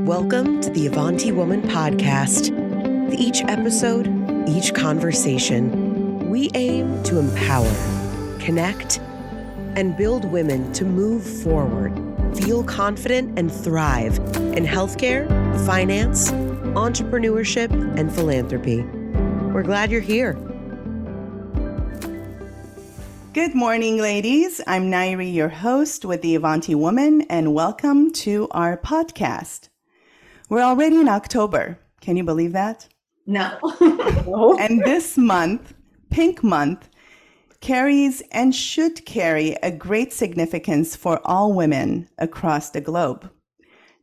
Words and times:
Welcome 0.00 0.60
to 0.60 0.68
the 0.68 0.86
Avanti 0.86 1.32
Woman 1.32 1.62
podcast. 1.62 2.52
Each 3.18 3.42
episode, 3.44 4.06
each 4.46 4.74
conversation, 4.74 6.28
we 6.28 6.50
aim 6.52 7.02
to 7.04 7.18
empower, 7.18 7.72
connect, 8.38 8.98
and 9.74 9.96
build 9.96 10.26
women 10.26 10.70
to 10.74 10.84
move 10.84 11.24
forward, 11.24 11.94
feel 12.36 12.62
confident, 12.62 13.38
and 13.38 13.50
thrive 13.50 14.18
in 14.36 14.66
healthcare, 14.66 15.26
finance, 15.64 16.30
entrepreneurship, 16.30 17.70
and 17.98 18.12
philanthropy. 18.12 18.82
We're 19.52 19.62
glad 19.62 19.90
you're 19.90 20.02
here. 20.02 20.34
Good 23.32 23.54
morning, 23.54 23.96
ladies. 23.96 24.60
I'm 24.66 24.90
Nairi, 24.90 25.32
your 25.32 25.48
host 25.48 26.04
with 26.04 26.20
the 26.20 26.34
Avanti 26.34 26.74
Woman, 26.74 27.22
and 27.22 27.54
welcome 27.54 28.12
to 28.12 28.46
our 28.50 28.76
podcast. 28.76 29.68
We're 30.48 30.62
already 30.62 31.00
in 31.00 31.08
October. 31.08 31.78
Can 32.00 32.16
you 32.16 32.24
believe 32.24 32.52
that? 32.52 32.88
No. 33.28 34.56
and 34.60 34.84
this 34.84 35.18
month, 35.18 35.74
Pink 36.10 36.44
Month, 36.44 36.88
carries 37.60 38.22
and 38.30 38.54
should 38.54 39.04
carry 39.04 39.56
a 39.64 39.72
great 39.72 40.12
significance 40.12 40.94
for 40.94 41.20
all 41.24 41.52
women 41.52 42.08
across 42.18 42.70
the 42.70 42.80
globe. 42.80 43.28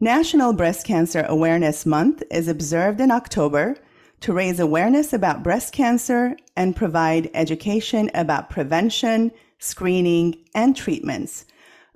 National 0.02 0.52
Breast 0.52 0.86
Cancer 0.86 1.26
Awareness 1.30 1.86
Month 1.86 2.22
is 2.30 2.50
observed 2.50 3.00
in 3.00 3.12
October 3.12 3.78
to 4.20 4.34
raise 4.34 4.60
awareness 4.60 5.14
about 5.14 5.42
breast 5.44 5.72
cancer 5.72 6.36
and 6.58 6.76
provide 6.76 7.30
education 7.34 8.12
about 8.14 8.50
prevention, 8.50 9.32
screening, 9.60 10.36
and 10.54 10.76
treatments. 10.76 11.46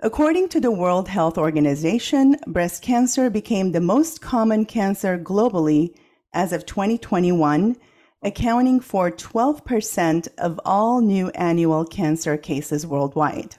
According 0.00 0.50
to 0.50 0.60
the 0.60 0.70
World 0.70 1.08
Health 1.08 1.36
Organization, 1.36 2.36
breast 2.46 2.82
cancer 2.82 3.28
became 3.28 3.72
the 3.72 3.80
most 3.80 4.20
common 4.20 4.64
cancer 4.64 5.18
globally 5.18 5.92
as 6.32 6.52
of 6.52 6.64
2021, 6.66 7.74
accounting 8.22 8.78
for 8.78 9.10
12% 9.10 10.28
of 10.38 10.60
all 10.64 11.00
new 11.00 11.30
annual 11.30 11.84
cancer 11.84 12.36
cases 12.36 12.86
worldwide. 12.86 13.56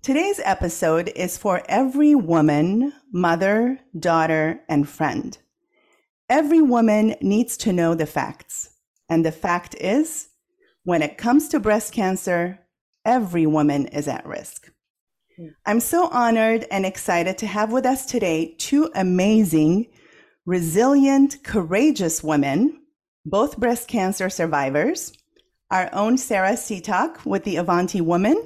Today's 0.00 0.40
episode 0.44 1.10
is 1.16 1.36
for 1.36 1.64
every 1.68 2.14
woman, 2.14 2.92
mother, 3.12 3.80
daughter, 3.98 4.60
and 4.68 4.88
friend. 4.88 5.36
Every 6.28 6.62
woman 6.62 7.16
needs 7.20 7.56
to 7.58 7.72
know 7.72 7.96
the 7.96 8.06
facts. 8.06 8.70
And 9.08 9.26
the 9.26 9.32
fact 9.32 9.74
is, 9.74 10.28
when 10.84 11.02
it 11.02 11.18
comes 11.18 11.48
to 11.48 11.58
breast 11.58 11.92
cancer, 11.92 12.60
every 13.04 13.44
woman 13.44 13.86
is 13.88 14.06
at 14.06 14.24
risk. 14.24 14.70
I'm 15.66 15.80
so 15.80 16.08
honored 16.08 16.66
and 16.70 16.84
excited 16.84 17.38
to 17.38 17.46
have 17.46 17.72
with 17.72 17.86
us 17.86 18.06
today 18.06 18.54
two 18.58 18.90
amazing, 18.94 19.88
resilient, 20.46 21.42
courageous 21.42 22.22
women, 22.22 22.82
both 23.24 23.58
breast 23.58 23.88
cancer 23.88 24.28
survivors, 24.28 25.12
our 25.70 25.88
own 25.92 26.18
Sara 26.18 26.52
Citak 26.52 27.24
with 27.24 27.44
the 27.44 27.56
Avanti 27.56 28.00
Woman, 28.00 28.36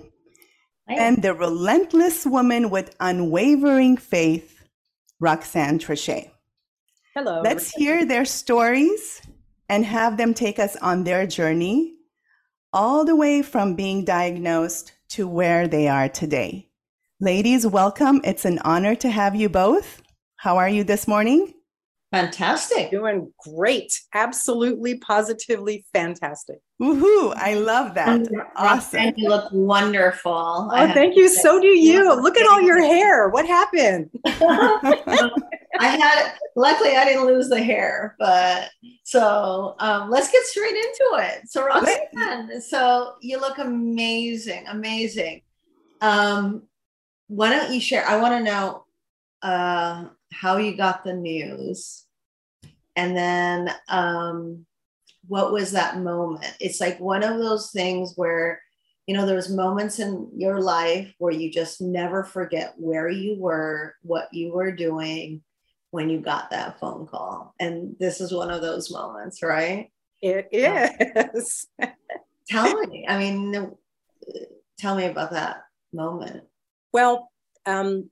and 0.89 1.23
the 1.23 1.35
relentless 1.35 2.25
woman 2.25 2.71
with 2.71 2.95
unwavering 3.01 3.97
faith, 3.97 4.63
Roxanne 5.19 5.79
Triche. 5.79 6.31
Hello. 7.15 7.41
Let's 7.43 7.71
hear 7.71 8.05
their 8.05 8.25
stories 8.25 9.23
and 9.69 9.85
have 9.85 10.17
them 10.17 10.35
take 10.35 10.59
us 10.59 10.77
on 10.77 11.03
their 11.03 11.27
journey, 11.27 11.95
all 12.73 13.05
the 13.05 13.17
way 13.17 13.43
from 13.43 13.75
being 13.75 14.05
diagnosed 14.05 14.93
to 15.09 15.27
where 15.27 15.67
they 15.67 15.89
are 15.89 16.09
today. 16.09 16.66
Ladies, 17.21 17.67
welcome. 17.67 18.21
It's 18.25 18.45
an 18.45 18.59
honor 18.59 18.95
to 18.97 19.09
have 19.09 19.35
you 19.35 19.49
both. 19.49 20.03
How 20.37 20.59
are 20.59 20.69
you 20.69 20.85
this 20.85 21.09
morning? 21.09 21.55
Fantastic. 22.13 22.91
Doing 22.91 23.33
great. 23.39 23.91
Absolutely, 24.13 24.99
positively 24.99 25.87
fantastic. 25.95 26.59
Woohoo! 26.79 27.33
I 27.35 27.55
love 27.55 27.95
that. 27.95 28.21
Awesome. 28.57 29.15
You 29.17 29.31
look 29.31 29.51
wonderful. 29.51 30.71
Oh, 30.71 30.93
thank 30.93 31.17
you. 31.17 31.31
So 31.31 31.59
do 31.59 31.69
you. 31.69 32.15
Look 32.21 32.37
at 32.37 32.47
all 32.47 32.61
your 32.61 32.83
hair. 32.83 33.31
What 33.31 33.47
happened? 33.47 34.11
I 34.27 35.33
had, 35.81 36.35
luckily, 36.55 36.97
I 36.97 37.07
didn't 37.07 37.25
lose 37.25 37.49
the 37.49 37.63
hair, 37.63 38.15
but 38.19 38.69
so 39.05 39.75
um, 39.79 40.11
let's 40.11 40.31
get 40.31 40.45
straight 40.45 40.77
into 40.77 41.11
it. 41.15 41.49
So, 41.49 41.65
Roxanne, 41.65 42.61
so 42.61 43.15
you 43.23 43.41
look 43.41 43.57
amazing, 43.57 44.67
amazing. 44.69 45.41
Um, 46.03 46.65
why 47.29 47.51
don't 47.51 47.73
you 47.73 47.81
share? 47.81 48.07
I 48.07 48.21
want 48.21 48.35
to 48.35 48.45
know 48.45 48.85
uh, 49.43 50.07
how 50.33 50.57
you 50.59 50.77
got 50.77 51.05
the 51.05 51.15
news, 51.15 52.05
and 52.95 53.17
then 53.17 53.71
um, 53.89 54.67
what 55.27 55.53
was 55.53 55.73
that 55.73 55.99
moment? 55.99 56.57
It's 56.61 56.81
like 56.81 56.99
one 57.01 57.23
of 57.23 57.39
those 57.39 57.71
things 57.71 58.13
where 58.17 58.61
you 59.07 59.15
know 59.15 59.27
there's 59.27 59.51
moments 59.51 59.99
in 59.99 60.31
your 60.37 60.61
life 60.61 61.13
where 61.19 61.33
you 61.33 61.51
just 61.51 61.81
never 61.81 62.25
forget 62.25 62.75
where 62.77 63.09
you 63.09 63.37
were, 63.39 63.95
what 64.03 64.33
you 64.33 64.53
were 64.53 64.73
doing 64.73 65.43
when 65.91 66.11
you 66.11 66.21
got 66.21 66.51
that 66.51 66.79
phone 66.79 67.07
call, 67.07 67.55
and 67.59 67.97
this 67.99 68.21
is 68.21 68.33
one 68.33 68.51
of 68.51 68.63
those 68.63 68.91
moments, 68.91 69.43
right? 69.43 69.91
It 70.23 70.49
is. 70.53 71.67
tell 72.49 72.87
me. 72.87 73.05
I 73.09 73.19
mean, 73.19 73.73
tell 74.79 74.97
me 74.97 75.07
about 75.07 75.33
that 75.33 75.65
moment. 75.93 76.45
Well, 76.97 77.31
um, 77.67 78.11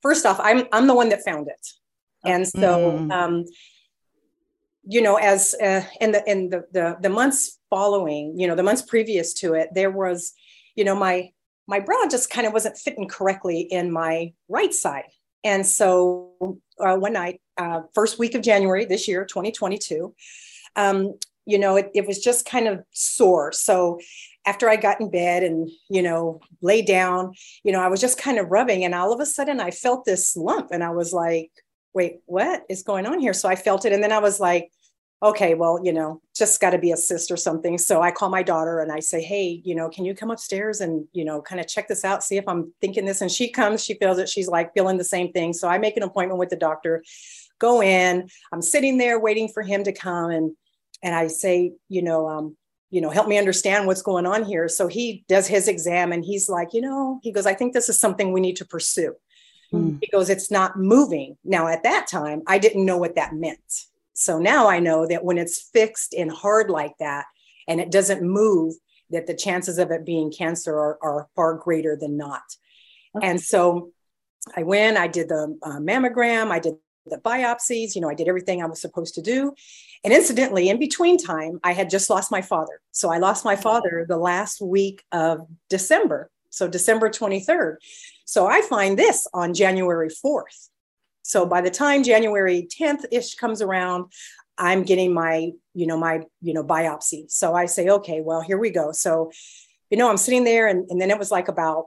first 0.00 0.24
off, 0.24 0.38
I'm 0.48 0.60
I'm 0.74 0.86
the 0.86 0.94
one 0.94 1.08
that 1.08 1.24
found 1.24 1.48
it, 1.48 1.64
and 2.24 2.46
so 2.46 2.68
Mm. 2.78 3.12
um, 3.18 3.44
you 4.94 5.00
know, 5.02 5.16
as 5.16 5.42
uh, 5.68 5.82
in 6.00 6.12
the 6.12 6.22
in 6.32 6.38
the, 6.52 6.60
the 6.76 6.96
the 7.04 7.08
months 7.08 7.58
following, 7.70 8.38
you 8.38 8.46
know, 8.46 8.54
the 8.54 8.62
months 8.62 8.82
previous 8.82 9.34
to 9.40 9.54
it, 9.54 9.66
there 9.74 9.90
was, 9.90 10.32
you 10.76 10.84
know, 10.84 10.94
my 10.94 11.32
my 11.66 11.80
bra 11.80 11.96
just 12.08 12.30
kind 12.30 12.46
of 12.46 12.52
wasn't 12.52 12.76
fitting 12.78 13.08
correctly 13.08 13.60
in 13.78 13.90
my 13.90 14.32
right 14.48 14.74
side, 14.84 15.10
and 15.42 15.66
so 15.66 16.58
uh, 16.78 16.96
one 17.06 17.14
night, 17.14 17.40
uh, 17.62 17.80
first 17.94 18.18
week 18.20 18.34
of 18.36 18.42
January 18.42 18.84
this 18.84 19.08
year, 19.08 19.24
2022. 19.24 20.14
Um, 20.76 21.14
you 21.46 21.58
know, 21.58 21.76
it, 21.80 21.90
it 21.94 22.06
was 22.06 22.18
just 22.28 22.46
kind 22.46 22.68
of 22.68 22.84
sore. 22.92 23.50
So 23.52 23.98
after 24.46 24.68
I 24.68 24.76
got 24.76 25.00
in 25.00 25.10
bed 25.10 25.42
and, 25.42 25.70
you 25.88 26.02
know, 26.02 26.40
lay 26.60 26.82
down, 26.82 27.32
you 27.62 27.72
know, 27.72 27.80
I 27.80 27.88
was 27.88 28.00
just 28.00 28.18
kind 28.18 28.38
of 28.38 28.50
rubbing 28.50 28.84
and 28.84 28.94
all 28.94 29.12
of 29.12 29.20
a 29.20 29.26
sudden 29.26 29.60
I 29.60 29.70
felt 29.70 30.04
this 30.04 30.36
lump 30.36 30.68
and 30.70 30.84
I 30.84 30.90
was 30.90 31.12
like, 31.12 31.50
wait, 31.94 32.20
what 32.26 32.62
is 32.68 32.82
going 32.82 33.06
on 33.06 33.20
here? 33.20 33.32
So 33.32 33.48
I 33.48 33.56
felt 33.56 33.84
it. 33.84 33.92
And 33.92 34.02
then 34.02 34.12
I 34.12 34.18
was 34.18 34.40
like, 34.40 34.70
okay, 35.22 35.54
well, 35.54 35.80
you 35.82 35.92
know, 35.92 36.20
just 36.36 36.60
got 36.60 36.70
to 36.70 36.78
be 36.78 36.92
a 36.92 36.96
cyst 36.96 37.30
or 37.30 37.36
something. 37.36 37.78
So 37.78 38.02
I 38.02 38.10
call 38.10 38.28
my 38.28 38.42
daughter 38.42 38.80
and 38.80 38.92
I 38.92 39.00
say, 39.00 39.22
hey, 39.22 39.62
you 39.64 39.74
know, 39.74 39.88
can 39.88 40.04
you 40.04 40.14
come 40.14 40.30
upstairs 40.30 40.82
and, 40.82 41.06
you 41.12 41.24
know, 41.24 41.40
kind 41.40 41.60
of 41.60 41.66
check 41.66 41.88
this 41.88 42.04
out, 42.04 42.22
see 42.22 42.36
if 42.36 42.46
I'm 42.46 42.74
thinking 42.82 43.06
this. 43.06 43.22
And 43.22 43.30
she 43.30 43.50
comes, 43.50 43.82
she 43.82 43.94
feels 43.94 44.18
it. 44.18 44.28
She's 44.28 44.48
like 44.48 44.74
feeling 44.74 44.98
the 44.98 45.04
same 45.04 45.32
thing. 45.32 45.54
So 45.54 45.66
I 45.66 45.78
make 45.78 45.96
an 45.96 46.02
appointment 46.02 46.38
with 46.38 46.50
the 46.50 46.56
doctor, 46.56 47.02
go 47.58 47.82
in. 47.82 48.28
I'm 48.52 48.60
sitting 48.60 48.98
there 48.98 49.18
waiting 49.18 49.48
for 49.48 49.62
him 49.62 49.84
to 49.84 49.92
come. 49.92 50.30
And, 50.30 50.54
and 51.02 51.14
I 51.14 51.28
say, 51.28 51.72
you 51.88 52.02
know, 52.02 52.28
um, 52.28 52.56
you 52.90 53.00
know, 53.00 53.10
help 53.10 53.26
me 53.26 53.38
understand 53.38 53.86
what's 53.86 54.02
going 54.02 54.26
on 54.26 54.44
here. 54.44 54.68
So 54.68 54.86
he 54.86 55.24
does 55.28 55.46
his 55.46 55.68
exam 55.68 56.12
and 56.12 56.24
he's 56.24 56.48
like, 56.48 56.68
you 56.72 56.80
know, 56.80 57.18
he 57.22 57.32
goes, 57.32 57.46
I 57.46 57.54
think 57.54 57.72
this 57.72 57.88
is 57.88 57.98
something 57.98 58.32
we 58.32 58.40
need 58.40 58.56
to 58.56 58.64
pursue. 58.64 59.14
Mm. 59.72 59.98
He 60.00 60.08
goes, 60.10 60.30
it's 60.30 60.50
not 60.50 60.78
moving. 60.78 61.36
Now, 61.44 61.66
at 61.66 61.82
that 61.82 62.06
time, 62.06 62.42
I 62.46 62.58
didn't 62.58 62.84
know 62.84 62.98
what 62.98 63.16
that 63.16 63.34
meant. 63.34 63.58
So 64.12 64.38
now 64.38 64.68
I 64.68 64.78
know 64.78 65.06
that 65.06 65.24
when 65.24 65.38
it's 65.38 65.70
fixed 65.72 66.14
and 66.14 66.30
hard 66.30 66.70
like 66.70 66.96
that 67.00 67.26
and 67.66 67.80
it 67.80 67.90
doesn't 67.90 68.22
move, 68.22 68.74
that 69.10 69.26
the 69.26 69.34
chances 69.34 69.78
of 69.78 69.90
it 69.90 70.06
being 70.06 70.32
cancer 70.32 70.74
are, 70.74 70.98
are 71.02 71.28
far 71.36 71.54
greater 71.54 71.96
than 71.96 72.16
not. 72.16 72.42
Okay. 73.16 73.26
And 73.26 73.40
so 73.40 73.90
I 74.56 74.62
went, 74.62 74.96
I 74.96 75.08
did 75.08 75.28
the 75.28 75.58
uh, 75.62 75.78
mammogram, 75.78 76.50
I 76.50 76.58
did 76.58 76.74
the 77.06 77.18
biopsies, 77.18 77.94
you 77.94 78.00
know, 78.00 78.08
I 78.08 78.14
did 78.14 78.28
everything 78.28 78.62
I 78.62 78.66
was 78.66 78.80
supposed 78.80 79.14
to 79.14 79.22
do. 79.22 79.54
And 80.02 80.12
incidentally, 80.12 80.68
in 80.68 80.78
between 80.78 81.16
time, 81.16 81.60
I 81.62 81.72
had 81.72 81.90
just 81.90 82.10
lost 82.10 82.30
my 82.30 82.42
father. 82.42 82.80
So 82.92 83.10
I 83.10 83.18
lost 83.18 83.44
my 83.44 83.56
father 83.56 84.04
the 84.08 84.18
last 84.18 84.60
week 84.60 85.02
of 85.12 85.46
December. 85.70 86.30
So 86.50 86.68
December 86.68 87.08
23rd. 87.08 87.76
So 88.24 88.46
I 88.46 88.62
find 88.62 88.98
this 88.98 89.26
on 89.34 89.54
January 89.54 90.08
4th. 90.08 90.68
So 91.22 91.46
by 91.46 91.62
the 91.62 91.70
time 91.70 92.02
January 92.02 92.68
10th 92.78 93.04
ish 93.10 93.34
comes 93.34 93.60
around, 93.62 94.12
I'm 94.56 94.82
getting 94.82 95.12
my, 95.12 95.50
you 95.74 95.86
know, 95.86 95.96
my, 95.96 96.20
you 96.42 96.54
know, 96.54 96.62
biopsy. 96.62 97.30
So 97.30 97.54
I 97.54 97.66
say, 97.66 97.88
okay, 97.88 98.20
well, 98.20 98.40
here 98.40 98.58
we 98.58 98.70
go. 98.70 98.92
So, 98.92 99.32
you 99.90 99.98
know, 99.98 100.08
I'm 100.08 100.16
sitting 100.16 100.44
there 100.44 100.68
and, 100.68 100.88
and 100.90 101.00
then 101.00 101.10
it 101.10 101.18
was 101.18 101.30
like 101.30 101.48
about 101.48 101.86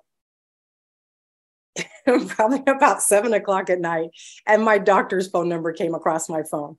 probably 2.27 2.63
about 2.68 3.01
seven 3.01 3.33
o'clock 3.33 3.69
at 3.69 3.80
night. 3.80 4.09
And 4.45 4.63
my 4.63 4.77
doctor's 4.77 5.30
phone 5.30 5.50
number 5.50 5.71
came 5.74 5.94
across 5.95 6.30
my 6.30 6.44
phone. 6.44 6.77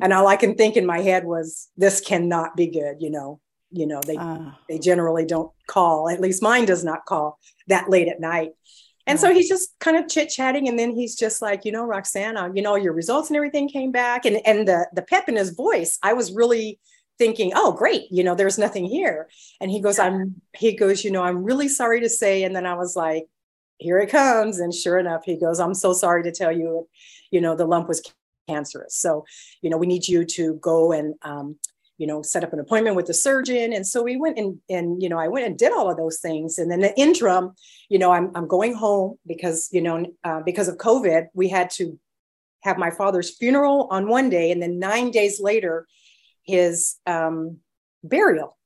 And 0.00 0.12
all 0.12 0.26
I 0.26 0.36
can 0.36 0.54
think 0.54 0.76
in 0.78 0.86
my 0.86 1.00
head 1.00 1.24
was, 1.24 1.68
this 1.76 2.00
cannot 2.00 2.56
be 2.56 2.68
good, 2.68 2.96
you 3.00 3.10
know. 3.10 3.40
You 3.70 3.86
know, 3.86 4.00
they 4.06 4.16
Ah. 4.18 4.58
they 4.68 4.78
generally 4.78 5.24
don't 5.24 5.50
call, 5.66 6.08
at 6.08 6.20
least 6.20 6.42
mine 6.42 6.64
does 6.66 6.84
not 6.84 7.04
call 7.06 7.38
that 7.68 7.88
late 7.90 8.08
at 8.08 8.20
night. 8.20 8.52
And 9.06 9.18
so 9.18 9.32
he's 9.34 9.48
just 9.48 9.74
kind 9.80 9.96
of 9.96 10.08
chit 10.08 10.28
chatting, 10.28 10.68
and 10.68 10.78
then 10.78 10.92
he's 10.92 11.16
just 11.16 11.42
like, 11.42 11.64
you 11.64 11.72
know, 11.72 11.84
Roxana, 11.84 12.50
you 12.54 12.62
know, 12.62 12.76
your 12.76 12.92
results 12.92 13.28
and 13.30 13.36
everything 13.36 13.68
came 13.68 13.90
back, 13.92 14.24
and 14.26 14.40
and 14.46 14.68
the 14.68 14.86
the 14.94 15.02
pep 15.02 15.28
in 15.28 15.36
his 15.36 15.50
voice, 15.50 15.98
I 16.02 16.12
was 16.12 16.32
really 16.32 16.78
thinking, 17.18 17.52
oh, 17.54 17.72
great, 17.72 18.04
you 18.10 18.24
know, 18.24 18.34
there's 18.34 18.58
nothing 18.58 18.84
here. 18.86 19.28
And 19.60 19.70
he 19.70 19.80
goes, 19.80 19.98
I'm, 19.98 20.40
he 20.56 20.74
goes, 20.74 21.04
you 21.04 21.10
know, 21.10 21.22
I'm 21.22 21.44
really 21.44 21.68
sorry 21.68 22.00
to 22.00 22.08
say. 22.08 22.42
And 22.42 22.54
then 22.56 22.66
I 22.66 22.74
was 22.74 22.96
like, 22.96 23.26
here 23.82 23.98
it 23.98 24.10
comes. 24.10 24.58
And 24.58 24.72
sure 24.72 24.98
enough, 24.98 25.22
he 25.24 25.36
goes, 25.36 25.60
I'm 25.60 25.74
so 25.74 25.92
sorry 25.92 26.22
to 26.24 26.32
tell 26.32 26.52
you, 26.52 26.88
you 27.30 27.40
know, 27.40 27.54
the 27.56 27.66
lump 27.66 27.88
was 27.88 28.02
cancerous. 28.48 28.96
So, 28.96 29.24
you 29.60 29.70
know, 29.70 29.76
we 29.76 29.86
need 29.86 30.06
you 30.06 30.24
to 30.24 30.54
go 30.54 30.92
and, 30.92 31.14
um, 31.22 31.56
you 31.98 32.06
know, 32.06 32.22
set 32.22 32.42
up 32.42 32.52
an 32.52 32.58
appointment 32.58 32.96
with 32.96 33.06
the 33.06 33.14
surgeon. 33.14 33.72
And 33.72 33.86
so 33.86 34.02
we 34.02 34.16
went 34.16 34.38
and, 34.38 34.58
and, 34.68 35.02
you 35.02 35.08
know, 35.08 35.18
I 35.18 35.28
went 35.28 35.46
and 35.46 35.56
did 35.58 35.72
all 35.72 35.90
of 35.90 35.96
those 35.96 36.18
things. 36.18 36.58
And 36.58 36.70
then 36.70 36.80
the 36.80 36.98
interim, 36.98 37.52
you 37.88 37.98
know, 37.98 38.10
I'm, 38.10 38.32
I'm 38.34 38.48
going 38.48 38.74
home 38.74 39.18
because, 39.26 39.68
you 39.72 39.82
know, 39.82 40.06
uh, 40.24 40.40
because 40.44 40.68
of 40.68 40.78
COVID, 40.78 41.28
we 41.34 41.48
had 41.48 41.70
to 41.72 41.98
have 42.62 42.78
my 42.78 42.90
father's 42.90 43.36
funeral 43.36 43.88
on 43.90 44.08
one 44.08 44.30
day. 44.30 44.50
And 44.50 44.62
then 44.62 44.78
nine 44.78 45.10
days 45.10 45.40
later, 45.40 45.86
his 46.44 46.96
um, 47.06 47.58
burial. 48.02 48.56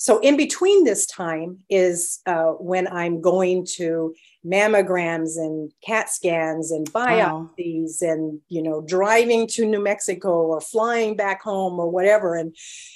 So 0.00 0.20
in 0.20 0.36
between 0.36 0.84
this 0.84 1.06
time 1.06 1.58
is 1.68 2.20
uh, 2.24 2.52
when 2.52 2.86
I'm 2.86 3.20
going 3.20 3.66
to 3.74 4.14
mammograms 4.46 5.36
and 5.36 5.72
CAT 5.84 6.08
scans 6.08 6.70
and 6.70 6.90
biopsies 6.92 8.00
wow. 8.00 8.08
and 8.08 8.40
you 8.48 8.62
know 8.62 8.80
driving 8.80 9.48
to 9.48 9.66
New 9.66 9.82
Mexico 9.82 10.30
or 10.30 10.60
flying 10.60 11.16
back 11.16 11.42
home 11.42 11.80
or 11.80 11.90
whatever. 11.90 12.36
And 12.36 12.54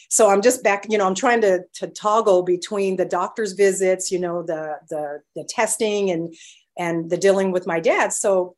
so 0.08 0.30
I'm 0.30 0.42
just 0.42 0.62
back. 0.62 0.86
You 0.88 0.96
know, 0.96 1.06
I'm 1.08 1.16
trying 1.16 1.40
to 1.40 1.64
to 1.74 1.88
toggle 1.88 2.44
between 2.44 2.96
the 2.96 3.04
doctor's 3.04 3.54
visits, 3.54 4.12
you 4.12 4.20
know, 4.20 4.44
the 4.44 4.78
the 4.88 5.22
the 5.34 5.42
testing 5.42 6.08
and 6.12 6.32
and 6.78 7.10
the 7.10 7.16
dealing 7.16 7.50
with 7.50 7.66
my 7.66 7.80
dad. 7.80 8.12
So 8.12 8.54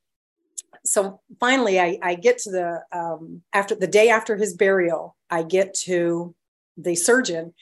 so 0.84 1.22
finally 1.40 1.80
I, 1.80 1.98
I 2.02 2.14
get 2.14 2.36
to 2.40 2.50
the 2.50 2.82
um, 2.92 3.40
after 3.54 3.74
the 3.74 3.86
day 3.86 4.10
after 4.10 4.36
his 4.36 4.52
burial 4.54 5.16
i 5.30 5.42
get 5.42 5.72
to 5.72 6.34
the 6.76 6.94
surgeon 6.94 7.54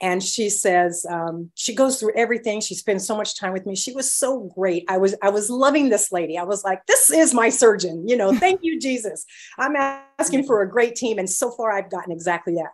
and 0.00 0.22
she 0.22 0.48
says 0.48 1.04
um, 1.10 1.50
she 1.54 1.74
goes 1.74 2.00
through 2.00 2.12
everything. 2.16 2.60
She 2.60 2.74
spends 2.74 3.06
so 3.06 3.16
much 3.16 3.38
time 3.38 3.52
with 3.52 3.66
me. 3.66 3.76
She 3.76 3.92
was 3.92 4.10
so 4.10 4.50
great. 4.54 4.84
I 4.88 4.98
was 4.98 5.14
i 5.22 5.30
was 5.30 5.50
loving 5.50 5.88
this 5.88 6.10
lady. 6.10 6.38
I 6.38 6.44
was 6.44 6.64
like 6.64 6.84
this 6.86 7.10
is 7.10 7.34
my 7.34 7.48
surgeon 7.48 8.08
you 8.08 8.16
know 8.16 8.34
thank 8.34 8.60
you 8.62 8.80
jesus. 8.86 9.24
I'm 9.58 9.76
asking 9.76 10.44
for 10.44 10.62
a 10.62 10.70
great 10.70 10.94
team. 10.94 11.18
And 11.18 11.28
so 11.28 11.50
far 11.50 11.72
i've 11.72 11.90
gotten 11.90 12.12
exactly 12.12 12.54
that. 12.54 12.70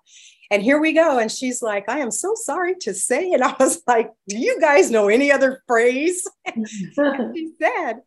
And 0.51 0.63
here 0.63 0.81
we 0.81 0.93
go. 0.93 1.19
And 1.19 1.31
she's 1.31 1.63
like 1.63 1.89
i 1.89 1.99
am 1.99 2.11
so 2.11 2.35
sorry 2.35 2.75
to 2.83 2.95
say 2.95 3.33
and 3.33 3.43
i 3.51 3.55
was 3.59 3.83
like 3.87 4.11
do 4.29 4.39
you 4.39 4.61
guys 4.61 4.91
know 4.91 5.09
any 5.09 5.31
other 5.31 5.63
phrase? 5.67 6.27
She 7.35 7.51
said 7.61 8.01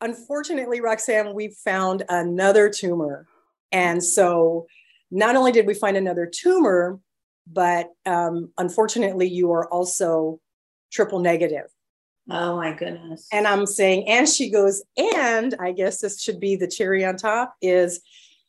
unfortunately, 0.00 0.80
Roxanne, 0.80 1.34
we 1.34 1.48
found 1.64 2.04
another 2.08 2.70
tumor. 2.70 3.26
And 3.72 4.02
so 4.02 4.66
not 5.10 5.36
only 5.36 5.52
did 5.52 5.66
we 5.66 5.74
find 5.74 5.96
another 5.96 6.30
tumor, 6.32 7.00
but 7.50 7.90
um, 8.06 8.50
unfortunately, 8.58 9.28
you 9.28 9.52
are 9.52 9.68
also 9.68 10.40
triple 10.90 11.20
negative. 11.20 11.66
Oh 12.30 12.56
my 12.56 12.74
goodness. 12.74 13.26
And 13.32 13.46
I'm 13.46 13.64
saying, 13.64 14.06
and 14.06 14.28
she 14.28 14.50
goes, 14.50 14.82
and 14.96 15.54
I 15.58 15.72
guess 15.72 16.00
this 16.00 16.20
should 16.20 16.40
be 16.40 16.56
the 16.56 16.68
cherry 16.68 17.04
on 17.04 17.16
top 17.16 17.54
is 17.62 18.00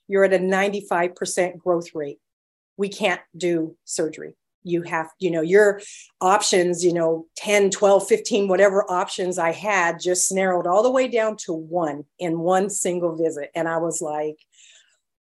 you're 0.08 0.26
at 0.26 0.34
a 0.34 0.40
95% 0.40 1.58
growth 1.58 1.96
rate. 1.96 2.20
We 2.78 2.90
can't 2.90 3.22
do 3.38 3.78
surgery 3.86 4.36
you 4.64 4.82
have 4.84 5.10
you 5.20 5.32
know 5.32 5.42
your 5.42 5.82
options 6.22 6.84
you 6.84 6.94
know 6.94 7.26
10 7.38 7.70
12 7.70 8.08
15 8.08 8.48
whatever 8.48 8.84
options 8.90 9.38
i 9.38 9.52
had 9.52 10.00
just 10.00 10.32
narrowed 10.32 10.68
all 10.68 10.84
the 10.84 10.92
way 10.92 11.08
down 11.08 11.36
to 11.38 11.54
one 11.54 12.04
in 12.20 12.40
one 12.40 12.70
single 12.70 13.16
visit 13.16 13.50
and 13.56 13.68
i 13.68 13.78
was 13.78 14.02
like 14.02 14.38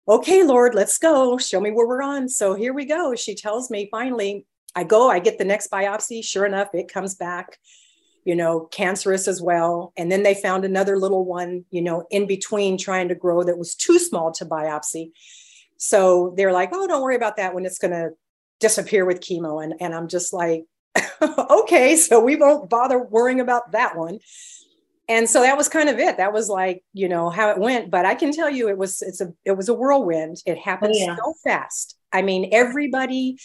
okay 0.08 0.42
lord 0.42 0.74
let's 0.74 0.98
go. 0.98 1.38
Show 1.38 1.60
me 1.60 1.70
where 1.70 1.86
we're 1.86 2.02
on. 2.02 2.28
So 2.28 2.54
here 2.54 2.72
we 2.72 2.84
go. 2.84 3.14
She 3.14 3.34
tells 3.34 3.70
me 3.70 3.88
finally 3.90 4.46
i 4.74 4.84
go 4.84 5.10
i 5.10 5.18
get 5.18 5.38
the 5.38 5.44
next 5.44 5.70
biopsy. 5.70 6.24
Sure 6.24 6.46
enough 6.46 6.68
it 6.74 6.92
comes 6.92 7.14
back 7.14 7.58
you 8.24 8.34
know 8.34 8.68
cancerous 8.70 9.28
as 9.28 9.40
well. 9.40 9.92
And 9.96 10.10
then 10.10 10.22
they 10.22 10.34
found 10.34 10.64
another 10.64 10.98
little 10.98 11.24
one 11.24 11.64
you 11.70 11.82
know 11.82 12.06
in 12.10 12.26
between 12.26 12.78
trying 12.78 13.08
to 13.08 13.14
grow 13.14 13.42
that 13.42 13.58
was 13.58 13.74
too 13.74 13.98
small 13.98 14.32
to 14.32 14.44
biopsy. 14.44 15.12
So 15.76 16.34
they're 16.36 16.52
like 16.52 16.70
oh 16.72 16.86
don't 16.86 17.02
worry 17.02 17.16
about 17.16 17.36
that 17.36 17.54
when 17.54 17.66
it's 17.66 17.78
going 17.78 17.92
to 17.92 18.10
disappear 18.60 19.04
with 19.04 19.20
chemo. 19.20 19.62
And, 19.62 19.74
and 19.80 19.94
I'm 19.94 20.08
just 20.08 20.32
like, 20.32 20.64
okay, 21.22 21.96
so 21.96 22.20
we 22.20 22.36
won't 22.36 22.70
bother 22.70 22.98
worrying 22.98 23.40
about 23.40 23.72
that 23.72 23.96
one. 23.96 24.18
And 25.08 25.28
so 25.28 25.40
that 25.40 25.56
was 25.56 25.68
kind 25.68 25.88
of 25.88 25.98
it. 25.98 26.18
That 26.18 26.32
was 26.32 26.48
like, 26.48 26.84
you 26.92 27.08
know, 27.08 27.30
how 27.30 27.50
it 27.50 27.58
went. 27.58 27.90
But 27.90 28.04
I 28.04 28.14
can 28.14 28.32
tell 28.32 28.50
you 28.50 28.68
it 28.68 28.76
was 28.76 29.00
it's 29.02 29.20
a 29.20 29.32
it 29.44 29.52
was 29.52 29.68
a 29.68 29.74
whirlwind. 29.74 30.42
It 30.44 30.58
happened 30.58 30.94
oh, 30.94 30.98
yeah. 30.98 31.16
so 31.16 31.34
fast. 31.44 31.96
I 32.12 32.22
mean, 32.22 32.50
everybody 32.52 33.38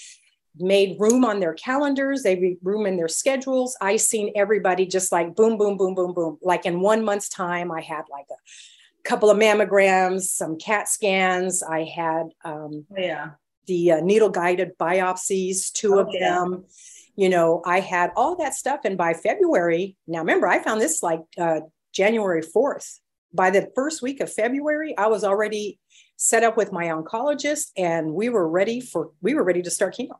made 0.58 0.98
room 1.00 1.26
on 1.26 1.40
their 1.40 1.54
calendars, 1.54 2.22
they 2.22 2.36
made 2.36 2.58
room 2.62 2.86
in 2.86 2.98
their 2.98 3.08
schedules. 3.08 3.76
I 3.82 3.96
seen 3.96 4.32
everybody 4.36 4.86
just 4.86 5.12
like 5.12 5.36
boom, 5.36 5.58
boom, 5.58 5.78
boom, 5.78 5.96
boom, 5.96 6.14
boom. 6.14 6.38
Like 6.42 6.66
in 6.66 6.80
one 6.80 7.04
month's 7.04 7.30
time, 7.30 7.72
I 7.72 7.82
had 7.82 8.04
like 8.12 8.28
a 8.30 9.08
couple 9.08 9.32
of 9.32 9.38
mammograms, 9.38 10.24
some 10.24 10.58
CAT 10.60 10.88
scans. 10.88 11.64
I 11.64 11.86
had 11.86 12.28
um, 12.44 12.86
oh, 12.92 12.96
yeah 12.98 13.30
the 13.66 13.94
uh, 13.94 14.00
needle 14.02 14.30
guided 14.30 14.78
biopsies, 14.78 15.72
two 15.72 15.96
oh, 15.96 16.00
of 16.00 16.12
them. 16.12 16.66
You 17.16 17.30
know, 17.30 17.62
I 17.66 17.80
had 17.80 18.12
all 18.16 18.36
that 18.38 18.56
stuff. 18.56 18.82
And 18.86 18.98
by 18.98 19.14
February, 19.14 19.96
now 20.08 20.20
remember, 20.20 20.48
I 20.48 20.64
found 20.64 20.82
this 20.82 21.04
like 21.04 21.22
uh, 21.38 21.62
January 21.94 22.42
4th. 22.42 23.00
By 23.34 23.50
the 23.50 23.70
first 23.76 24.02
week 24.02 24.20
of 24.20 24.32
February, 24.32 24.96
I 24.98 25.08
was 25.08 25.24
already 25.24 25.80
set 26.18 26.44
up 26.44 26.56
with 26.56 26.72
my 26.72 26.86
oncologist 26.86 27.72
and 27.76 28.14
we 28.14 28.30
were 28.30 28.48
ready 28.48 28.80
for, 28.80 29.12
we 29.22 29.34
were 29.34 29.44
ready 29.44 29.62
to 29.62 29.72
start 29.72 29.96
chemo. 29.96 30.18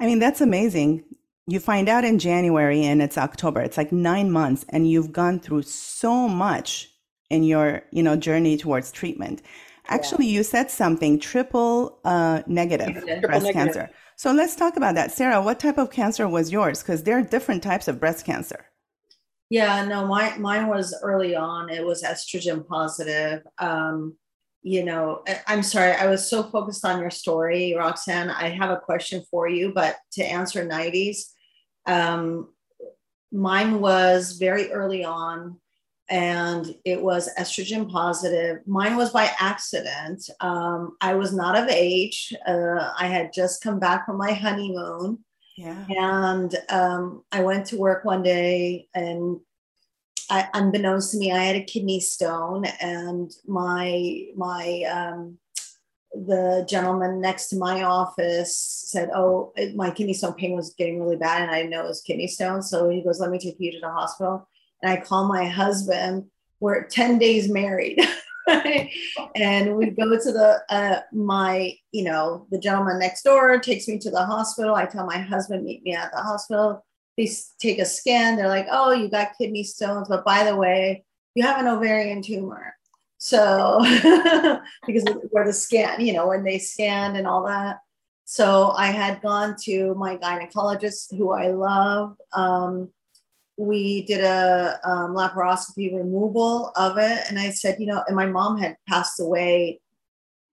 I 0.00 0.06
mean, 0.06 0.18
that's 0.18 0.40
amazing. 0.40 1.04
You 1.46 1.60
find 1.60 1.88
out 1.88 2.04
in 2.04 2.18
January 2.18 2.84
and 2.84 3.00
it's 3.00 3.16
October. 3.18 3.60
It's 3.60 3.76
like 3.76 3.92
nine 3.92 4.30
months 4.30 4.64
and 4.70 4.90
you've 4.90 5.12
gone 5.12 5.38
through 5.38 5.62
so 5.62 6.28
much 6.28 6.90
in 7.30 7.44
your, 7.44 7.82
you 7.92 8.02
know, 8.02 8.16
journey 8.16 8.56
towards 8.56 8.90
treatment. 8.90 9.42
Actually, 9.88 10.26
you 10.26 10.42
said 10.42 10.70
something 10.70 11.18
triple 11.18 11.98
uh, 12.04 12.42
negative 12.46 12.92
triple 13.04 13.20
breast 13.20 13.44
negative. 13.44 13.52
cancer. 13.52 13.90
So 14.16 14.32
let's 14.32 14.56
talk 14.56 14.76
about 14.76 14.94
that. 14.94 15.12
Sara, 15.12 15.42
what 15.42 15.60
type 15.60 15.76
of 15.76 15.90
cancer 15.90 16.26
was 16.26 16.50
yours? 16.50 16.82
Because 16.82 17.02
there 17.02 17.18
are 17.18 17.22
different 17.22 17.62
types 17.62 17.86
of 17.86 18.00
breast 18.00 18.24
cancer. 18.24 18.64
Yeah, 19.50 19.84
no, 19.84 20.06
my, 20.06 20.36
mine 20.38 20.68
was 20.68 20.98
early 21.02 21.36
on. 21.36 21.68
It 21.68 21.84
was 21.84 22.02
estrogen 22.02 22.66
positive. 22.66 23.42
Um, 23.58 24.16
you 24.62 24.84
know, 24.84 25.22
I'm 25.46 25.62
sorry, 25.62 25.92
I 25.92 26.06
was 26.06 26.28
so 26.28 26.42
focused 26.42 26.84
on 26.84 27.00
your 27.00 27.10
story, 27.10 27.74
Roxanne. 27.76 28.30
I 28.30 28.48
have 28.48 28.70
a 28.70 28.78
question 28.78 29.22
for 29.30 29.48
you, 29.48 29.72
but 29.72 29.96
to 30.12 30.24
answer 30.24 30.66
Nairi's, 30.66 31.32
um, 31.86 32.48
mine 33.30 33.80
was 33.80 34.38
very 34.38 34.72
early 34.72 35.04
on 35.04 35.60
and 36.08 36.74
it 36.84 37.02
was 37.02 37.28
estrogen 37.38 37.90
positive. 37.90 38.58
Mine 38.66 38.96
was 38.96 39.10
by 39.10 39.30
accident. 39.40 40.28
Um, 40.40 40.96
I 41.00 41.14
was 41.14 41.34
not 41.34 41.56
of 41.56 41.68
age. 41.68 42.32
Uh, 42.46 42.92
I 42.98 43.06
had 43.06 43.32
just 43.32 43.62
come 43.62 43.78
back 43.78 44.06
from 44.06 44.16
my 44.16 44.32
honeymoon. 44.32 45.24
Yeah. 45.56 45.84
And 45.88 46.54
um, 46.68 47.24
I 47.32 47.42
went 47.42 47.66
to 47.66 47.78
work 47.78 48.04
one 48.04 48.22
day, 48.22 48.88
and 48.94 49.40
I, 50.30 50.48
unbeknownst 50.54 51.12
to 51.12 51.18
me, 51.18 51.32
I 51.32 51.42
had 51.42 51.56
a 51.56 51.64
kidney 51.64 52.00
stone, 52.00 52.66
and 52.80 53.32
my 53.46 54.26
my 54.36 54.82
um, 54.82 55.38
the 56.12 56.66
gentleman 56.68 57.20
next 57.20 57.48
to 57.48 57.56
my 57.56 57.82
office 57.82 58.54
said, 58.86 59.10
"Oh, 59.14 59.52
my 59.74 59.90
kidney 59.90 60.12
stone 60.12 60.34
pain 60.34 60.54
was 60.54 60.74
getting 60.74 61.00
really 61.00 61.16
bad, 61.16 61.42
and 61.42 61.50
I 61.50 61.58
didn't 61.58 61.70
know 61.70 61.84
it 61.84 61.88
was 61.88 62.02
kidney 62.02 62.26
stone." 62.26 62.62
So 62.62 62.90
he 62.90 63.02
goes, 63.02 63.18
"Let 63.18 63.30
me 63.30 63.38
take 63.38 63.56
you 63.58 63.72
to 63.72 63.80
the 63.80 63.90
hospital." 63.90 64.48
And 64.82 64.92
I 64.92 65.00
call 65.00 65.26
my 65.26 65.46
husband. 65.46 66.26
We're 66.60 66.84
10 66.84 67.18
days 67.18 67.48
married. 67.48 68.00
and 69.34 69.76
we 69.76 69.90
go 69.90 70.10
to 70.10 70.32
the 70.32 70.62
uh, 70.68 71.00
my 71.12 71.76
you 71.90 72.04
know 72.04 72.46
the 72.50 72.58
gentleman 72.58 72.98
next 72.98 73.22
door 73.22 73.58
takes 73.58 73.88
me 73.88 73.98
to 73.98 74.10
the 74.10 74.24
hospital. 74.24 74.74
I 74.74 74.86
tell 74.86 75.04
my 75.04 75.18
husband 75.18 75.64
meet 75.64 75.82
me 75.82 75.94
at 75.94 76.12
the 76.12 76.20
hospital. 76.20 76.84
They 77.16 77.28
take 77.58 77.78
a 77.78 77.84
scan. 77.84 78.36
They're 78.36 78.48
like 78.48 78.68
oh 78.70 78.92
you 78.92 79.08
got 79.08 79.36
kidney 79.36 79.64
stones. 79.64 80.08
But 80.08 80.24
by 80.24 80.44
the 80.44 80.56
way 80.56 81.04
you 81.34 81.42
have 81.42 81.60
an 81.60 81.66
ovarian 81.66 82.22
tumor. 82.22 82.74
So 83.18 83.80
because 84.86 85.04
where 85.30 85.44
the 85.44 85.52
scan 85.52 86.00
you 86.00 86.12
know 86.12 86.28
when 86.28 86.44
they 86.44 86.58
scanned 86.58 87.16
and 87.16 87.26
all 87.26 87.46
that. 87.46 87.78
So 88.26 88.70
i 88.70 88.86
had 88.86 89.22
gone 89.22 89.56
to 89.62 89.94
my 89.94 90.16
gynecologist 90.18 91.16
who 91.16 91.32
i 91.32 91.48
love. 91.48 92.16
Um, 92.32 92.90
we 93.56 94.02
did 94.02 94.22
a 94.22 94.78
um, 94.84 95.14
laparoscopy 95.14 95.96
removal 95.96 96.72
of 96.76 96.98
it. 96.98 97.24
And 97.28 97.38
I 97.38 97.50
said, 97.50 97.76
you 97.78 97.86
know, 97.86 98.04
and 98.06 98.16
my 98.16 98.26
mom 98.26 98.58
had 98.58 98.76
passed 98.88 99.18
away, 99.18 99.80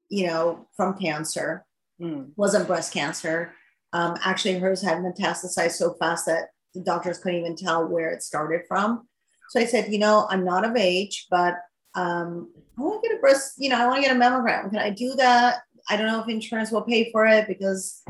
you 0.10 0.28
know, 0.28 0.68
from 0.78 0.98
cancer, 0.98 1.66
mm. 2.02 2.30
wasn't 2.36 2.68
breast 2.68 2.94
cancer. 2.94 3.54
Um, 3.92 4.18
actually, 4.24 4.58
hers 4.58 4.82
had 4.82 5.00
metastasized 5.00 5.74
so 5.74 5.94
fast 5.94 6.26
that 6.28 6.50
the 6.74 6.82
doctors 6.82 7.20
couldn't 7.20 7.40
even 7.40 7.56
tell 7.56 7.88
where 7.88 8.10
it 8.12 8.24
started 8.24 8.62
from. 8.68 9.08
So 9.50 9.60
I 9.60 9.66
said, 9.66 9.92
you 9.92 10.00
know, 10.00 10.26
I'm 10.30 10.44
not 10.44 10.66
of 10.66 10.76
age, 10.76 11.28
but 11.30 11.56
um, 11.96 12.52
I 12.78 12.82
want 12.82 13.04
to 13.04 13.10
get 13.10 13.18
a 13.18 13.22
breast, 13.22 13.54
you 13.58 13.70
know, 13.70 13.80
I 13.80 13.86
want 13.86 14.02
to 14.02 14.08
get 14.08 14.16
a 14.16 14.20
mammogram. 14.20 14.70
Can 14.70 14.80
I 14.80 14.90
do 14.90 15.14
that? 15.16 15.62
I 15.90 15.98
don't 15.98 16.08
know 16.08 16.22
if 16.22 16.30
insurance 16.30 16.72
will 16.72 16.82
pay 16.82 17.12
for 17.12 17.28
it 17.28 17.48
because, 17.48 18.02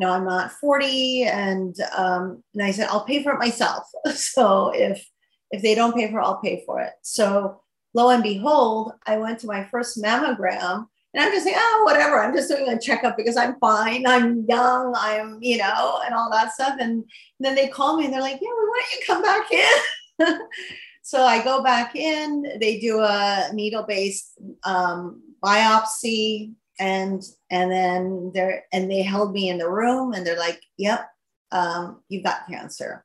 you 0.00 0.06
know, 0.06 0.14
I'm 0.14 0.24
not 0.24 0.52
40. 0.52 1.24
And 1.24 1.76
um, 1.94 2.42
and 2.54 2.62
I 2.62 2.70
said, 2.70 2.88
I'll 2.88 3.04
pay 3.04 3.22
for 3.22 3.32
it 3.32 3.38
myself. 3.38 3.84
so 4.14 4.72
if 4.74 5.06
if 5.50 5.60
they 5.60 5.74
don't 5.74 5.94
pay 5.94 6.10
for 6.10 6.20
it, 6.20 6.24
I'll 6.24 6.40
pay 6.40 6.62
for 6.64 6.80
it. 6.80 6.92
So 7.02 7.60
lo 7.92 8.08
and 8.08 8.22
behold, 8.22 8.92
I 9.06 9.18
went 9.18 9.40
to 9.40 9.46
my 9.46 9.64
first 9.64 10.02
mammogram 10.02 10.86
and 11.12 11.22
I'm 11.22 11.32
just 11.32 11.44
saying, 11.44 11.58
oh, 11.58 11.82
whatever. 11.84 12.22
I'm 12.22 12.34
just 12.34 12.48
doing 12.48 12.68
a 12.68 12.80
checkup 12.80 13.16
because 13.18 13.36
I'm 13.36 13.58
fine. 13.58 14.06
I'm 14.06 14.46
young. 14.48 14.94
I'm, 14.96 15.38
you 15.42 15.58
know, 15.58 16.00
and 16.06 16.14
all 16.14 16.30
that 16.30 16.52
stuff. 16.52 16.76
And 16.80 17.04
then 17.38 17.54
they 17.54 17.68
call 17.68 17.98
me 17.98 18.04
and 18.04 18.14
they're 18.14 18.22
like, 18.22 18.38
yeah, 18.40 18.48
well, 18.48 18.68
why 18.68 18.80
don't 18.80 19.00
you 19.00 19.06
come 19.06 19.22
back 19.22 19.52
in? 19.52 20.40
so 21.02 21.24
I 21.24 21.44
go 21.44 21.62
back 21.62 21.94
in. 21.94 22.44
They 22.58 22.78
do 22.78 23.00
a 23.00 23.50
needle-based 23.52 24.38
um, 24.64 25.20
biopsy, 25.44 26.52
and 26.80 27.22
and 27.50 27.70
then 27.70 28.32
they're 28.34 28.64
and 28.72 28.90
they 28.90 29.02
held 29.02 29.32
me 29.32 29.48
in 29.48 29.58
the 29.58 29.70
room, 29.70 30.12
and 30.12 30.26
they're 30.26 30.38
like, 30.38 30.60
yep, 30.78 31.08
um, 31.52 32.02
you've 32.08 32.24
got 32.24 32.48
cancer. 32.48 33.04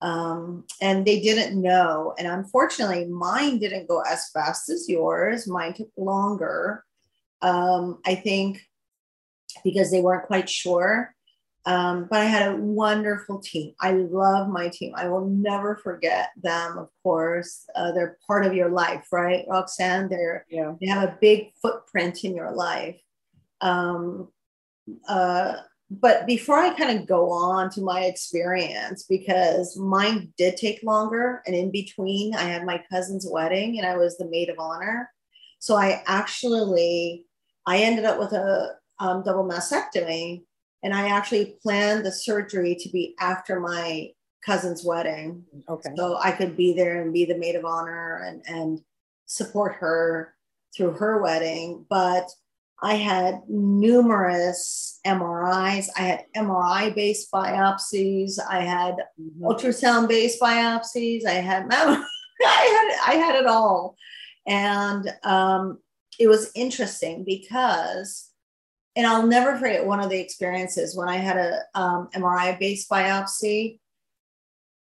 Um, 0.00 0.64
and 0.80 1.04
they 1.04 1.20
didn't 1.20 1.60
know. 1.60 2.14
And 2.18 2.28
unfortunately, 2.28 3.06
mine 3.06 3.58
didn't 3.58 3.88
go 3.88 4.00
as 4.02 4.30
fast 4.30 4.68
as 4.68 4.88
yours. 4.88 5.48
Mine 5.48 5.74
took 5.74 5.90
longer 5.96 6.84
um, 7.42 7.98
I 8.06 8.14
think 8.14 8.60
because 9.64 9.90
they 9.90 10.00
weren't 10.00 10.26
quite 10.26 10.48
sure. 10.48 11.14
Um, 11.68 12.06
but 12.10 12.20
I 12.20 12.24
had 12.24 12.50
a 12.50 12.56
wonderful 12.56 13.40
team. 13.40 13.74
I 13.78 13.92
love 13.92 14.48
my 14.48 14.70
team. 14.70 14.94
I 14.96 15.10
will 15.10 15.26
never 15.26 15.76
forget 15.76 16.30
them. 16.42 16.78
Of 16.78 16.88
course, 17.02 17.66
uh, 17.76 17.92
they're 17.92 18.16
part 18.26 18.46
of 18.46 18.54
your 18.54 18.70
life, 18.70 19.06
right, 19.12 19.44
Roxanne? 19.46 20.08
They're 20.08 20.46
yeah. 20.48 20.72
they 20.80 20.86
have 20.86 21.06
a 21.06 21.18
big 21.20 21.52
footprint 21.60 22.24
in 22.24 22.34
your 22.34 22.52
life. 22.52 22.98
Um, 23.60 24.28
uh, 25.06 25.56
but 25.90 26.26
before 26.26 26.56
I 26.56 26.72
kind 26.72 26.98
of 26.98 27.06
go 27.06 27.30
on 27.30 27.68
to 27.72 27.82
my 27.82 28.04
experience, 28.04 29.04
because 29.04 29.76
mine 29.76 30.32
did 30.38 30.56
take 30.56 30.82
longer, 30.82 31.42
and 31.46 31.54
in 31.54 31.70
between, 31.70 32.34
I 32.34 32.44
had 32.44 32.64
my 32.64 32.82
cousin's 32.90 33.26
wedding, 33.30 33.78
and 33.78 33.86
I 33.86 33.98
was 33.98 34.16
the 34.16 34.30
maid 34.30 34.48
of 34.48 34.58
honor. 34.58 35.10
So 35.58 35.76
I 35.76 36.02
actually 36.06 37.26
I 37.66 37.80
ended 37.80 38.06
up 38.06 38.18
with 38.18 38.32
a 38.32 38.76
um, 39.00 39.22
double 39.22 39.44
mastectomy, 39.44 40.44
and 40.82 40.94
I 40.94 41.08
actually 41.08 41.56
planned 41.62 42.04
the 42.04 42.12
surgery 42.12 42.76
to 42.76 42.88
be 42.88 43.14
after 43.20 43.60
my 43.60 44.10
cousin's 44.44 44.84
wedding. 44.84 45.44
Okay. 45.68 45.90
So 45.96 46.18
I 46.22 46.32
could 46.32 46.56
be 46.56 46.72
there 46.72 47.02
and 47.02 47.12
be 47.12 47.24
the 47.24 47.38
maid 47.38 47.56
of 47.56 47.64
honor 47.64 48.22
and, 48.24 48.42
and 48.46 48.80
support 49.26 49.76
her 49.76 50.34
through 50.76 50.92
her 50.92 51.20
wedding. 51.20 51.84
But 51.88 52.28
I 52.80 52.94
had 52.94 53.42
numerous 53.48 55.00
MRIs. 55.04 55.88
I 55.96 56.02
had 56.02 56.24
MRI 56.36 56.94
based 56.94 57.30
biopsies. 57.32 58.38
I 58.48 58.60
had 58.60 58.94
mm-hmm. 59.20 59.44
ultrasound 59.44 60.08
based 60.08 60.40
biopsies. 60.40 61.26
I 61.26 61.34
had 61.34 61.66
I 61.72 62.06
had 62.40 63.14
I 63.14 63.16
had 63.16 63.34
it 63.34 63.46
all, 63.46 63.96
and 64.46 65.12
um, 65.24 65.78
it 66.20 66.28
was 66.28 66.52
interesting 66.54 67.24
because, 67.24 68.30
and 68.98 69.06
I'll 69.06 69.26
never 69.26 69.56
forget 69.56 69.86
one 69.86 70.00
of 70.00 70.10
the 70.10 70.18
experiences 70.18 70.96
when 70.96 71.08
I 71.08 71.18
had 71.18 71.36
a 71.36 71.60
um, 71.76 72.08
MRI 72.16 72.58
based 72.58 72.90
biopsy. 72.90 73.78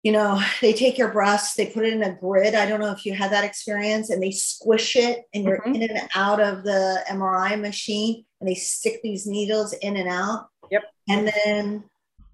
You 0.03 0.11
know, 0.11 0.39
they 0.61 0.71
take 0.71 0.99
your 0.99 1.11
breast, 1.11 1.57
they 1.57 1.65
put 1.65 1.83
it 1.83 1.93
in 1.93 2.03
a 2.03 2.13
grid. 2.13 2.53
I 2.53 2.67
don't 2.67 2.79
know 2.79 2.91
if 2.91 3.07
you 3.07 3.15
had 3.15 3.31
that 3.31 3.43
experience, 3.43 4.11
and 4.11 4.21
they 4.21 4.29
squish 4.29 4.95
it, 4.95 5.23
and 5.33 5.43
you're 5.43 5.61
mm-hmm. 5.61 5.75
in 5.75 5.89
and 5.89 6.09
out 6.13 6.39
of 6.39 6.63
the 6.63 7.03
MRI 7.09 7.59
machine, 7.59 8.23
and 8.39 8.47
they 8.47 8.53
stick 8.53 9.01
these 9.01 9.25
needles 9.25 9.73
in 9.73 9.97
and 9.97 10.07
out. 10.07 10.47
Yep. 10.69 10.83
And 11.09 11.27
then, 11.27 11.83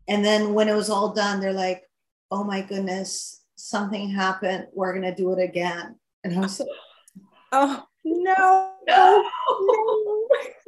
and 0.09 0.25
then 0.25 0.53
when 0.53 0.67
it 0.67 0.75
was 0.75 0.89
all 0.89 1.13
done, 1.13 1.39
they're 1.39 1.53
like, 1.53 1.83
"Oh 2.29 2.43
my 2.43 2.61
goodness, 2.61 3.41
something 3.55 4.09
happened. 4.09 4.67
We're 4.73 4.93
gonna 4.93 5.15
do 5.15 5.31
it 5.31 5.41
again." 5.41 5.95
And 6.25 6.35
I 6.35 6.39
was 6.39 6.59
like, 6.59 6.69
"Oh 7.53 7.85
no, 8.03 8.73
no, 8.87 9.29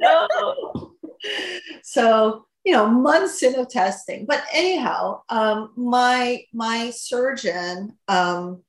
no, 0.00 0.28
no. 0.30 0.91
so 1.82 2.46
you 2.64 2.72
know 2.72 2.86
months 2.86 3.42
in 3.42 3.54
of 3.58 3.68
testing. 3.68 4.26
But 4.26 4.44
anyhow 4.52 5.22
um, 5.28 5.72
my 5.76 6.44
my 6.52 6.90
surgeon 6.90 7.96
um, 8.08 8.62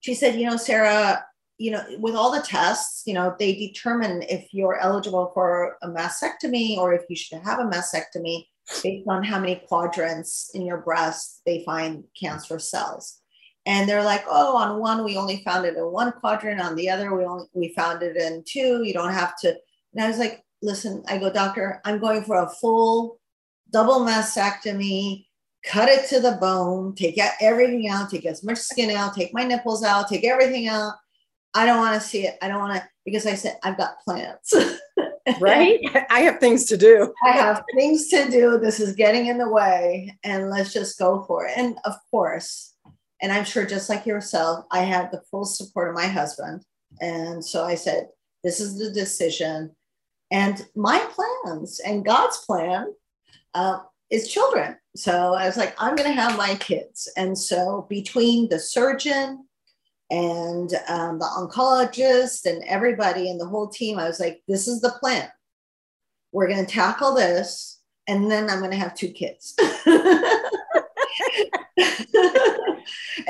she 0.00 0.14
said 0.14 0.36
you 0.36 0.46
know 0.46 0.56
sara 0.56 1.24
you 1.58 1.70
know 1.70 1.84
with 1.98 2.14
all 2.14 2.30
the 2.30 2.42
tests 2.42 3.02
you 3.06 3.14
know 3.14 3.34
they 3.38 3.54
determine 3.54 4.22
if 4.28 4.48
you're 4.52 4.78
eligible 4.78 5.30
for 5.34 5.76
a 5.82 5.88
mastectomy 5.88 6.76
or 6.76 6.92
if 6.92 7.02
you 7.08 7.16
should 7.16 7.40
have 7.42 7.58
a 7.58 7.64
mastectomy 7.64 8.46
based 8.82 9.08
on 9.08 9.22
how 9.22 9.38
many 9.38 9.62
quadrants 9.68 10.50
in 10.54 10.62
your 10.62 10.78
breast 10.78 11.42
they 11.46 11.62
find 11.64 12.04
cancer 12.18 12.58
cells. 12.58 13.20
And 13.64 13.88
they're 13.88 14.04
like 14.04 14.24
oh 14.28 14.56
on 14.56 14.78
one 14.80 15.04
we 15.04 15.16
only 15.16 15.42
found 15.44 15.66
it 15.66 15.76
in 15.76 15.84
one 15.84 16.12
quadrant. 16.12 16.60
On 16.60 16.76
the 16.76 16.88
other 16.88 17.14
we 17.14 17.24
only 17.24 17.46
we 17.52 17.74
found 17.74 18.02
it 18.02 18.16
in 18.16 18.44
two. 18.46 18.82
You 18.84 18.92
don't 18.92 19.12
have 19.12 19.36
to. 19.40 19.56
And 19.92 20.04
i 20.04 20.08
was 20.08 20.18
like 20.18 20.44
listen 20.62 21.02
i 21.08 21.18
go 21.18 21.32
doctor 21.32 21.80
i'm 21.84 21.98
going 21.98 22.22
for 22.22 22.42
a 22.42 22.48
full 22.48 23.18
double 23.70 24.00
mastectomy 24.00 25.26
cut 25.64 25.88
it 25.88 26.08
to 26.08 26.20
the 26.20 26.32
bone 26.40 26.94
take 26.94 27.18
out 27.18 27.32
everything 27.40 27.88
out 27.88 28.10
take 28.10 28.24
as 28.24 28.44
much 28.44 28.58
skin 28.58 28.90
out 28.90 29.14
take 29.14 29.34
my 29.34 29.44
nipples 29.44 29.82
out 29.82 30.08
take 30.08 30.24
everything 30.24 30.68
out. 30.68 30.94
I 31.54 31.64
don't 31.64 31.78
want 31.78 32.00
to 32.00 32.06
see 32.06 32.26
it. 32.26 32.36
I 32.42 32.48
don't 32.48 32.58
want 32.58 32.76
to 32.76 32.88
because 33.04 33.24
i 33.26 33.34
said 33.34 33.58
i've 33.62 33.78
got 33.78 34.00
plans. 34.04 34.52
Right? 35.40 35.80
I 36.08 36.20
have 36.20 36.38
things 36.38 36.66
to 36.66 36.76
do. 36.76 37.12
I 37.26 37.30
have 37.30 37.64
things 37.74 38.06
to 38.10 38.30
do. 38.30 38.60
This 38.60 38.78
is 38.78 38.94
getting 38.94 39.26
in 39.26 39.38
the 39.38 39.48
way 39.48 40.16
and 40.22 40.50
let's 40.50 40.72
just 40.72 41.00
go 41.00 41.24
for 41.24 41.46
it. 41.46 41.54
And 41.56 41.76
of 41.84 41.94
course 42.12 42.76
and 43.20 43.32
I'm 43.32 43.44
sure 43.44 43.66
just 43.66 43.88
like 43.88 44.06
yourself, 44.06 44.66
I 44.70 44.80
had 44.80 45.10
the 45.10 45.22
full 45.30 45.44
support 45.44 45.88
of 45.88 45.96
my 45.96 46.06
husband. 46.06 46.62
And 47.00 47.44
so 47.44 47.64
I 47.64 47.74
said, 47.74 48.08
this 48.44 48.60
is 48.60 48.78
the 48.78 48.90
decision. 48.90 49.74
And 50.30 50.66
my 50.74 50.98
plans 50.98 51.80
and 51.80 52.04
God's 52.04 52.38
plan 52.38 52.92
uh, 53.54 53.78
is 54.10 54.28
children. 54.28 54.76
So 54.96 55.34
I 55.34 55.46
was 55.46 55.56
like, 55.56 55.74
I'm 55.78 55.94
going 55.96 56.12
to 56.12 56.20
have 56.20 56.36
my 56.36 56.54
kids. 56.56 57.10
And 57.16 57.36
so 57.36 57.86
between 57.88 58.48
the 58.48 58.58
surgeon 58.58 59.46
and 60.10 60.72
um, 60.88 61.18
the 61.18 61.26
oncologist 61.26 62.46
and 62.46 62.62
everybody 62.64 63.30
and 63.30 63.40
the 63.40 63.46
whole 63.46 63.68
team, 63.68 63.98
I 63.98 64.06
was 64.06 64.20
like, 64.20 64.42
this 64.48 64.68
is 64.68 64.80
the 64.80 64.94
plan. 65.00 65.28
We're 66.32 66.48
going 66.48 66.64
to 66.64 66.72
tackle 66.72 67.14
this. 67.14 67.80
And 68.08 68.30
then 68.30 68.48
I'm 68.48 68.60
going 68.60 68.70
to 68.70 68.76
have 68.76 68.94
two 68.94 69.10
kids. 69.10 69.54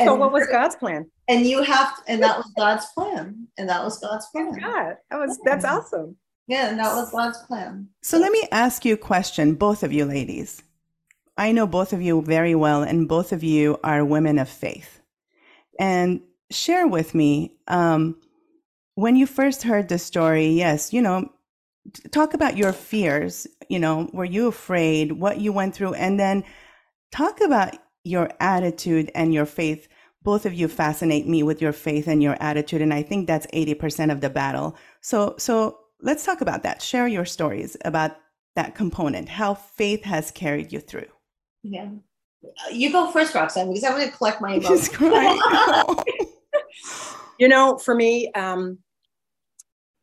so 0.05 0.15
what 0.15 0.33
was 0.33 0.47
God's 0.49 0.77
plan? 0.77 1.11
And 1.29 1.47
you 1.47 1.63
have, 1.63 1.97
to, 1.97 2.03
and 2.13 2.23
that 2.23 2.37
was 2.37 2.53
God's 2.57 2.87
plan, 2.95 3.49
and 3.57 3.69
that 3.69 3.83
was 3.83 3.99
God's 3.99 4.27
plan. 4.27 4.53
God, 4.59 4.97
that 5.11 5.19
was 5.19 5.39
that's 5.45 5.65
awesome. 5.65 6.17
Yeah, 6.47 6.75
that 6.75 6.95
was 6.95 7.11
God's 7.11 7.39
plan. 7.43 7.89
So 8.03 8.19
let 8.19 8.31
me 8.31 8.47
ask 8.53 8.85
you 8.85 8.95
a 8.95 8.99
question, 8.99 9.55
both 9.55 9.83
of 9.83 9.93
you 9.93 10.05
ladies. 10.05 10.63
I 11.37 11.53
know 11.53 11.67
both 11.67 11.93
of 11.93 12.01
you 12.01 12.23
very 12.23 12.55
well, 12.55 12.83
and 12.83 13.09
both 13.09 13.33
of 13.33 13.43
you 13.43 13.79
are 13.83 14.05
women 14.05 14.39
of 14.39 14.49
faith. 14.49 15.01
And 15.79 16.21
share 16.51 16.87
with 16.87 17.15
me 17.15 17.57
um, 17.67 18.17
when 18.95 19.17
you 19.17 19.27
first 19.27 19.65
heard 19.65 19.89
the 19.89 19.99
story. 19.99 20.47
Yes, 20.47 20.93
you 20.93 21.03
know, 21.03 21.31
talk 22.11 22.33
about 22.33 22.57
your 22.57 22.73
fears. 22.73 23.47
You 23.69 23.79
know, 23.81 24.09
were 24.13 24.25
you 24.25 24.47
afraid? 24.47 25.13
What 25.13 25.41
you 25.41 25.53
went 25.53 25.75
through, 25.75 25.95
and 25.95 26.19
then 26.19 26.45
talk 27.11 27.41
about 27.41 27.77
your 28.05 28.31
attitude 28.41 29.11
and 29.15 29.35
your 29.35 29.47
faith. 29.47 29.89
Both 30.23 30.47
of 30.47 30.55
you 30.55 30.69
fascinate 30.69 31.29
me 31.29 31.43
with 31.43 31.61
your 31.61 31.73
faith 31.73 32.09
and 32.09 32.23
your 32.23 32.37
attitude, 32.41 32.83
and 32.83 32.95
I 32.95 33.03
think 33.03 33.27
that's 33.27 33.47
80% 33.49 34.11
of 34.11 34.21
the 34.21 34.31
battle. 34.31 34.77
So, 35.01 35.37
so 35.39 35.79
let's 36.01 36.25
talk 36.25 36.41
about 36.41 36.63
that. 36.63 36.83
Share 36.83 37.07
your 37.07 37.25
stories 37.25 37.77
about 37.85 38.17
that 38.55 38.75
component, 38.75 39.29
how 39.29 39.55
faith 39.55 40.05
has 40.05 40.31
carried 40.31 40.73
you 40.73 40.81
through. 40.81 41.09
Yeah. 41.63 41.89
You 42.73 42.93
go 42.93 43.11
first, 43.11 43.35
Roxanne, 43.35 43.69
because 43.69 43.85
I'm 43.85 43.93
going 43.93 44.11
to 44.11 44.17
collect 44.17 44.41
my 44.41 44.55
emotions. 44.55 44.91
you 47.39 47.49
know, 47.49 47.79
for 47.79 47.95
me, 47.95 48.31
um, 48.33 48.79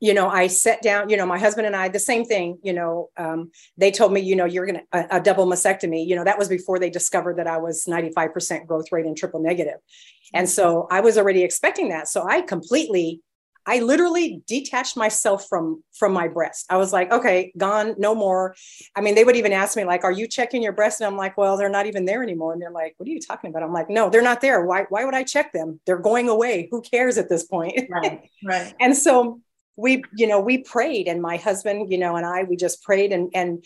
you 0.03 0.13
know, 0.13 0.27
I 0.27 0.47
sat 0.47 0.81
down, 0.81 1.09
you 1.09 1.15
know, 1.15 1.25
my 1.25 1.39
husband 1.39 1.65
and 1.65 1.77
I, 1.77 1.87
the 1.87 1.97
same 1.97 2.25
thing, 2.25 2.59
you 2.61 2.73
know, 2.73 3.09
um, 3.15 3.51
they 3.77 3.89
told 3.89 4.11
me, 4.11 4.19
you 4.19 4.35
know, 4.35 4.43
you're 4.43 4.65
going 4.65 4.81
to 4.81 4.85
a, 4.91 5.17
a, 5.17 5.21
double 5.21 5.47
mastectomy, 5.47 6.05
you 6.05 6.13
know, 6.13 6.25
that 6.25 6.37
was 6.37 6.49
before 6.49 6.77
they 6.77 6.89
discovered 6.89 7.37
that 7.37 7.47
I 7.47 7.57
was 7.57 7.85
95% 7.85 8.67
growth 8.67 8.91
rate 8.91 9.05
and 9.05 9.15
triple 9.15 9.41
negative. 9.41 9.79
And 10.33 10.49
so 10.49 10.89
I 10.91 10.99
was 10.99 11.17
already 11.17 11.43
expecting 11.43 11.87
that. 11.89 12.09
So 12.09 12.27
I 12.27 12.41
completely, 12.41 13.21
I 13.65 13.79
literally 13.79 14.41
detached 14.45 14.97
myself 14.97 15.47
from 15.47 15.83
from 15.93 16.13
my 16.13 16.27
breast. 16.27 16.65
I 16.69 16.77
was 16.77 16.91
like, 16.91 17.11
okay, 17.11 17.53
gone, 17.57 17.95
no 17.97 18.13
more. 18.13 18.55
I 18.95 19.01
mean, 19.01 19.15
they 19.15 19.23
would 19.23 19.35
even 19.35 19.53
ask 19.53 19.77
me 19.77 19.85
like, 19.85 20.03
"Are 20.03 20.11
you 20.11 20.27
checking 20.27 20.61
your 20.61 20.73
breast?" 20.73 20.99
And 20.99 21.07
I'm 21.07 21.17
like, 21.17 21.37
"Well, 21.37 21.57
they're 21.57 21.69
not 21.69 21.85
even 21.85 22.05
there 22.05 22.23
anymore." 22.23 22.53
And 22.53 22.61
they're 22.61 22.71
like, 22.71 22.95
"What 22.97 23.07
are 23.07 23.11
you 23.11 23.21
talking 23.21 23.49
about?" 23.49 23.63
I'm 23.63 23.73
like, 23.73 23.89
"No, 23.89 24.09
they're 24.09 24.21
not 24.21 24.41
there. 24.41 24.65
Why 24.65 24.85
why 24.89 25.05
would 25.05 25.15
I 25.15 25.23
check 25.23 25.53
them? 25.53 25.79
They're 25.85 25.97
going 25.97 26.29
away. 26.29 26.67
Who 26.71 26.81
cares 26.81 27.17
at 27.17 27.29
this 27.29 27.43
point?" 27.45 27.79
Right. 27.89 28.29
Right. 28.43 28.73
and 28.79 28.95
so 28.95 29.41
we, 29.75 30.03
you 30.15 30.27
know, 30.27 30.39
we 30.39 30.59
prayed 30.59 31.07
and 31.07 31.21
my 31.21 31.37
husband, 31.37 31.91
you 31.91 31.97
know, 31.97 32.15
and 32.15 32.25
I 32.25 32.43
we 32.43 32.57
just 32.57 32.83
prayed 32.83 33.11
and 33.11 33.31
and 33.33 33.63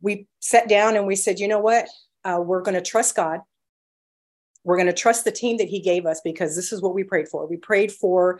we 0.00 0.26
sat 0.40 0.68
down 0.68 0.96
and 0.96 1.06
we 1.06 1.16
said, 1.16 1.38
"You 1.38 1.48
know 1.48 1.60
what? 1.60 1.88
Uh, 2.24 2.40
we're 2.44 2.62
going 2.62 2.74
to 2.74 2.82
trust 2.82 3.14
God 3.14 3.40
we're 4.68 4.76
going 4.76 4.86
to 4.86 4.92
trust 4.92 5.24
the 5.24 5.32
team 5.32 5.56
that 5.56 5.68
he 5.68 5.80
gave 5.80 6.04
us 6.04 6.20
because 6.22 6.54
this 6.54 6.72
is 6.72 6.82
what 6.82 6.94
we 6.94 7.02
prayed 7.02 7.26
for. 7.26 7.46
We 7.46 7.56
prayed 7.56 7.90
for, 7.90 8.38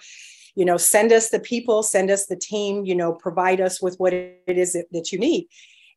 you 0.59 0.65
know, 0.65 0.77
send 0.77 1.12
us 1.12 1.31
the 1.31 1.38
people, 1.38 1.85
send 1.85 2.11
us 2.11 2.27
the 2.27 2.35
team, 2.35 2.85
you 2.85 2.97
know, 2.97 3.12
provide 3.12 3.61
us 3.61 3.81
with 3.81 3.95
what 3.99 4.12
it 4.12 4.43
is 4.49 4.73
that, 4.73 5.12
you 5.12 5.19
need 5.19 5.47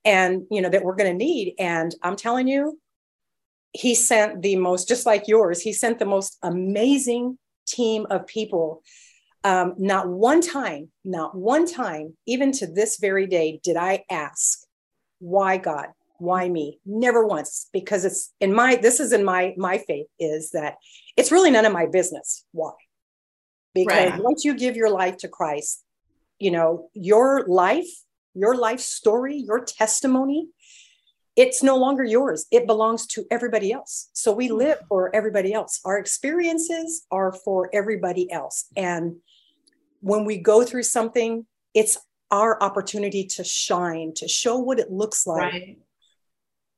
and, 0.05 0.43
you 0.51 0.61
know, 0.61 0.69
that 0.69 0.83
we're 0.83 0.95
going 0.95 1.11
to 1.11 1.25
need. 1.25 1.55
And 1.57 1.95
I'm 2.03 2.15
telling 2.15 2.47
you, 2.47 2.79
he 3.73 3.95
sent 3.95 4.43
the 4.43 4.57
most, 4.57 4.87
just 4.87 5.07
like 5.07 5.27
yours, 5.27 5.63
he 5.63 5.73
sent 5.73 5.97
the 5.97 6.05
most 6.05 6.37
amazing 6.43 7.39
team 7.65 8.05
of 8.11 8.27
people. 8.27 8.83
Um, 9.43 9.73
not 9.79 10.07
one 10.07 10.41
time, 10.41 10.91
not 11.03 11.35
one 11.35 11.65
time, 11.65 12.15
even 12.27 12.51
to 12.51 12.67
this 12.67 12.99
very 12.99 13.25
day, 13.25 13.59
did 13.63 13.77
I 13.77 14.03
ask, 14.11 14.59
why 15.17 15.57
God? 15.57 15.87
why 16.19 16.47
me 16.47 16.79
never 16.85 17.25
once 17.25 17.67
because 17.73 18.05
it's 18.05 18.31
in 18.39 18.53
my 18.53 18.75
this 18.75 18.99
is 18.99 19.11
in 19.11 19.23
my 19.23 19.55
my 19.57 19.79
faith 19.79 20.05
is 20.19 20.51
that 20.51 20.75
it's 21.17 21.31
really 21.31 21.49
none 21.49 21.65
of 21.65 21.73
my 21.73 21.87
business 21.87 22.45
why 22.51 22.73
because 23.73 24.11
right. 24.11 24.23
once 24.23 24.43
you 24.45 24.55
give 24.55 24.75
your 24.75 24.89
life 24.89 25.17
to 25.17 25.27
christ 25.27 25.83
you 26.39 26.51
know 26.51 26.89
your 26.93 27.45
life 27.47 27.87
your 28.33 28.55
life 28.55 28.79
story 28.79 29.35
your 29.35 29.63
testimony 29.63 30.47
it's 31.37 31.63
no 31.63 31.77
longer 31.77 32.03
yours. 32.03 32.45
It 32.51 32.67
belongs 32.67 33.07
to 33.07 33.25
everybody 33.31 33.71
else. 33.71 34.09
So 34.11 34.33
we 34.33 34.49
hmm. 34.49 34.57
live 34.57 34.79
for 34.89 35.15
everybody 35.15 35.53
else. 35.53 35.79
Our 35.85 35.97
experiences 35.97 37.05
are 37.09 37.31
for 37.31 37.69
everybody 37.73 38.29
else. 38.29 38.65
And 38.75 39.15
when 40.01 40.25
we 40.25 40.37
go 40.37 40.63
through 40.63 40.83
something 40.83 41.45
it's 41.73 41.97
our 42.31 42.61
opportunity 42.61 43.25
to 43.25 43.43
shine 43.43 44.13
to 44.15 44.27
show 44.27 44.57
what 44.57 44.79
it 44.79 44.91
looks 44.91 45.25
like 45.25 45.53
right. 45.53 45.77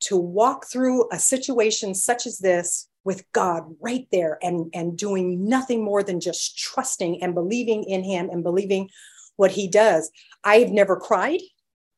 to 0.01 0.17
walk 0.17 0.67
through 0.67 1.09
a 1.11 1.19
situation 1.19 1.95
such 1.95 2.25
as 2.25 2.39
this 2.39 2.89
with 3.03 3.29
God 3.31 3.63
right 3.81 4.07
there 4.11 4.37
and, 4.41 4.69
and 4.73 4.97
doing 4.97 5.47
nothing 5.47 5.83
more 5.83 6.03
than 6.03 6.19
just 6.19 6.57
trusting 6.57 7.21
and 7.21 7.33
believing 7.33 7.83
in 7.83 8.03
Him 8.03 8.29
and 8.29 8.43
believing 8.43 8.89
what 9.35 9.51
He 9.51 9.67
does. 9.67 10.11
I've 10.43 10.69
never 10.69 10.95
cried. 10.95 11.41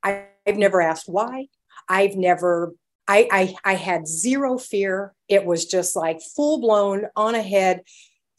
I've 0.03 0.57
never 0.57 0.81
asked 0.81 1.07
why. 1.07 1.47
I've 1.87 2.15
never, 2.15 2.73
I, 3.07 3.27
I, 3.31 3.73
I 3.73 3.75
had 3.75 4.07
zero 4.07 4.57
fear. 4.57 5.13
It 5.27 5.45
was 5.45 5.65
just 5.65 5.95
like 5.95 6.21
full 6.35 6.59
blown 6.59 7.05
on 7.15 7.35
ahead. 7.35 7.81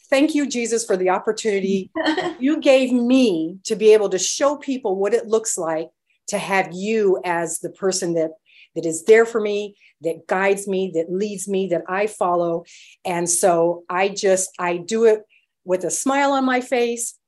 Thank 0.09 0.35
you, 0.35 0.47
Jesus, 0.49 0.85
for 0.85 0.97
the 0.97 1.11
opportunity 1.11 1.91
you 2.39 2.61
gave 2.61 2.93
me 2.93 3.59
to 3.65 3.77
be 3.77 3.93
able 3.93 4.09
to 4.11 4.19
show 4.19 4.57
people 4.57 4.97
what 4.97 5.15
it 5.15 5.27
looks 5.27 5.59
like 5.59 5.89
to 6.29 6.39
have 6.39 6.71
you 6.73 7.21
as 7.25 7.61
the 7.61 7.71
person 7.71 8.15
that 8.15 8.31
that 8.77 8.87
is 8.87 9.05
there 9.05 9.25
for 9.25 9.41
me, 9.41 9.77
that 10.03 10.27
guides 10.27 10.69
me, 10.69 10.93
that 10.95 11.13
leads 11.13 11.49
me, 11.49 11.69
that 11.69 11.83
I 11.89 12.07
follow. 12.07 12.65
And 13.05 13.29
so 13.29 13.85
I 13.89 14.09
just, 14.09 14.51
I 14.59 14.77
do 14.77 15.05
it 15.05 15.23
with 15.65 15.85
a 15.85 15.91
smile 15.91 16.33
on 16.33 16.45
my 16.45 16.61
face. 16.61 17.19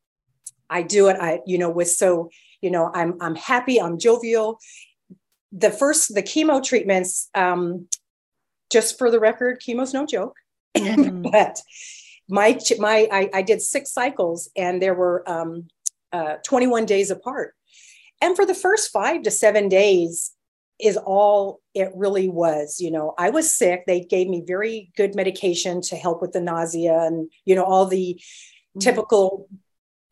I 0.70 0.82
do 0.82 1.08
it, 1.08 1.16
I, 1.20 1.40
you 1.46 1.58
know, 1.58 1.70
with 1.70 1.90
so, 1.90 2.28
you 2.60 2.70
know, 2.70 2.90
I'm, 2.94 3.16
I'm 3.20 3.34
happy, 3.34 3.80
I'm 3.80 3.98
jovial. 3.98 4.58
The 5.52 5.70
first, 5.70 6.14
the 6.14 6.22
chemo 6.22 6.62
treatments, 6.62 7.30
um, 7.34 7.88
just 8.70 8.98
for 8.98 9.10
the 9.10 9.18
record, 9.18 9.60
chemo's 9.60 9.94
no 9.94 10.04
joke, 10.04 10.37
mm. 10.76 11.22
but 11.32 11.60
my, 12.28 12.58
my, 12.78 13.08
I, 13.10 13.30
I, 13.32 13.42
did 13.42 13.62
six 13.62 13.90
cycles 13.90 14.50
and 14.54 14.82
there 14.82 14.92
were 14.92 15.26
um, 15.26 15.68
uh, 16.12 16.34
21 16.44 16.84
days 16.84 17.10
apart. 17.10 17.54
And 18.20 18.37
for 18.37 18.44
the 18.44 18.54
first 18.54 18.90
five 18.90 19.22
to 19.22 19.30
seven 19.30 19.70
days, 19.70 20.32
is 20.80 20.97
all 20.97 21.61
it 21.74 21.90
really 21.94 22.29
was. 22.29 22.81
You 22.81 22.90
know, 22.90 23.14
I 23.18 23.31
was 23.31 23.55
sick. 23.55 23.85
They 23.87 24.00
gave 24.00 24.29
me 24.29 24.42
very 24.46 24.90
good 24.96 25.14
medication 25.14 25.81
to 25.83 25.96
help 25.96 26.22
with 26.22 26.33
the 26.33 26.40
nausea 26.40 27.00
and, 27.00 27.31
you 27.44 27.55
know, 27.55 27.64
all 27.64 27.87
the 27.87 28.14
mm-hmm. 28.14 28.81
typical 28.81 29.48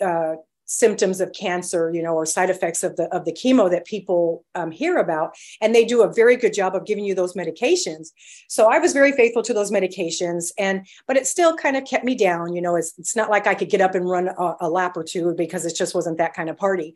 uh, 0.01 0.37
symptoms 0.67 1.21
of 1.21 1.33
cancer 1.33 1.91
you 1.95 2.03
know 2.03 2.15
or 2.15 2.27
side 2.27 2.51
effects 2.51 2.83
of 2.83 2.97
the 2.97 3.05
of 3.15 3.25
the 3.25 3.33
chemo 3.33 3.71
that 3.71 3.87
people 3.87 4.45
um, 4.55 4.71
hear 4.71 4.99
about 4.99 5.35
and 5.61 5.75
they 5.75 5.85
do 5.85 6.03
a 6.03 6.13
very 6.13 6.37
good 6.37 6.53
job 6.53 6.75
of 6.75 6.85
giving 6.85 7.05
you 7.05 7.15
those 7.15 7.35
medications. 7.35 8.09
So 8.49 8.71
i 8.71 8.79
was 8.79 8.93
very 8.93 9.13
faithful 9.13 9.43
to 9.43 9.55
those 9.55 9.71
medications 9.71 10.51
and 10.59 10.87
but 11.07 11.17
it 11.17 11.27
still 11.27 11.57
kind 11.57 11.77
of 11.77 11.85
kept 11.85 12.05
me 12.05 12.15
down 12.15 12.55
you 12.55 12.61
know 12.61 12.77
it's, 12.77 12.95
it's 12.99 13.17
not 13.17 13.31
like 13.31 13.47
i 13.47 13.55
could 13.55 13.71
get 13.71 13.81
up 13.81 13.95
and 13.95 14.09
run 14.09 14.29
a, 14.29 14.57
a 14.61 14.69
lap 14.69 14.97
or 14.97 15.05
two 15.05 15.35
because 15.37 15.65
it 15.65 15.75
just 15.77 15.95
wasn't 15.95 16.19
that 16.19 16.35
kind 16.35 16.51
of 16.51 16.57
party. 16.57 16.95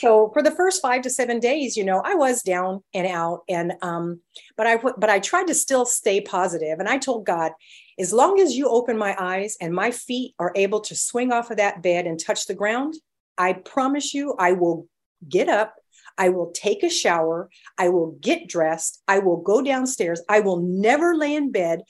So 0.00 0.30
for 0.32 0.42
the 0.42 0.50
first 0.50 0.80
five 0.82 1.02
to 1.02 1.10
seven 1.10 1.38
days 1.38 1.76
you 1.76 1.84
know 1.84 2.02
i 2.04 2.14
was 2.14 2.42
down 2.42 2.82
and 2.94 3.06
out 3.06 3.42
and 3.48 3.72
um 3.82 4.20
but 4.56 4.66
i 4.66 4.76
but 4.76 5.10
i 5.10 5.18
tried 5.18 5.46
to 5.46 5.54
still 5.54 5.84
stay 5.84 6.20
positive 6.20 6.78
and 6.78 6.88
i 6.88 6.98
told 6.98 7.26
god 7.26 7.52
as 7.98 8.12
long 8.12 8.40
as 8.40 8.56
you 8.56 8.68
open 8.68 8.96
my 8.96 9.14
eyes 9.18 9.56
and 9.60 9.74
my 9.74 9.90
feet 9.90 10.34
are 10.38 10.52
able 10.56 10.80
to 10.80 10.96
swing 10.96 11.32
off 11.32 11.50
of 11.50 11.58
that 11.58 11.82
bed 11.82 12.06
and 12.06 12.18
touch 12.18 12.46
the 12.46 12.54
ground, 12.54 12.94
I 13.36 13.52
promise 13.52 14.14
you, 14.14 14.34
I 14.38 14.52
will 14.52 14.88
get 15.28 15.48
up. 15.48 15.74
I 16.18 16.30
will 16.30 16.50
take 16.52 16.82
a 16.82 16.90
shower. 16.90 17.50
I 17.78 17.88
will 17.88 18.16
get 18.20 18.48
dressed. 18.48 19.02
I 19.08 19.18
will 19.18 19.38
go 19.38 19.62
downstairs. 19.62 20.22
I 20.28 20.40
will 20.40 20.60
never 20.60 21.14
lay 21.14 21.34
in 21.34 21.52
bed 21.52 21.82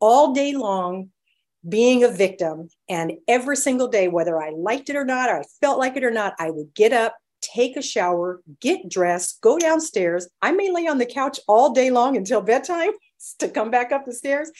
all 0.00 0.32
day 0.32 0.52
long 0.52 1.10
being 1.68 2.04
a 2.04 2.08
victim. 2.08 2.68
And 2.88 3.14
every 3.26 3.56
single 3.56 3.88
day, 3.88 4.08
whether 4.08 4.40
I 4.40 4.50
liked 4.50 4.88
it 4.88 4.96
or 4.96 5.04
not, 5.04 5.30
or 5.30 5.40
I 5.40 5.44
felt 5.60 5.78
like 5.78 5.96
it 5.96 6.04
or 6.04 6.12
not, 6.12 6.34
I 6.38 6.50
would 6.50 6.74
get 6.74 6.92
up, 6.92 7.16
take 7.40 7.76
a 7.76 7.82
shower, 7.82 8.40
get 8.60 8.88
dressed, 8.88 9.40
go 9.40 9.58
downstairs. 9.58 10.28
I 10.42 10.52
may 10.52 10.70
lay 10.70 10.86
on 10.86 10.98
the 10.98 11.06
couch 11.06 11.40
all 11.48 11.72
day 11.72 11.90
long 11.90 12.16
until 12.16 12.40
bedtime 12.42 12.90
to 13.38 13.48
come 13.48 13.70
back 13.70 13.92
up 13.92 14.04
the 14.04 14.12
stairs. 14.12 14.50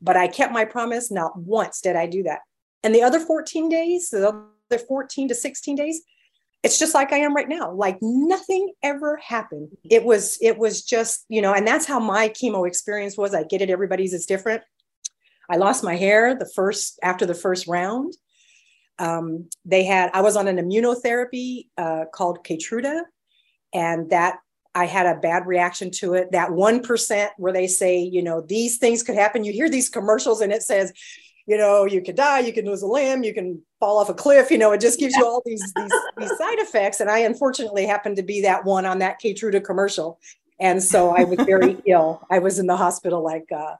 But 0.00 0.16
I 0.16 0.28
kept 0.28 0.52
my 0.52 0.64
promise. 0.64 1.10
Not 1.10 1.38
once 1.38 1.80
did 1.80 1.96
I 1.96 2.06
do 2.06 2.22
that. 2.24 2.40
And 2.82 2.94
the 2.94 3.02
other 3.02 3.20
14 3.20 3.68
days, 3.68 4.10
the 4.10 4.28
other 4.70 4.84
14 4.86 5.28
to 5.28 5.34
16 5.34 5.76
days, 5.76 6.02
it's 6.62 6.78
just 6.78 6.94
like 6.94 7.12
I 7.12 7.18
am 7.18 7.34
right 7.34 7.48
now. 7.48 7.72
Like 7.72 7.98
nothing 8.00 8.72
ever 8.82 9.16
happened. 9.16 9.68
Mm-hmm. 9.68 9.88
It 9.90 10.04
was, 10.04 10.38
it 10.40 10.58
was 10.58 10.82
just, 10.82 11.24
you 11.28 11.42
know, 11.42 11.52
and 11.52 11.66
that's 11.66 11.86
how 11.86 11.98
my 11.98 12.28
chemo 12.30 12.66
experience 12.66 13.16
was. 13.16 13.34
I 13.34 13.44
get 13.44 13.62
it, 13.62 13.70
everybody's 13.70 14.14
is 14.14 14.26
different. 14.26 14.62
I 15.50 15.56
lost 15.56 15.84
my 15.84 15.96
hair 15.96 16.34
the 16.34 16.50
first 16.54 16.98
after 17.02 17.26
the 17.26 17.34
first 17.34 17.66
round. 17.66 18.14
Um, 18.98 19.48
they 19.64 19.84
had 19.84 20.10
I 20.14 20.20
was 20.20 20.36
on 20.36 20.48
an 20.48 20.56
immunotherapy 20.56 21.66
uh, 21.76 22.04
called 22.12 22.44
Keytruda, 22.44 23.02
and 23.72 24.10
that 24.10 24.38
I 24.74 24.86
had 24.86 25.06
a 25.06 25.20
bad 25.20 25.46
reaction 25.46 25.90
to 25.92 26.14
it. 26.14 26.32
That 26.32 26.50
1% 26.50 27.28
where 27.36 27.52
they 27.52 27.66
say, 27.66 27.98
you 27.98 28.22
know, 28.22 28.40
these 28.40 28.78
things 28.78 29.02
could 29.02 29.14
happen. 29.14 29.44
You 29.44 29.52
hear 29.52 29.68
these 29.68 29.88
commercials 29.88 30.40
and 30.40 30.52
it 30.52 30.62
says, 30.62 30.92
you 31.46 31.56
know, 31.56 31.84
you 31.84 32.02
could 32.02 32.16
die, 32.16 32.40
you 32.40 32.52
can 32.52 32.64
lose 32.64 32.82
a 32.82 32.86
limb, 32.86 33.22
you 33.22 33.34
can 33.34 33.60
fall 33.78 33.98
off 33.98 34.08
a 34.08 34.14
cliff, 34.14 34.50
you 34.50 34.58
know, 34.58 34.72
it 34.72 34.80
just 34.80 34.98
gives 34.98 35.14
you 35.14 35.24
all 35.24 35.42
these, 35.44 35.60
these, 35.76 35.92
these 36.16 36.38
side 36.38 36.58
effects. 36.58 37.00
And 37.00 37.10
I 37.10 37.18
unfortunately 37.18 37.86
happened 37.86 38.16
to 38.16 38.22
be 38.22 38.40
that 38.42 38.64
one 38.64 38.86
on 38.86 38.98
that 39.00 39.20
Keytruda 39.20 39.62
commercial. 39.62 40.18
And 40.58 40.82
so 40.82 41.14
I 41.14 41.24
was 41.24 41.38
very 41.44 41.76
ill. 41.86 42.26
I 42.30 42.38
was 42.38 42.58
in 42.58 42.66
the 42.66 42.76
hospital 42.76 43.22
like 43.22 43.46
uh, 43.54 43.74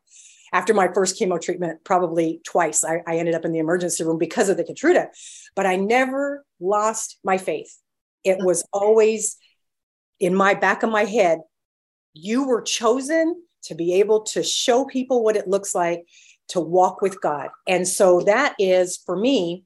after 0.54 0.72
my 0.72 0.88
first 0.94 1.20
chemo 1.20 1.38
treatment, 1.38 1.82
probably 1.82 2.40
twice. 2.46 2.84
I, 2.84 3.02
I 3.08 3.16
ended 3.16 3.34
up 3.34 3.44
in 3.44 3.50
the 3.50 3.58
emergency 3.58 4.04
room 4.04 4.18
because 4.18 4.48
of 4.48 4.56
the 4.56 4.62
Keytruda, 4.62 5.08
but 5.56 5.66
I 5.66 5.74
never 5.74 6.46
lost 6.60 7.18
my 7.24 7.38
faith. 7.38 7.76
It 8.22 8.38
was 8.38 8.64
always 8.72 9.36
in 10.20 10.32
my 10.32 10.54
back 10.54 10.84
of 10.84 10.90
my 10.90 11.04
head, 11.04 11.40
you 12.14 12.46
were 12.46 12.62
chosen 12.62 13.42
to 13.64 13.74
be 13.74 13.94
able 13.94 14.22
to 14.22 14.44
show 14.44 14.84
people 14.84 15.24
what 15.24 15.36
it 15.36 15.48
looks 15.48 15.74
like 15.74 16.04
to 16.48 16.60
walk 16.60 17.02
with 17.02 17.20
God. 17.20 17.48
And 17.66 17.86
so 17.86 18.20
that 18.20 18.54
is 18.60 18.96
for 19.04 19.16
me, 19.16 19.64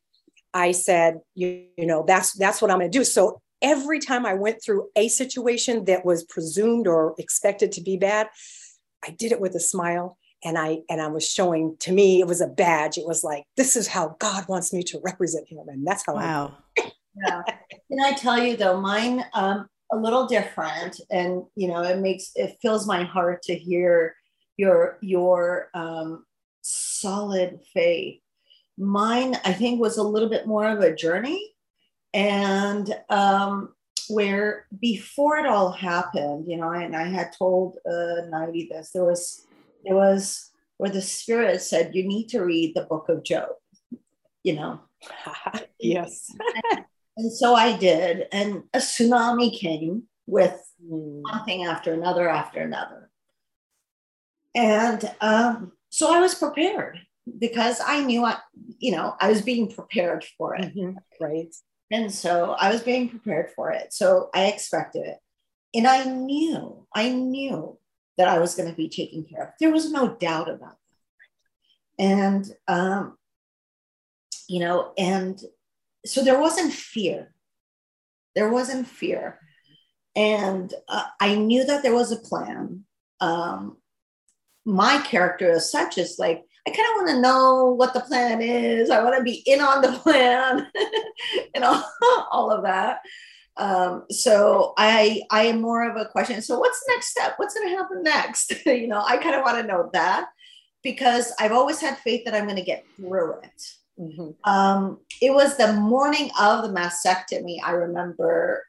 I 0.54 0.72
said, 0.72 1.18
you, 1.34 1.66
you 1.76 1.86
know, 1.86 2.02
that's 2.06 2.32
that's 2.32 2.62
what 2.62 2.70
I'm 2.70 2.78
going 2.78 2.90
to 2.90 2.98
do. 2.98 3.04
So 3.04 3.42
every 3.60 4.00
time 4.00 4.24
I 4.24 4.32
went 4.32 4.62
through 4.64 4.88
a 4.96 5.08
situation 5.08 5.84
that 5.84 6.06
was 6.06 6.24
presumed 6.24 6.86
or 6.86 7.14
expected 7.18 7.72
to 7.72 7.82
be 7.82 7.98
bad, 7.98 8.28
I 9.04 9.10
did 9.10 9.32
it 9.32 9.40
with 9.40 9.54
a 9.54 9.60
smile 9.60 10.16
and 10.44 10.58
I 10.58 10.78
and 10.88 11.00
I 11.00 11.08
was 11.08 11.28
showing 11.28 11.76
to 11.80 11.92
me 11.92 12.20
it 12.20 12.26
was 12.26 12.40
a 12.40 12.46
badge. 12.46 12.98
It 12.98 13.06
was 13.06 13.24
like 13.24 13.44
this 13.56 13.76
is 13.76 13.88
how 13.88 14.16
God 14.18 14.48
wants 14.48 14.72
me 14.72 14.82
to 14.84 15.00
represent 15.04 15.48
him 15.48 15.66
and 15.68 15.86
that's 15.86 16.04
how 16.06 16.14
wow. 16.14 16.56
I 16.78 16.92
yeah. 17.26 17.42
Can 17.90 18.00
I 18.00 18.12
tell 18.12 18.38
you 18.38 18.56
though 18.56 18.80
mine 18.80 19.24
um 19.34 19.68
a 19.90 19.96
little 19.96 20.26
different 20.26 21.00
and 21.10 21.42
you 21.54 21.68
know 21.68 21.82
it 21.82 21.98
makes 21.98 22.32
it 22.34 22.58
fills 22.60 22.86
my 22.86 23.04
heart 23.04 23.42
to 23.42 23.54
hear 23.54 24.14
your 24.56 24.98
your 25.00 25.70
um, 25.74 26.24
solid 26.60 27.60
faith 27.72 28.20
mine 28.76 29.34
i 29.44 29.52
think 29.52 29.80
was 29.80 29.96
a 29.96 30.02
little 30.02 30.28
bit 30.28 30.46
more 30.46 30.68
of 30.68 30.80
a 30.80 30.94
journey 30.94 31.52
and 32.14 32.94
um, 33.10 33.74
where 34.08 34.66
before 34.80 35.38
it 35.38 35.46
all 35.46 35.70
happened, 35.70 36.46
you 36.48 36.56
know, 36.56 36.70
and 36.70 36.96
I 36.96 37.04
had 37.04 37.32
told 37.36 37.76
uh, 37.86 38.24
Nairi 38.32 38.68
this, 38.68 38.90
there 38.92 39.04
was, 39.04 39.46
it 39.88 39.94
was 39.94 40.50
where 40.76 40.90
the 40.90 41.02
spirit 41.02 41.60
said, 41.62 41.94
you 41.94 42.06
need 42.06 42.28
to 42.28 42.40
read 42.44 42.74
the 42.74 42.84
book 42.84 43.08
of 43.08 43.24
Job, 43.24 43.48
you 44.44 44.54
know. 44.54 44.80
yes. 45.80 46.30
and 47.16 47.32
so 47.32 47.54
I 47.54 47.76
did. 47.76 48.26
And 48.32 48.64
a 48.74 48.78
tsunami 48.78 49.58
came 49.58 50.04
with 50.26 50.60
Mm. 50.80 51.22
one 51.22 51.44
thing 51.44 51.64
after 51.64 51.92
another 51.92 52.28
after 52.28 52.60
another. 52.60 53.10
And 54.54 55.10
um, 55.20 55.72
so 55.90 56.14
I 56.14 56.20
was 56.20 56.36
prepared 56.36 57.00
because 57.38 57.80
I 57.84 58.04
knew 58.04 58.24
I, 58.24 58.36
you 58.78 58.92
know, 58.92 59.16
I 59.20 59.28
was 59.28 59.42
being 59.42 59.68
prepared 59.72 60.24
for 60.36 60.54
it. 60.54 60.72
Mhm. 60.76 60.94
Right. 61.20 61.52
And 61.90 62.12
so 62.12 62.52
I 62.52 62.70
was 62.70 62.82
being 62.82 63.08
prepared 63.08 63.50
for 63.56 63.72
it. 63.72 63.92
So 63.92 64.30
I 64.32 64.46
expected 64.46 65.06
it. 65.06 65.18
And 65.74 65.86
I 65.86 66.04
knew, 66.04 66.86
I 66.94 67.08
knew 67.10 67.78
that 68.18 68.28
I 68.28 68.40
was 68.40 68.54
going 68.54 68.68
to 68.68 68.74
be 68.74 68.88
taken 68.88 69.24
care 69.24 69.44
of. 69.44 69.48
There 69.58 69.72
was 69.72 69.90
no 69.90 70.16
doubt 70.16 70.50
about 70.50 70.76
that. 71.98 72.04
And, 72.04 72.46
um, 72.66 73.16
you 74.48 74.60
know, 74.60 74.92
and 74.98 75.40
so 76.04 76.22
there 76.22 76.40
wasn't 76.40 76.72
fear. 76.72 77.32
There 78.34 78.50
wasn't 78.50 78.86
fear. 78.86 79.38
And 80.14 80.72
uh, 80.88 81.04
I 81.20 81.36
knew 81.36 81.64
that 81.64 81.82
there 81.82 81.94
was 81.94 82.12
a 82.12 82.16
plan. 82.16 82.84
Um, 83.20 83.78
my 84.64 84.98
character 84.98 85.50
as 85.52 85.70
such 85.70 85.96
is 85.96 86.16
like, 86.18 86.44
I 86.66 86.70
kind 86.70 86.88
of 86.90 86.96
want 86.96 87.08
to 87.08 87.20
know 87.20 87.74
what 87.76 87.94
the 87.94 88.00
plan 88.00 88.42
is. 88.42 88.90
I 88.90 89.02
want 89.02 89.16
to 89.16 89.22
be 89.22 89.42
in 89.46 89.60
on 89.60 89.80
the 89.80 89.92
plan 90.02 90.66
and 91.54 91.64
all, 91.64 91.84
all 92.30 92.50
of 92.50 92.64
that. 92.64 93.00
Um, 93.58 94.04
so 94.10 94.72
I 94.78 95.22
I 95.30 95.44
am 95.44 95.60
more 95.60 95.88
of 95.88 95.96
a 95.96 96.08
question. 96.08 96.40
So 96.42 96.58
what's 96.58 96.80
the 96.80 96.92
next 96.94 97.08
step? 97.08 97.34
What's 97.36 97.54
going 97.54 97.68
to 97.68 97.76
happen 97.76 98.02
next? 98.02 98.52
you 98.66 98.86
know, 98.86 99.02
I 99.04 99.16
kind 99.16 99.34
of 99.34 99.42
want 99.42 99.58
to 99.58 99.66
know 99.66 99.90
that 99.92 100.28
because 100.82 101.32
I've 101.40 101.52
always 101.52 101.80
had 101.80 101.98
faith 101.98 102.24
that 102.24 102.34
I'm 102.34 102.44
going 102.44 102.56
to 102.56 102.62
get 102.62 102.84
through 102.96 103.34
it. 103.42 103.62
Mhm. 104.00 104.36
Um, 104.44 105.00
it 105.20 105.34
was 105.34 105.56
the 105.56 105.72
morning 105.72 106.30
of 106.40 106.62
the 106.62 106.68
mastectomy. 106.68 107.58
I 107.64 107.72
remember, 107.72 108.64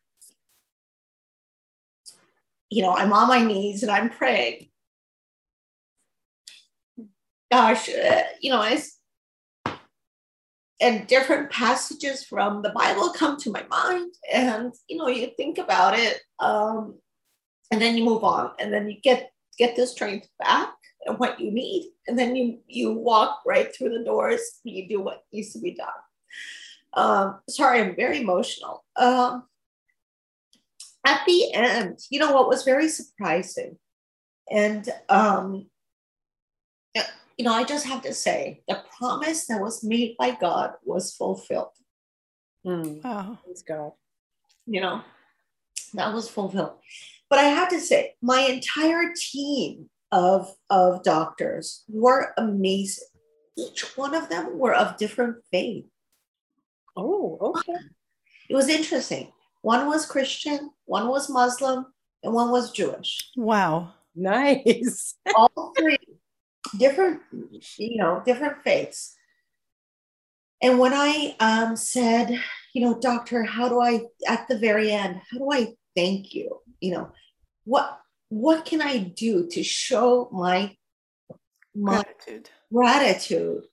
you 2.72 2.82
know, 2.82 2.96
I'm 2.96 3.14
on 3.14 3.28
my 3.28 3.44
knees 3.44 3.84
and 3.84 3.92
I'm 3.92 4.10
praying. 4.10 4.70
Gosh, 7.52 7.90
uh, 7.90 8.24
you 8.42 8.52
know, 8.52 8.62
I 8.62 8.82
and 10.82 11.08
different 11.08 11.52
passages 11.52 12.24
from 12.24 12.62
the 12.62 12.70
Bible 12.70 13.10
come 13.10 13.38
to 13.38 13.52
my 13.52 13.64
mind, 13.70 14.14
and 14.32 14.74
you 14.88 14.98
know, 14.98 15.08
you 15.08 15.32
think 15.36 15.58
about 15.58 15.98
it, 15.98 16.22
um, 16.40 16.98
and 17.72 17.82
then 17.82 17.98
you 17.98 18.04
move 18.04 18.24
on, 18.24 18.52
and 18.60 18.74
then 18.74 18.90
you 18.90 19.00
get 19.02 19.32
get 19.58 19.76
the 19.76 19.86
strength 19.86 20.28
back 20.40 20.74
and 21.06 21.20
what 21.20 21.40
you 21.40 21.52
need, 21.52 21.92
and 22.08 22.18
then 22.18 22.36
you 22.36 22.60
you 22.68 22.94
walk 22.94 23.42
right 23.46 23.76
through 23.76 23.98
the 23.98 24.04
doors. 24.04 24.42
You 24.64 24.88
do 24.88 25.02
what 25.02 25.24
needs 25.34 25.54
to 25.54 25.60
be 25.60 25.76
done. 25.76 25.88
Um, 26.94 27.40
sorry, 27.50 27.82
I'm 27.82 27.96
very 27.96 28.22
emotional. 28.22 28.84
Um, 28.96 29.44
at 31.06 31.22
the 31.26 31.54
end, 31.54 32.00
you 32.10 32.20
know 32.20 32.32
what 32.34 32.48
was 32.48 32.64
very 32.64 32.88
surprising, 32.88 33.78
and 34.50 34.88
um, 35.10 35.68
you 37.40 37.46
know, 37.46 37.54
I 37.54 37.64
just 37.64 37.86
have 37.86 38.02
to 38.02 38.14
say 38.14 38.62
the 38.68 38.84
promise 38.98 39.46
that 39.46 39.62
was 39.62 39.82
made 39.82 40.18
by 40.18 40.32
God 40.32 40.74
was 40.84 41.14
fulfilled. 41.14 41.72
Mm. 42.68 43.02
Wow. 43.02 43.38
Praise 43.46 43.64
God. 43.66 43.94
You 44.66 44.82
know, 44.82 45.02
that 45.94 46.14
was 46.14 46.30
fulfilled. 46.30 46.74
But 47.30 47.40
I 47.40 47.44
have 47.44 47.70
to 47.70 47.80
say, 47.80 48.16
my 48.22 48.42
entire 48.42 49.14
team 49.16 49.90
of, 50.12 50.54
of 50.70 51.02
doctors 51.04 51.86
were 51.88 52.34
amazing. 52.38 53.08
Each 53.58 53.96
one 53.96 54.14
of 54.14 54.28
them 54.28 54.60
were 54.60 54.74
of 54.74 54.98
different 54.98 55.38
faith. 55.50 55.86
Oh, 56.98 57.38
okay. 57.40 57.80
It 58.50 58.56
was 58.56 58.68
interesting. 58.68 59.32
One 59.62 59.88
was 59.88 60.06
Christian, 60.06 60.72
one 60.84 61.08
was 61.08 61.30
Muslim, 61.30 61.86
and 62.22 62.34
one 62.34 62.52
was 62.52 62.74
Jewish. 62.74 63.32
Wow. 63.38 63.94
Nice. 64.14 65.16
All 65.36 65.74
three 65.78 65.98
different, 66.78 67.22
you 67.78 67.98
know, 67.98 68.22
different 68.26 68.64
faiths. 68.64 69.16
And 70.62 70.78
when 70.78 70.94
I 70.94 71.36
um, 71.40 71.76
said, 71.76 72.42
you 72.74 72.82
know, 72.82 73.00
doctor, 73.00 73.44
how 73.44 73.70
do 73.70 73.80
I, 73.80 74.02
at 74.28 74.48
the 74.48 74.58
very 74.58 74.92
end, 74.92 75.22
how 75.32 75.38
do 75.40 75.52
I 75.52 75.74
thank 75.96 76.34
you? 76.34 76.60
You 76.82 76.92
know, 76.94 77.12
what 77.66 78.00
what 78.30 78.66
can 78.66 78.82
I 78.82 79.00
do 79.00 79.48
to 79.48 79.64
show 79.64 80.30
my 80.32 80.76
my 81.74 82.04
Gratitude. 82.04 82.50
gratitude? 82.72 83.64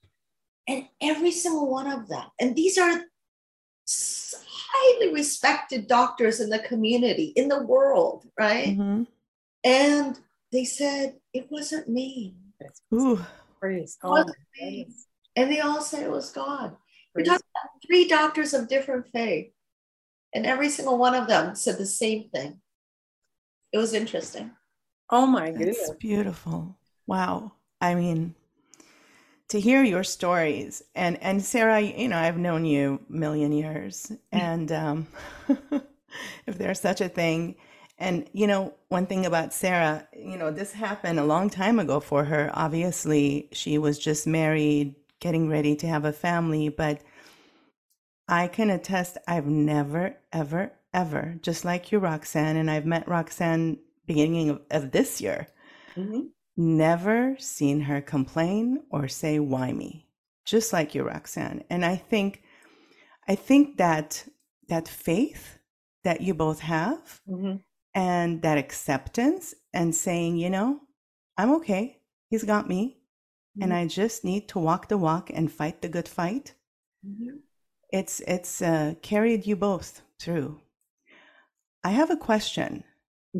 And 0.67 0.87
every 1.01 1.31
single 1.31 1.69
one 1.69 1.87
of 1.89 2.07
them, 2.09 2.25
and 2.39 2.55
these 2.55 2.77
are 2.77 3.01
highly 3.89 5.13
respected 5.13 5.87
doctors 5.87 6.39
in 6.41 6.49
the 6.49 6.59
community, 6.59 7.31
in 7.35 7.47
the 7.47 7.63
world, 7.63 8.27
right? 8.37 8.77
Mhm. 8.77 9.07
And 9.63 10.19
they 10.51 10.65
said, 10.65 11.19
it 11.33 11.49
wasn't 11.49 11.87
me. 11.87 12.35
Ooh. 12.93 13.19
Praise 13.59 13.97
God. 14.01 14.25
And 15.35 15.51
they 15.51 15.59
all 15.59 15.81
said 15.81 16.03
it 16.03 16.11
was 16.11 16.31
God. 16.31 16.75
We're 17.15 17.23
talking 17.23 17.45
about 17.55 17.71
three 17.85 18.07
doctors 18.07 18.53
of 18.53 18.67
different 18.67 19.07
faith. 19.11 19.51
And 20.33 20.45
every 20.45 20.69
single 20.69 20.97
one 20.97 21.15
of 21.15 21.27
them 21.27 21.55
said 21.55 21.77
the 21.77 21.85
same 21.85 22.29
thing. 22.29 22.59
It 23.71 23.77
was 23.77 23.93
interesting. 23.93 24.51
Oh 25.09 25.25
my 25.25 25.51
That's 25.51 25.57
goodness. 25.57 25.91
beautiful. 25.99 26.77
Wow. 27.05 27.53
I 27.79 27.95
mean, 27.95 28.35
to 29.49 29.59
hear 29.59 29.83
your 29.83 30.03
stories 30.03 30.83
and 30.95 31.21
and 31.21 31.43
Sara, 31.43 31.79
you 31.79 32.09
know, 32.09 32.17
I've 32.17 32.37
known 32.37 32.65
you 32.65 32.99
a 33.09 33.13
million 33.13 33.51
years, 33.51 34.11
and 34.31 34.71
um, 34.71 35.07
if 36.45 36.57
there's 36.57 36.79
such 36.79 37.01
a 37.01 37.09
thing, 37.09 37.55
and 37.97 38.29
you 38.33 38.47
know, 38.47 38.73
one 38.89 39.05
thing 39.07 39.25
about 39.25 39.53
Sara, 39.53 40.07
you 40.17 40.37
know, 40.37 40.51
this 40.51 40.73
happened 40.73 41.19
a 41.19 41.25
long 41.25 41.49
time 41.49 41.79
ago 41.79 41.99
for 41.99 42.25
her. 42.25 42.51
Obviously, 42.53 43.49
she 43.51 43.77
was 43.77 43.97
just 43.99 44.27
married, 44.27 44.95
getting 45.19 45.49
ready 45.49 45.75
to 45.77 45.87
have 45.87 46.05
a 46.05 46.13
family, 46.13 46.69
but 46.69 47.01
I 48.27 48.47
can 48.47 48.69
attest, 48.69 49.17
I've 49.27 49.47
never, 49.47 50.17
ever, 50.33 50.73
ever, 50.93 51.37
just 51.41 51.65
like 51.65 51.91
you, 51.91 51.99
Roxanne, 51.99 52.57
and 52.57 52.69
I've 52.69 52.85
met 52.85 53.07
Roxanne 53.07 53.79
beginning 54.05 54.49
of, 54.49 54.61
of 54.71 54.91
this 54.91 55.21
year 55.21 55.47
Mhm. 55.97 56.29
never 56.55 57.35
seen 57.39 57.81
her 57.81 58.01
complain 58.01 58.83
or 58.89 59.07
say 59.07 59.37
why 59.39 59.71
me 59.73 60.07
just 60.45 60.71
like 60.73 60.95
you 60.95 61.03
roxanne 61.03 61.63
and 61.69 61.85
i 61.85 61.95
think 61.95 62.41
i 63.27 63.35
think 63.35 63.77
that 63.77 64.27
that 64.69 64.87
faith 64.87 65.59
that 66.03 66.21
you 66.21 66.33
both 66.33 66.61
have 66.61 67.21
Mhm. 67.27 67.61
And 67.97 68.41
that 68.43 68.57
acceptance 68.57 69.55
and 69.73 69.95
saying 69.95 70.37
you 70.37 70.49
know 70.49 70.79
i'm 71.37 71.51
okay 71.51 71.97
he's 72.29 72.43
got 72.43 72.69
me 72.69 72.97
and 73.59 73.73
i 73.73 73.87
just 73.87 74.23
need 74.23 74.47
to 74.49 74.59
walk 74.59 74.87
the 74.87 74.97
walk 74.97 75.31
and 75.33 75.51
fight 75.51 75.81
the 75.81 75.89
good 75.89 76.07
fight 76.07 76.53
it's 77.91 78.21
it's 78.27 78.61
uh, 78.61 78.93
carried 79.01 79.47
you 79.47 79.55
both 79.55 80.01
through 80.19 80.61
i 81.83 81.89
have 81.89 82.11
a 82.11 82.17
question 82.17 82.83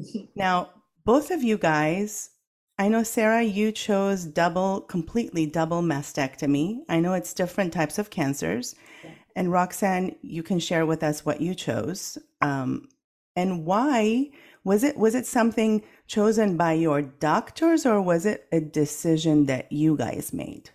now, 0.35 0.69
both 1.05 1.31
of 1.31 1.43
you 1.43 1.57
guys, 1.57 2.31
I 2.77 2.89
know 2.89 3.03
Sara, 3.03 3.43
you 3.43 3.71
chose 3.71 4.25
double, 4.25 4.81
completely 4.81 5.45
double 5.45 5.81
mastectomy. 5.81 6.79
I 6.89 6.99
know 6.99 7.13
it's 7.13 7.33
different 7.33 7.73
types 7.73 7.97
of 7.97 8.09
cancers. 8.09 8.75
Yeah. 9.03 9.11
And 9.35 9.51
Roxanne, 9.51 10.15
you 10.21 10.43
can 10.43 10.59
share 10.59 10.85
with 10.85 11.03
us 11.03 11.25
what 11.25 11.41
you 11.41 11.55
chose. 11.55 12.17
Um, 12.41 12.89
and 13.35 13.65
why 13.65 14.31
was 14.67 14.83
it 14.83 14.97
was 14.97 15.15
it 15.15 15.25
something 15.25 15.81
chosen 16.07 16.57
by 16.57 16.73
your 16.73 17.01
doctors 17.01 17.85
or 17.85 18.01
was 18.01 18.25
it 18.25 18.47
a 18.51 18.59
decision 18.59 19.45
that 19.45 19.71
you 19.71 19.95
guys 19.95 20.33
made? 20.33 20.71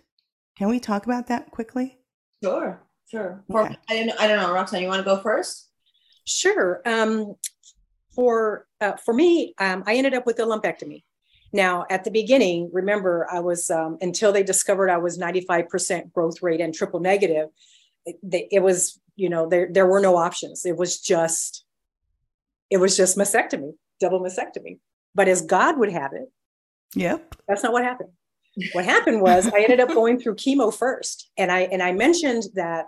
Can 0.57 0.67
we 0.67 0.79
talk 0.79 1.05
about 1.05 1.27
that 1.27 1.51
quickly? 1.51 1.99
Sure, 2.43 2.81
sure. 3.11 3.43
For, 3.51 3.61
Okay. 3.61 3.77
I, 3.89 4.05
don't, 4.05 4.19
I 4.19 4.27
don't 4.27 4.41
know, 4.41 4.51
Roxanne, 4.51 4.81
you 4.81 4.87
want 4.87 4.97
to 5.01 5.05
go 5.05 5.21
first? 5.21 5.69
Sure. 6.25 6.81
Um, 6.87 7.35
for 8.15 8.65
uh, 8.81 8.93
for 8.93 9.13
me, 9.13 9.53
um, 9.59 9.83
I 9.85 9.93
ended 9.93 10.15
up 10.15 10.25
with 10.25 10.39
a 10.39 10.43
lumpectomy. 10.43 11.03
Now, 11.53 11.85
at 11.91 12.03
the 12.03 12.09
beginning, 12.09 12.71
remember, 12.73 13.27
I 13.31 13.41
was 13.41 13.69
um, 13.69 13.99
until 14.01 14.31
they 14.31 14.41
discovered 14.41 14.89
I 14.89 14.97
was 14.97 15.19
95% 15.19 16.11
growth 16.13 16.41
rate 16.41 16.61
and 16.61 16.73
triple 16.73 16.99
negative. 16.99 17.49
It, 18.07 18.47
it 18.51 18.63
was, 18.63 18.99
you 19.15 19.29
know, 19.29 19.47
there 19.47 19.69
there 19.71 19.85
were 19.85 19.99
no 19.99 20.17
options. 20.17 20.65
It 20.65 20.77
was 20.77 20.99
just, 20.99 21.63
it 22.71 22.77
was 22.77 22.97
just 22.97 23.17
mastectomy, 23.17 23.73
double 24.03 24.21
mastectomy. 24.27 24.73
But 25.15 25.27
as 25.33 25.39
God 25.57 25.73
would 25.79 25.91
have 25.91 26.13
it, 26.21 26.27
Yep. 26.95 27.35
that's 27.47 27.63
not 27.63 27.73
what 27.75 27.83
happened. 27.83 28.11
What 28.75 28.85
happened 28.85 29.19
was 29.27 29.41
I 29.57 29.61
ended 29.65 29.79
up 29.79 29.89
going 30.01 30.15
through 30.19 30.35
chemo 30.43 30.67
first, 30.83 31.17
and 31.41 31.49
I 31.57 31.61
and 31.73 31.81
I 31.87 31.91
mentioned 32.07 32.43
that 32.61 32.83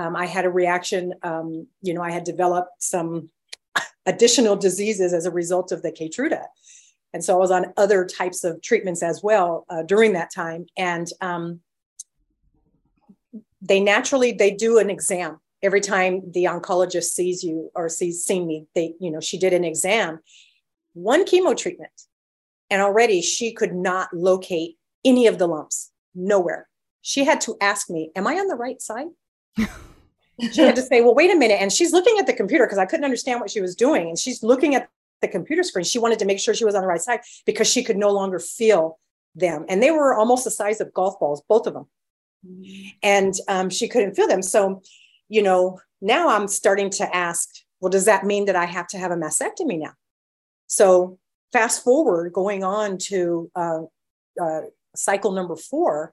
Um, 0.00 0.12
I 0.24 0.26
had 0.36 0.44
a 0.44 0.56
reaction. 0.62 1.02
Um, 1.30 1.48
you 1.86 1.92
know, 1.94 2.04
I 2.08 2.12
had 2.16 2.24
developed 2.32 2.74
some 2.94 3.10
additional 4.12 4.56
diseases 4.66 5.10
as 5.18 5.24
a 5.26 5.36
result 5.42 5.68
of 5.74 5.80
the 5.82 5.92
Keytruda. 5.98 6.42
And 7.12 7.22
so 7.24 7.30
I 7.36 7.40
was 7.44 7.52
on 7.56 7.72
other 7.84 8.00
types 8.20 8.40
of 8.48 8.52
treatments 8.68 9.02
as 9.10 9.16
well 9.28 9.50
uh, 9.72 9.82
during 9.92 10.12
that 10.14 10.30
time. 10.42 10.62
And 10.76 11.06
um, 11.20 11.44
they 13.70 13.80
naturally 13.94 14.32
they 14.42 14.52
do 14.66 14.72
an 14.82 14.90
exam 14.96 15.30
every 15.62 15.82
time 15.94 16.12
the 16.36 16.44
oncologist 16.52 17.10
sees 17.18 17.38
you 17.46 17.56
or 17.78 17.88
sees 17.88 18.16
seen 18.28 18.42
me. 18.50 18.56
They, 18.76 18.86
you 19.04 19.10
know, 19.12 19.22
she 19.28 19.38
did 19.44 19.52
an 19.52 19.64
exam, 19.72 20.10
one 20.96 21.24
chemo 21.24 21.56
treatment, 21.56 21.92
and 22.70 22.82
already 22.82 23.22
she 23.22 23.52
could 23.52 23.74
not 23.74 24.08
locate 24.12 24.76
any 25.04 25.26
of 25.26 25.38
the 25.38 25.46
lumps, 25.46 25.92
nowhere. 26.14 26.68
She 27.02 27.24
had 27.24 27.40
to 27.42 27.56
ask 27.60 27.88
me, 27.90 28.10
"Am 28.16 28.26
I 28.26 28.34
on 28.34 28.48
the 28.48 28.56
right 28.56 28.80
side?" 28.80 29.08
she 30.52 30.60
had 30.60 30.76
to 30.76 30.82
say, 30.82 31.00
well, 31.00 31.14
wait 31.14 31.30
a 31.30 31.36
minute. 31.36 31.60
And 31.60 31.72
she's 31.72 31.92
looking 31.92 32.18
at 32.18 32.26
the 32.26 32.32
computer 32.32 32.66
because 32.66 32.78
I 32.78 32.86
couldn't 32.86 33.04
understand 33.04 33.40
what 33.40 33.50
she 33.50 33.60
was 33.60 33.74
doing. 33.74 34.08
And 34.08 34.18
she's 34.18 34.42
looking 34.42 34.74
at 34.74 34.88
the 35.22 35.28
computer 35.28 35.62
screen. 35.62 35.84
She 35.84 35.98
wanted 35.98 36.18
to 36.18 36.24
make 36.24 36.38
sure 36.38 36.54
she 36.54 36.64
was 36.64 36.74
on 36.74 36.82
the 36.82 36.88
right 36.88 37.00
side 37.00 37.20
because 37.46 37.66
she 37.66 37.82
could 37.82 37.96
no 37.96 38.10
longer 38.10 38.38
feel 38.38 38.98
them. 39.34 39.64
And 39.68 39.82
they 39.82 39.90
were 39.90 40.14
almost 40.14 40.44
the 40.44 40.50
size 40.50 40.80
of 40.80 40.92
golf 40.92 41.18
balls, 41.18 41.42
both 41.48 41.66
of 41.66 41.74
them. 41.74 41.86
Mm-hmm. 42.46 42.88
And 43.02 43.34
um, 43.48 43.70
she 43.70 43.88
couldn't 43.88 44.14
feel 44.14 44.28
them. 44.28 44.42
So, 44.42 44.82
you 45.28 45.42
know, 45.42 45.80
now 46.00 46.28
I'm 46.28 46.48
starting 46.48 46.90
to 46.90 47.16
ask, 47.16 47.48
well, 47.80 47.90
does 47.90 48.04
that 48.04 48.24
mean 48.24 48.44
that 48.46 48.56
I 48.56 48.66
have 48.66 48.86
to 48.88 48.98
have 48.98 49.10
a 49.10 49.16
mastectomy 49.16 49.78
now? 49.78 49.92
So, 50.66 51.18
fast 51.52 51.84
forward 51.84 52.32
going 52.32 52.64
on 52.64 52.98
to 52.98 53.50
uh, 53.54 53.82
uh, 54.40 54.60
cycle 54.94 55.32
number 55.32 55.56
four, 55.56 56.12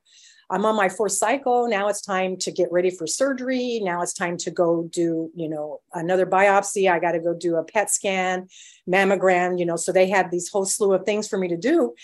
I'm 0.49 0.65
on 0.65 0.75
my 0.75 0.89
fourth 0.89 1.13
cycle. 1.13 1.67
Now 1.67 1.87
it's 1.87 2.01
time 2.01 2.37
to 2.37 2.51
get 2.51 2.71
ready 2.71 2.91
for 2.91 3.07
surgery. 3.07 3.79
Now 3.83 4.01
it's 4.01 4.13
time 4.13 4.37
to 4.37 4.51
go 4.51 4.87
do, 4.91 5.31
you 5.35 5.49
know, 5.49 5.81
another 5.93 6.25
biopsy. 6.25 6.91
I 6.91 6.99
got 6.99 7.13
to 7.13 7.19
go 7.19 7.33
do 7.33 7.55
a 7.55 7.63
PET 7.63 7.89
scan, 7.89 8.47
mammogram, 8.87 9.57
you 9.57 9.65
know. 9.65 9.77
So 9.77 9.91
they 9.91 10.09
had 10.09 10.29
these 10.29 10.49
whole 10.49 10.65
slew 10.65 10.93
of 10.93 11.05
things 11.05 11.27
for 11.27 11.37
me 11.37 11.47
to 11.47 11.57
do. 11.57 11.95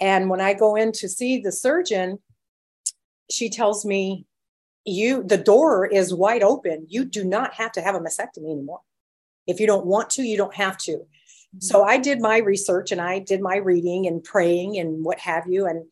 And 0.00 0.30
when 0.30 0.40
I 0.40 0.54
go 0.54 0.76
in 0.76 0.92
to 0.92 1.08
see 1.08 1.40
the 1.40 1.50
surgeon, 1.50 2.20
she 3.30 3.50
tells 3.50 3.84
me, 3.84 4.26
you 4.84 5.22
the 5.22 5.36
door 5.36 5.86
is 5.86 6.14
wide 6.14 6.42
open. 6.42 6.86
You 6.88 7.04
do 7.04 7.24
not 7.24 7.54
have 7.54 7.72
to 7.72 7.80
have 7.80 7.94
a 7.94 8.00
mastectomy 8.00 8.52
anymore. 8.52 8.80
If 9.46 9.60
you 9.60 9.66
don't 9.66 9.86
want 9.86 10.10
to, 10.10 10.22
you 10.22 10.36
don't 10.36 10.54
have 10.54 10.78
to. 10.78 11.06
So 11.58 11.82
I 11.82 11.96
did 11.96 12.20
my 12.20 12.38
research 12.38 12.92
and 12.92 13.00
I 13.00 13.18
did 13.20 13.40
my 13.40 13.56
reading 13.56 14.06
and 14.06 14.22
praying 14.22 14.78
and 14.78 15.04
what 15.04 15.18
have 15.20 15.44
you. 15.48 15.66
And 15.66 15.84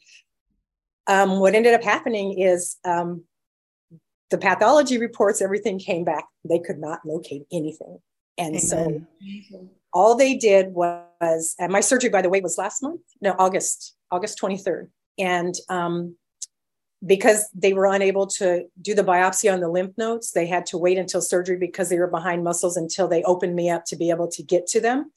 um, 1.06 1.40
what 1.40 1.54
ended 1.54 1.74
up 1.74 1.82
happening 1.82 2.38
is 2.38 2.76
um, 2.84 3.24
the 4.30 4.38
pathology 4.38 4.98
reports, 4.98 5.40
everything 5.40 5.78
came 5.78 6.04
back. 6.04 6.26
They 6.48 6.58
could 6.58 6.78
not 6.78 7.00
locate 7.04 7.42
anything. 7.52 7.98
And 8.38 8.56
Amen. 8.56 8.60
so 8.60 9.06
all 9.92 10.14
they 10.14 10.36
did 10.36 10.74
was, 10.74 11.54
and 11.58 11.72
my 11.72 11.80
surgery, 11.80 12.10
by 12.10 12.22
the 12.22 12.28
way, 12.28 12.40
was 12.40 12.58
last 12.58 12.82
month, 12.82 13.00
no, 13.22 13.34
August, 13.38 13.96
August 14.10 14.38
23rd. 14.40 14.88
And 15.18 15.54
um, 15.70 16.16
because 17.04 17.48
they 17.54 17.72
were 17.72 17.86
unable 17.86 18.26
to 18.26 18.64
do 18.82 18.94
the 18.94 19.04
biopsy 19.04 19.50
on 19.52 19.60
the 19.60 19.68
lymph 19.68 19.96
nodes, 19.96 20.32
they 20.32 20.46
had 20.46 20.66
to 20.66 20.78
wait 20.78 20.98
until 20.98 21.22
surgery 21.22 21.56
because 21.56 21.88
they 21.88 21.98
were 21.98 22.06
behind 22.06 22.44
muscles 22.44 22.76
until 22.76 23.08
they 23.08 23.22
opened 23.22 23.54
me 23.54 23.70
up 23.70 23.84
to 23.86 23.96
be 23.96 24.10
able 24.10 24.28
to 24.28 24.42
get 24.42 24.66
to 24.68 24.80
them. 24.80 25.12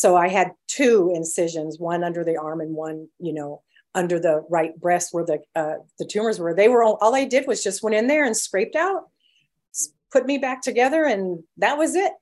So 0.00 0.16
I 0.16 0.28
had 0.28 0.52
two 0.66 1.12
incisions, 1.14 1.78
one 1.78 2.02
under 2.02 2.24
the 2.24 2.38
arm 2.38 2.62
and 2.62 2.74
one, 2.74 3.08
you 3.18 3.34
know, 3.34 3.60
under 3.94 4.18
the 4.18 4.42
right 4.48 4.74
breast 4.80 5.12
where 5.12 5.26
the 5.26 5.40
uh, 5.54 5.74
the 5.98 6.06
tumors 6.06 6.38
were. 6.38 6.54
They 6.54 6.68
were 6.68 6.82
all, 6.82 6.96
all 7.02 7.14
I 7.14 7.26
did 7.26 7.46
was 7.46 7.62
just 7.62 7.82
went 7.82 7.94
in 7.94 8.06
there 8.06 8.24
and 8.24 8.34
scraped 8.34 8.76
out, 8.76 9.10
put 10.10 10.24
me 10.24 10.38
back 10.38 10.62
together, 10.62 11.04
and 11.04 11.44
that 11.58 11.76
was 11.76 11.96
it. 11.96 12.12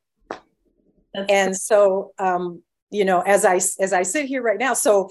That's 1.14 1.30
and 1.32 1.56
so, 1.56 2.14
um, 2.18 2.64
you 2.90 3.04
know, 3.04 3.20
as 3.20 3.44
I 3.44 3.60
as 3.80 3.92
I 3.92 4.02
sit 4.02 4.26
here 4.26 4.42
right 4.42 4.58
now, 4.58 4.74
so 4.74 5.08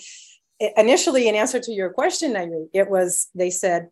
initially, 0.60 1.30
in 1.30 1.36
answer 1.36 1.62
to 1.62 1.72
your 1.72 1.92
question, 1.92 2.36
I 2.36 2.48
mean, 2.48 2.70
it 2.74 2.90
was 2.90 3.30
they 3.34 3.50
said, 3.50 3.88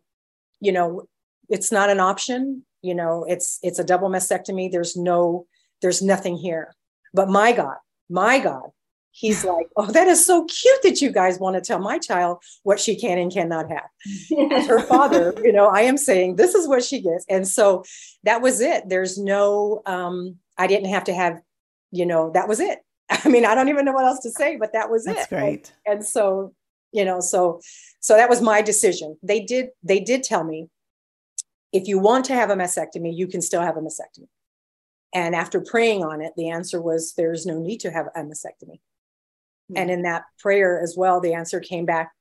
you 0.60 0.72
know, 0.72 1.08
it's 1.48 1.72
not 1.72 1.88
an 1.88 2.00
option. 2.00 2.66
You 2.82 2.94
know, 2.94 3.24
it's 3.26 3.58
it's 3.62 3.78
a 3.78 3.84
double 3.84 4.10
mastectomy. 4.10 4.70
There's 4.70 4.98
no 4.98 5.46
there's 5.80 6.02
nothing 6.02 6.36
here. 6.36 6.74
But 7.14 7.30
my 7.30 7.52
God, 7.52 7.76
my 8.08 8.38
God, 8.38 8.70
he's 9.10 9.44
like, 9.52 9.68
Oh, 9.76 9.86
that 9.86 10.08
is 10.08 10.24
so 10.24 10.44
cute 10.44 10.82
that 10.82 11.00
you 11.00 11.10
guys 11.10 11.38
want 11.38 11.56
to 11.56 11.60
tell 11.60 11.78
my 11.78 11.98
child 11.98 12.38
what 12.62 12.80
she 12.80 12.96
can 12.96 13.18
and 13.18 13.32
cannot 13.32 13.68
have. 13.70 13.88
As 14.52 14.66
her 14.66 14.80
father, 14.86 15.34
you 15.42 15.52
know, 15.52 15.66
I 15.66 15.82
am 15.82 15.96
saying 15.96 16.36
this 16.36 16.54
is 16.54 16.68
what 16.68 16.84
she 16.84 17.00
gets. 17.00 17.24
And 17.28 17.46
so 17.46 17.84
that 18.24 18.42
was 18.42 18.60
it. 18.60 18.88
There's 18.88 19.18
no, 19.18 19.82
um, 19.86 20.36
I 20.58 20.66
didn't 20.66 20.90
have 20.90 21.04
to 21.04 21.14
have, 21.14 21.40
you 21.90 22.06
know, 22.06 22.30
that 22.32 22.48
was 22.48 22.60
it. 22.60 22.80
I 23.10 23.28
mean, 23.28 23.44
I 23.44 23.54
don't 23.54 23.68
even 23.68 23.84
know 23.84 23.92
what 23.92 24.04
else 24.04 24.20
to 24.20 24.30
say, 24.30 24.56
but 24.56 24.72
that 24.72 24.90
was 24.90 25.04
That's 25.04 25.24
it. 25.24 25.28
great. 25.28 25.72
And, 25.86 25.98
and 25.98 26.06
so, 26.06 26.54
you 26.92 27.04
know, 27.04 27.20
so 27.20 27.60
so 28.00 28.16
that 28.16 28.30
was 28.30 28.40
my 28.40 28.62
decision. 28.62 29.18
They 29.22 29.40
did 29.40 29.68
they 29.82 30.00
did 30.00 30.22
tell 30.22 30.44
me 30.44 30.68
if 31.72 31.86
you 31.86 31.98
want 31.98 32.24
to 32.26 32.34
have 32.34 32.50
a 32.50 32.54
mastectomy, 32.56 33.14
you 33.14 33.26
can 33.26 33.42
still 33.42 33.60
have 33.60 33.76
a 33.76 33.80
mastectomy. 33.80 34.28
And 35.14 35.34
after 35.34 35.60
praying 35.60 36.04
on 36.04 36.20
it, 36.20 36.32
the 36.36 36.50
answer 36.50 36.80
was 36.80 37.14
there's 37.14 37.46
no 37.46 37.58
need 37.58 37.78
to 37.80 37.90
have 37.90 38.06
a 38.14 38.20
mastectomy. 38.20 38.80
And 39.74 39.90
in 39.90 40.02
that 40.02 40.24
prayer 40.38 40.80
as 40.80 40.94
well, 40.96 41.20
the 41.20 41.34
answer 41.34 41.58
came 41.58 41.86
back 41.86 42.12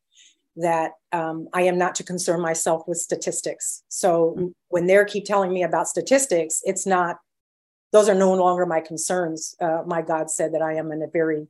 that 0.56 0.94
um, 1.12 1.48
I 1.54 1.64
am 1.64 1.78
not 1.78 1.96
to 1.96 2.04
concern 2.04 2.42
myself 2.42 2.88
with 2.88 2.98
statistics. 2.98 3.84
So 3.90 4.36
mm-hmm. 4.38 4.48
when 4.70 4.88
they 4.88 5.04
keep 5.06 5.26
telling 5.26 5.54
me 5.54 5.64
about 5.64 5.88
statistics, 5.88 6.62
it's 6.64 6.86
not, 6.86 7.18
those 7.92 8.10
are 8.10 8.16
no 8.16 8.34
longer 8.34 8.66
my 8.66 8.80
concerns. 8.80 9.56
Uh, 9.60 9.84
my 9.86 10.02
God 10.02 10.32
said 10.32 10.54
that 10.54 10.62
I 10.62 10.76
am 10.76 10.92
in 10.92 11.02
a 11.04 11.08
very, 11.08 11.48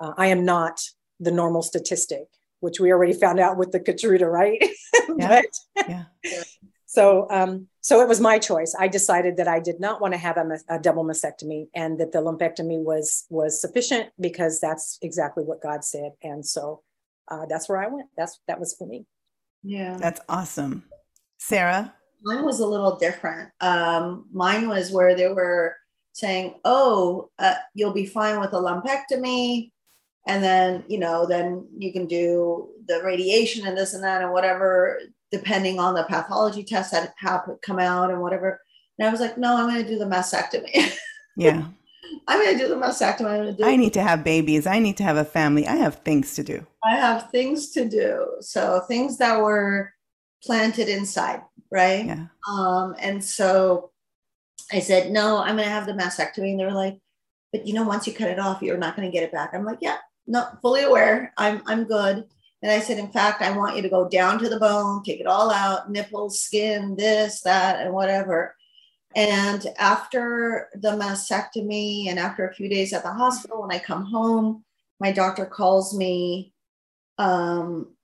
uh, 0.00 0.14
I 0.16 0.28
am 0.28 0.44
not 0.44 0.80
the 1.20 1.30
normal 1.30 1.62
statistic, 1.62 2.26
which 2.60 2.80
we 2.80 2.90
already 2.90 3.12
found 3.12 3.38
out 3.38 3.58
with 3.58 3.72
the 3.72 3.80
Keytruda, 3.80 4.30
right? 4.30 4.62
Yeah. 5.16 5.42
but, 5.74 5.88
yeah. 5.88 6.04
So, 6.88 7.26
um, 7.28 7.68
so 7.82 8.00
it 8.00 8.08
was 8.08 8.18
my 8.18 8.38
choice. 8.38 8.74
I 8.78 8.88
decided 8.88 9.36
that 9.36 9.46
I 9.46 9.60
did 9.60 9.78
not 9.78 10.00
want 10.00 10.14
to 10.14 10.18
have 10.18 10.38
a, 10.38 10.58
a, 10.70 10.78
double 10.78 11.04
mastectomy, 11.04 11.68
and 11.74 12.00
that 12.00 12.12
the 12.12 12.20
lumpectomy 12.20 12.82
was 12.82 13.26
was 13.28 13.60
sufficient 13.60 14.08
because 14.18 14.58
that's 14.58 14.98
exactly 15.02 15.44
what 15.44 15.60
God 15.60 15.84
said. 15.84 16.12
And 16.22 16.46
so, 16.46 16.82
uh, 17.30 17.44
that's 17.44 17.68
where 17.68 17.76
I 17.76 17.88
went. 17.88 18.08
That's 18.16 18.40
that 18.48 18.58
was 18.58 18.74
for 18.74 18.86
me. 18.86 19.04
Yeah, 19.62 19.98
that's 19.98 20.22
awesome, 20.30 20.84
Sara. 21.36 21.92
Mine 22.22 22.46
was 22.46 22.60
a 22.60 22.66
little 22.66 22.96
different. 22.96 23.50
Um, 23.60 24.24
mine 24.32 24.66
was 24.66 24.90
where 24.90 25.14
they 25.14 25.28
were 25.28 25.76
saying, 26.14 26.54
"Oh, 26.64 27.28
uh, 27.38 27.56
you'll 27.74 27.92
be 27.92 28.06
fine 28.06 28.40
with 28.40 28.54
a 28.54 28.56
lumpectomy." 28.56 29.72
and 30.26 30.44
then 30.44 30.84
you 30.88 30.98
know 30.98 31.26
then 31.26 31.66
you 31.78 31.92
can 31.92 32.06
do 32.06 32.68
the 32.86 33.00
radiation 33.02 33.66
and 33.66 33.76
this 33.76 33.94
and 33.94 34.04
that 34.04 34.20
and 34.20 34.32
whatever 34.32 35.00
depending 35.30 35.78
on 35.78 35.94
the 35.94 36.04
pathology 36.04 36.64
tests 36.64 36.92
that 36.92 37.14
have 37.18 37.48
come 37.62 37.78
out 37.78 38.10
and 38.10 38.20
whatever. 38.20 38.60
And 38.98 39.06
I 39.06 39.10
was 39.10 39.20
like, 39.20 39.38
no, 39.38 39.56
I'm 39.56 39.68
going 39.68 39.82
to 39.82 39.88
do 39.88 39.98
the 39.98 40.04
mastectomy. 40.04 40.92
Yeah. 41.38 41.68
I'm 42.26 42.42
going 42.42 42.58
to 42.58 42.64
do 42.64 42.68
the 42.68 42.74
mastectomy. 42.74 43.26
I'm 43.26 43.42
going 43.44 43.46
to 43.46 43.62
do 43.62 43.64
I 43.64 43.76
need 43.76 43.94
to 43.94 44.02
have 44.02 44.24
babies. 44.24 44.66
I 44.66 44.80
need 44.80 44.96
to 44.96 45.04
have 45.04 45.16
a 45.16 45.24
family. 45.24 45.68
I 45.68 45.76
have 45.76 45.96
things 45.96 46.34
to 46.34 46.42
do. 46.42 46.66
I 46.84 46.96
have 46.96 47.30
things 47.30 47.70
to 47.72 47.88
do. 47.88 48.26
So 48.40 48.80
things 48.88 49.18
that 49.18 49.40
were 49.40 49.92
planted 50.44 50.88
inside, 50.88 51.42
right? 51.70 52.04
Yeah. 52.04 52.26
Um, 52.50 52.96
and 52.98 53.22
so 53.22 53.92
I 54.72 54.80
said, 54.80 55.12
no, 55.12 55.38
I'm 55.38 55.56
going 55.56 55.68
to 55.68 55.74
have 55.74 55.86
the 55.86 55.92
mastectomy. 55.92 56.50
And 56.50 56.60
they 56.60 56.64
were 56.64 56.72
like, 56.72 56.98
but 57.52 57.66
you 57.66 57.72
know, 57.72 57.84
once 57.84 58.06
you 58.06 58.12
cut 58.12 58.30
it 58.30 58.40
off, 58.40 58.60
you're 58.60 58.76
not 58.76 58.96
going 58.96 59.08
to 59.08 59.12
get 59.12 59.22
it 59.22 59.32
back. 59.32 59.54
I'm 59.54 59.64
like, 59.64 59.78
yeah, 59.80 59.98
no, 60.26 60.46
fully 60.60 60.82
aware. 60.82 61.32
I'm, 61.36 61.62
I'm 61.66 61.84
good. 61.84 62.24
And 62.62 62.72
I 62.72 62.80
said, 62.80 62.98
in 62.98 63.08
fact, 63.08 63.40
I 63.40 63.56
want 63.56 63.76
you 63.76 63.82
to 63.82 63.88
go 63.88 64.08
down 64.08 64.38
to 64.40 64.48
the 64.48 64.58
bone, 64.58 65.02
take 65.04 65.20
it 65.20 65.26
all 65.26 65.50
out, 65.50 65.90
nipples, 65.90 66.40
skin, 66.40 66.96
this, 66.96 67.42
that, 67.42 67.80
and 67.80 67.94
whatever. 67.94 68.56
And 69.14 69.64
after 69.78 70.68
the 70.74 70.90
mastectomy 70.90 72.08
and 72.08 72.18
after 72.18 72.46
a 72.46 72.54
few 72.54 72.68
days 72.68 72.92
at 72.92 73.04
the 73.04 73.12
hospital, 73.12 73.62
when 73.62 73.70
I 73.70 73.78
come 73.78 74.04
home, 74.04 74.64
my 74.98 75.12
doctor 75.12 75.46
calls 75.46 75.96
me. 75.96 76.52
Um, 77.16 77.94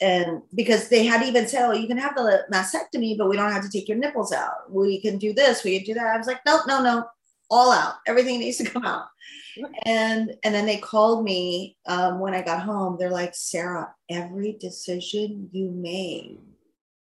and 0.00 0.42
because 0.54 0.88
they 0.88 1.04
had 1.04 1.24
even 1.24 1.46
said, 1.46 1.68
oh, 1.68 1.72
you 1.72 1.86
can 1.86 1.98
have 1.98 2.16
the 2.16 2.44
mastectomy, 2.52 3.16
but 3.16 3.28
we 3.28 3.36
don't 3.36 3.52
have 3.52 3.62
to 3.62 3.70
take 3.70 3.88
your 3.88 3.98
nipples 3.98 4.32
out. 4.32 4.72
We 4.72 5.00
can 5.00 5.18
do 5.18 5.32
this, 5.32 5.62
we 5.62 5.78
can 5.78 5.86
do 5.86 5.94
that. 5.94 6.06
I 6.06 6.16
was 6.16 6.26
like, 6.26 6.40
no, 6.46 6.60
no, 6.66 6.82
no, 6.82 7.06
all 7.48 7.70
out. 7.70 7.96
Everything 8.06 8.40
needs 8.40 8.56
to 8.58 8.64
come 8.64 8.84
out 8.84 9.06
and 9.84 10.34
and 10.42 10.54
then 10.54 10.66
they 10.66 10.78
called 10.78 11.24
me 11.24 11.76
um, 11.86 12.20
when 12.20 12.34
I 12.34 12.42
got 12.42 12.62
home. 12.62 12.96
They're 12.98 13.10
like, 13.10 13.34
Sara, 13.34 13.94
every 14.08 14.52
decision 14.52 15.48
you 15.52 15.70
made 15.70 16.38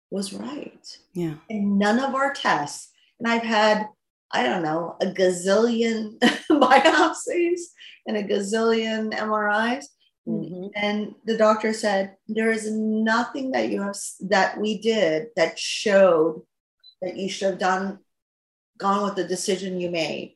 was 0.09 0.33
right. 0.33 0.97
Yeah. 1.13 1.35
And 1.49 1.79
none 1.79 1.99
of 1.99 2.13
our 2.15 2.33
tests. 2.33 2.91
And 3.19 3.27
I've 3.27 3.43
had, 3.43 3.87
I 4.31 4.43
don't 4.43 4.63
know, 4.63 4.97
a 5.01 5.05
gazillion 5.05 6.19
biopsies 6.49 7.61
and 8.05 8.17
a 8.17 8.23
gazillion 8.23 9.13
MRIs. 9.13 9.85
Mm-hmm. 10.27 10.67
And 10.75 11.15
the 11.25 11.37
doctor 11.37 11.73
said, 11.73 12.15
there 12.27 12.51
is 12.51 12.69
nothing 12.69 13.51
that 13.51 13.69
you 13.69 13.81
have 13.81 13.97
that 14.21 14.59
we 14.59 14.79
did 14.79 15.27
that 15.35 15.57
showed 15.57 16.43
that 17.01 17.17
you 17.17 17.29
should 17.29 17.51
have 17.51 17.59
done 17.59 17.99
gone 18.77 19.03
with 19.03 19.15
the 19.15 19.23
decision 19.23 19.79
you 19.79 19.89
made 19.89 20.35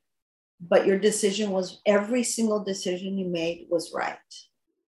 but 0.69 0.85
your 0.85 0.99
decision 0.99 1.51
was 1.51 1.81
every 1.85 2.23
single 2.23 2.63
decision 2.63 3.17
you 3.17 3.25
made 3.25 3.67
was 3.69 3.91
right 3.93 4.17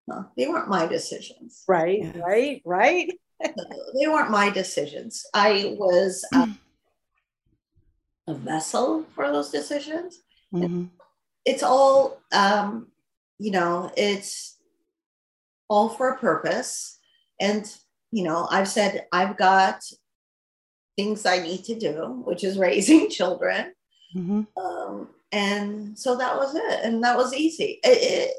no, 0.06 0.26
they 0.36 0.48
weren't 0.48 0.68
my 0.68 0.86
decisions 0.86 1.64
right 1.68 2.02
yeah. 2.02 2.20
right 2.20 2.62
right 2.64 3.10
they 3.40 4.08
weren't 4.08 4.30
my 4.30 4.50
decisions 4.50 5.24
i 5.34 5.76
was 5.78 6.24
um, 6.34 6.58
a 8.26 8.34
vessel 8.34 9.04
for 9.14 9.30
those 9.30 9.50
decisions 9.50 10.20
mm-hmm. 10.52 10.84
it's 11.44 11.62
all 11.62 12.20
um, 12.32 12.88
you 13.38 13.50
know 13.50 13.90
it's 13.96 14.56
all 15.68 15.88
for 15.88 16.10
a 16.10 16.18
purpose 16.18 16.98
and 17.40 17.76
you 18.10 18.24
know 18.24 18.48
i've 18.50 18.68
said 18.68 19.06
i've 19.12 19.36
got 19.36 19.82
things 20.98 21.24
I 21.24 21.38
need 21.38 21.62
to 21.64 21.78
do, 21.78 22.22
which 22.24 22.42
is 22.42 22.58
raising 22.58 23.08
children. 23.18 23.72
Mm-hmm. 24.14 24.42
Um, 24.60 25.08
and 25.32 25.98
so 25.98 26.16
that 26.16 26.36
was 26.36 26.54
it. 26.54 26.80
And 26.84 27.02
that 27.04 27.16
was 27.16 27.34
easy. 27.34 27.80
It, 27.84 27.98
it, 28.02 28.34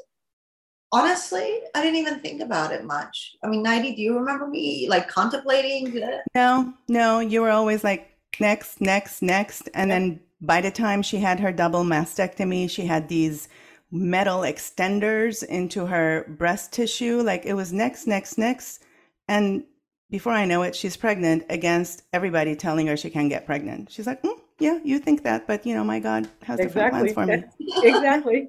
honestly, 0.92 1.60
I 1.74 1.82
didn't 1.82 1.98
even 1.98 2.20
think 2.20 2.40
about 2.40 2.72
it 2.72 2.84
much. 2.84 3.36
I 3.44 3.48
mean, 3.48 3.64
Nairi, 3.64 3.94
do 3.94 4.02
you 4.02 4.16
remember 4.16 4.46
me 4.46 4.88
like 4.88 5.08
contemplating? 5.08 6.02
No, 6.34 6.72
no, 6.88 7.20
you 7.20 7.42
were 7.42 7.50
always 7.50 7.84
like 7.84 8.16
next, 8.40 8.80
next, 8.80 9.22
next. 9.22 9.68
And 9.74 9.90
then 9.90 10.20
by 10.40 10.60
the 10.60 10.70
time 10.70 11.02
she 11.02 11.18
had 11.18 11.40
her 11.40 11.52
double 11.52 11.84
mastectomy, 11.84 12.68
she 12.68 12.86
had 12.86 13.08
these 13.08 13.48
metal 13.92 14.40
extenders 14.40 15.44
into 15.44 15.86
her 15.86 16.24
breast 16.38 16.72
tissue. 16.72 17.22
Like 17.22 17.44
it 17.44 17.54
was 17.54 17.72
next, 17.72 18.06
next, 18.06 18.38
next. 18.38 18.84
And 19.28 19.64
before 20.10 20.32
I 20.32 20.44
know 20.44 20.62
it, 20.62 20.74
she's 20.74 20.96
pregnant 20.96 21.44
against 21.50 22.02
everybody 22.12 22.56
telling 22.56 22.86
her 22.88 22.96
she 22.96 23.10
can't 23.10 23.28
get 23.28 23.46
pregnant. 23.46 23.90
She's 23.92 24.06
like, 24.06 24.22
mm, 24.22 24.39
yeah, 24.60 24.78
you 24.84 24.98
think 24.98 25.22
that, 25.24 25.46
but 25.46 25.66
you 25.66 25.74
know, 25.74 25.84
my 25.84 26.00
God 26.00 26.28
has 26.42 26.60
exactly. 26.60 27.08
different 27.08 27.14
plans 27.16 27.52
for 27.58 27.58
me. 27.58 27.82
exactly. 27.88 28.48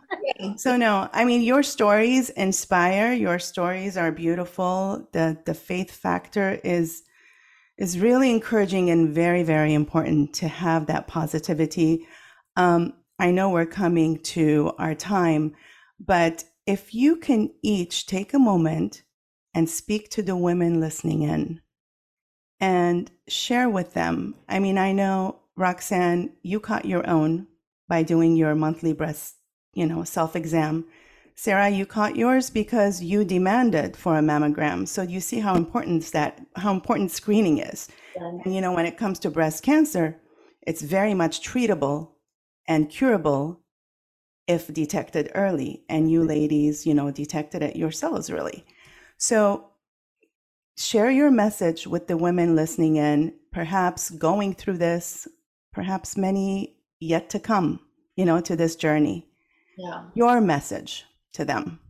so 0.56 0.76
no, 0.76 1.08
I 1.12 1.24
mean, 1.24 1.42
your 1.42 1.62
stories 1.62 2.30
inspire. 2.30 3.12
Your 3.12 3.38
stories 3.38 3.96
are 3.96 4.10
beautiful. 4.10 5.08
The 5.12 5.38
the 5.44 5.54
faith 5.54 5.90
factor 5.90 6.60
is 6.64 7.02
is 7.78 7.98
really 7.98 8.30
encouraging 8.30 8.90
and 8.90 9.14
very 9.14 9.42
very 9.42 9.74
important 9.74 10.34
to 10.34 10.48
have 10.48 10.86
that 10.86 11.06
positivity. 11.06 12.06
Um, 12.56 12.94
I 13.18 13.30
know 13.30 13.50
we're 13.50 13.66
coming 13.66 14.18
to 14.34 14.72
our 14.78 14.94
time, 14.94 15.54
but 16.00 16.44
if 16.66 16.94
you 16.94 17.16
can 17.16 17.50
each 17.62 18.06
take 18.06 18.34
a 18.34 18.38
moment 18.38 19.02
and 19.54 19.68
speak 19.68 20.08
to 20.10 20.22
the 20.22 20.36
women 20.36 20.80
listening 20.80 21.22
in 21.22 21.60
and 22.60 23.10
share 23.28 23.68
with 23.68 23.92
them. 23.92 24.36
I 24.48 24.60
mean, 24.60 24.78
I 24.78 24.92
know 24.92 25.41
Roxanne, 25.56 26.30
you 26.42 26.60
caught 26.60 26.84
your 26.84 27.08
own 27.08 27.46
by 27.88 28.02
doing 28.02 28.36
your 28.36 28.54
monthly 28.54 28.92
breast, 28.92 29.36
you 29.74 29.86
know, 29.86 30.04
self-exam. 30.04 30.86
Sara, 31.34 31.68
you 31.70 31.86
caught 31.86 32.16
yours 32.16 32.50
because 32.50 33.02
you 33.02 33.24
demanded 33.24 33.96
for 33.96 34.16
a 34.16 34.22
mammogram. 34.22 34.86
So 34.86 35.02
you 35.02 35.20
see 35.20 35.40
how 35.40 35.54
important 35.54 36.04
that 36.12 36.40
how 36.56 36.72
important 36.72 37.10
screening 37.10 37.58
is. 37.58 37.88
Yeah. 38.16 38.38
And 38.44 38.54
you 38.54 38.60
know, 38.60 38.72
when 38.72 38.86
it 38.86 38.98
comes 38.98 39.18
to 39.20 39.30
breast 39.30 39.62
cancer, 39.62 40.20
it's 40.66 40.82
very 40.82 41.14
much 41.14 41.46
treatable 41.46 42.10
and 42.68 42.90
curable 42.90 43.60
if 44.46 44.72
detected 44.72 45.30
early. 45.34 45.84
And 45.88 46.10
you 46.10 46.20
mm-hmm. 46.20 46.28
ladies, 46.28 46.86
you 46.86 46.94
know, 46.94 47.10
detected 47.10 47.62
it 47.62 47.76
yourselves 47.76 48.30
really. 48.30 48.64
So 49.16 49.70
share 50.76 51.10
your 51.10 51.30
message 51.30 51.86
with 51.86 52.08
the 52.08 52.16
women 52.16 52.56
listening 52.56 52.96
in, 52.96 53.34
perhaps 53.52 54.10
going 54.10 54.54
through 54.54 54.78
this, 54.78 55.28
perhaps 55.72 56.16
many 56.16 56.76
yet 57.00 57.30
to 57.30 57.40
come, 57.40 57.80
you 58.16 58.24
know, 58.24 58.40
to 58.40 58.56
this 58.56 58.76
journey. 58.76 59.26
Yeah. 59.76 60.04
Your 60.14 60.40
message 60.40 61.04
to 61.32 61.44
them. 61.44 61.80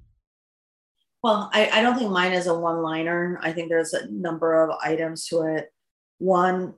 Well, 1.23 1.51
I, 1.53 1.71
I 1.73 1.83
don't 1.83 1.97
think 1.97 2.11
mine 2.11 2.33
is 2.33 2.47
a 2.47 2.59
one 2.59 2.83
liner. 2.83 3.39
I 3.43 3.53
think 3.53 3.69
there's 3.69 3.93
a 3.93 4.11
number 4.11 4.63
of 4.63 4.77
items 4.83 5.27
to 5.29 5.43
it. 5.43 5.73
One, 6.19 6.75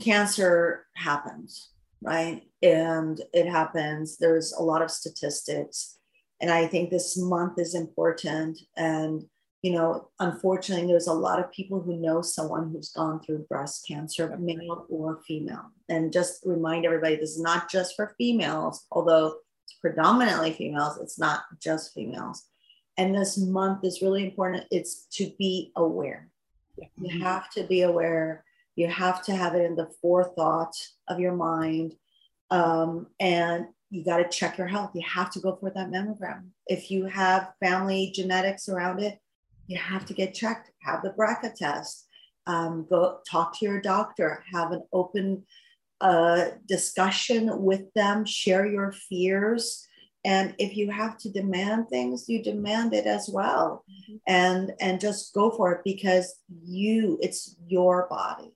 cancer 0.00 0.86
happens, 0.94 1.70
right? 2.02 2.42
And 2.62 3.20
it 3.32 3.48
happens. 3.48 4.18
There's 4.18 4.52
a 4.52 4.62
lot 4.62 4.82
of 4.82 4.90
statistics. 4.90 5.98
And 6.40 6.50
I 6.50 6.66
think 6.68 6.90
this 6.90 7.18
month 7.18 7.58
is 7.58 7.74
important. 7.74 8.60
And 8.76 9.24
you 9.62 9.72
know, 9.72 10.08
unfortunately, 10.20 10.86
there's 10.86 11.08
a 11.08 11.12
lot 11.12 11.40
of 11.40 11.50
people 11.50 11.80
who 11.80 11.96
know 11.96 12.22
someone 12.22 12.70
who's 12.70 12.90
gone 12.90 13.20
through 13.20 13.46
breast 13.48 13.86
cancer, 13.88 14.36
male 14.38 14.86
or 14.88 15.20
female. 15.26 15.72
And 15.88 16.12
just 16.12 16.40
remind 16.44 16.86
everybody 16.86 17.16
this 17.16 17.30
is 17.30 17.40
not 17.40 17.68
just 17.68 17.96
for 17.96 18.14
females, 18.16 18.86
although 18.92 19.38
it's 19.64 19.74
predominantly 19.80 20.52
females, 20.52 20.98
it's 20.98 21.18
not 21.18 21.42
just 21.60 21.92
females. 21.92 22.44
And 22.96 23.14
this 23.14 23.36
month 23.36 23.84
is 23.84 24.02
really 24.02 24.24
important. 24.24 24.64
It's 24.70 25.06
to 25.12 25.32
be 25.38 25.72
aware. 25.74 26.28
You 26.96 27.20
have 27.20 27.50
to 27.50 27.64
be 27.64 27.82
aware. 27.82 28.44
You 28.76 28.86
have 28.86 29.24
to 29.24 29.34
have 29.34 29.56
it 29.56 29.64
in 29.64 29.74
the 29.74 29.90
forethought 30.00 30.74
of 31.08 31.18
your 31.18 31.34
mind. 31.34 31.96
Um, 32.50 33.08
and 33.18 33.66
you 33.90 34.04
got 34.04 34.18
to 34.18 34.28
check 34.28 34.56
your 34.56 34.68
health. 34.68 34.92
You 34.94 35.02
have 35.02 35.30
to 35.32 35.40
go 35.40 35.56
for 35.56 35.70
that 35.70 35.90
mammogram. 35.90 36.50
If 36.66 36.90
you 36.90 37.06
have 37.06 37.52
family 37.60 38.12
genetics 38.14 38.68
around 38.68 39.00
it, 39.00 39.18
you 39.68 39.78
have 39.78 40.04
to 40.06 40.14
get 40.14 40.34
checked, 40.34 40.70
have 40.82 41.02
the 41.02 41.10
BRCA 41.10 41.54
test, 41.54 42.08
um, 42.46 42.86
go 42.88 43.18
talk 43.30 43.56
to 43.58 43.66
your 43.66 43.80
doctor, 43.80 44.42
have 44.52 44.72
an 44.72 44.82
open 44.92 45.44
uh, 46.00 46.46
discussion 46.66 47.62
with 47.62 47.92
them, 47.94 48.24
share 48.24 48.66
your 48.66 48.90
fears. 48.90 49.86
And 50.24 50.54
if 50.58 50.76
you 50.76 50.90
have 50.90 51.18
to 51.18 51.30
demand 51.30 51.88
things, 51.90 52.28
you 52.28 52.42
demand 52.42 52.94
it 52.94 53.06
as 53.06 53.28
well. 53.32 53.84
Mm-hmm. 53.90 54.16
And, 54.26 54.72
and 54.80 55.00
just 55.00 55.34
go 55.34 55.50
for 55.50 55.72
it 55.72 55.82
because 55.84 56.34
you, 56.64 57.18
it's 57.20 57.54
your 57.66 58.08
body. 58.08 58.52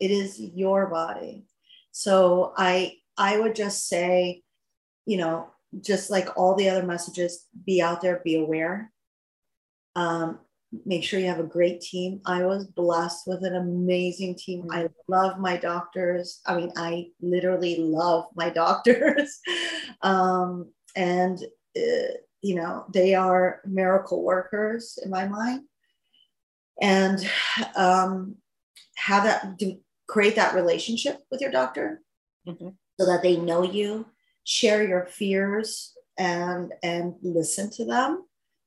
It 0.00 0.10
is 0.10 0.38
your 0.40 0.88
body. 0.88 1.44
So 1.92 2.52
I, 2.56 2.96
I 3.16 3.38
would 3.38 3.54
just 3.54 3.88
say, 3.88 4.42
you 5.06 5.16
know, 5.16 5.48
just 5.80 6.10
like 6.10 6.36
all 6.36 6.54
the 6.54 6.68
other 6.68 6.82
messages, 6.82 7.46
be 7.64 7.80
out 7.80 8.02
there, 8.02 8.20
be 8.24 8.36
aware. 8.36 8.92
Um, 9.94 10.40
make 10.84 11.04
sure 11.04 11.20
you 11.20 11.26
have 11.26 11.40
a 11.40 11.44
great 11.44 11.80
team. 11.80 12.20
I 12.26 12.44
was 12.44 12.66
blessed 12.66 13.26
with 13.26 13.44
an 13.44 13.54
amazing 13.54 14.36
team. 14.36 14.62
Mm-hmm. 14.62 14.72
I 14.72 14.88
love 15.08 15.38
my 15.38 15.56
doctors. 15.56 16.40
I 16.46 16.56
mean, 16.56 16.72
I 16.76 17.08
literally 17.20 17.76
love 17.78 18.26
my 18.34 18.50
doctors. 18.62 19.38
um, 20.02 20.70
and, 20.94 21.38
uh, 21.76 22.14
you 22.42 22.54
know, 22.54 22.84
they 22.92 23.14
are 23.14 23.60
miracle 23.64 24.22
workers 24.22 24.98
in 25.02 25.10
my 25.10 25.26
mind. 25.26 25.62
And 26.80 27.18
um, 27.74 28.36
have 28.96 29.24
that, 29.24 29.58
to 29.60 29.78
create 30.08 30.36
that 30.36 30.54
relationship 30.54 31.20
with 31.30 31.40
your 31.40 31.50
doctor 31.50 32.02
mm-hmm. 32.46 32.68
so 33.00 33.06
that 33.06 33.22
they 33.22 33.36
know 33.36 33.62
you, 33.62 34.06
share 34.44 34.86
your 34.86 35.06
fears 35.06 35.92
and 36.18 36.72
and 36.82 37.14
listen 37.22 37.68
to 37.70 37.84
them 37.84 38.24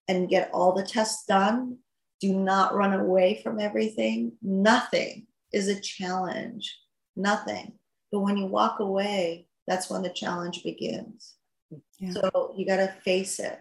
and 0.08 0.30
get 0.30 0.52
all 0.54 0.74
the 0.74 0.84
tests 0.84 1.26
done 1.26 1.78
do 2.20 2.34
not 2.34 2.76
run 2.76 2.94
away 2.94 3.42
from 3.44 3.60
everything. 3.60 4.34
Nothing 4.42 5.28
is 5.54 5.68
a 5.68 5.80
challenge. 5.80 6.78
Nothing. 7.16 7.74
But 8.12 8.20
when 8.20 8.38
you 8.38 8.46
walk 8.46 8.80
away, 8.80 9.48
that's 9.68 9.90
when 9.90 10.02
the 10.02 10.10
challenge 10.10 10.64
begins. 10.64 11.36
Yeah. 12.00 12.12
So 12.12 12.54
you 12.58 12.66
got 12.66 12.78
to 12.78 12.94
face 13.04 13.40
it. 13.40 13.60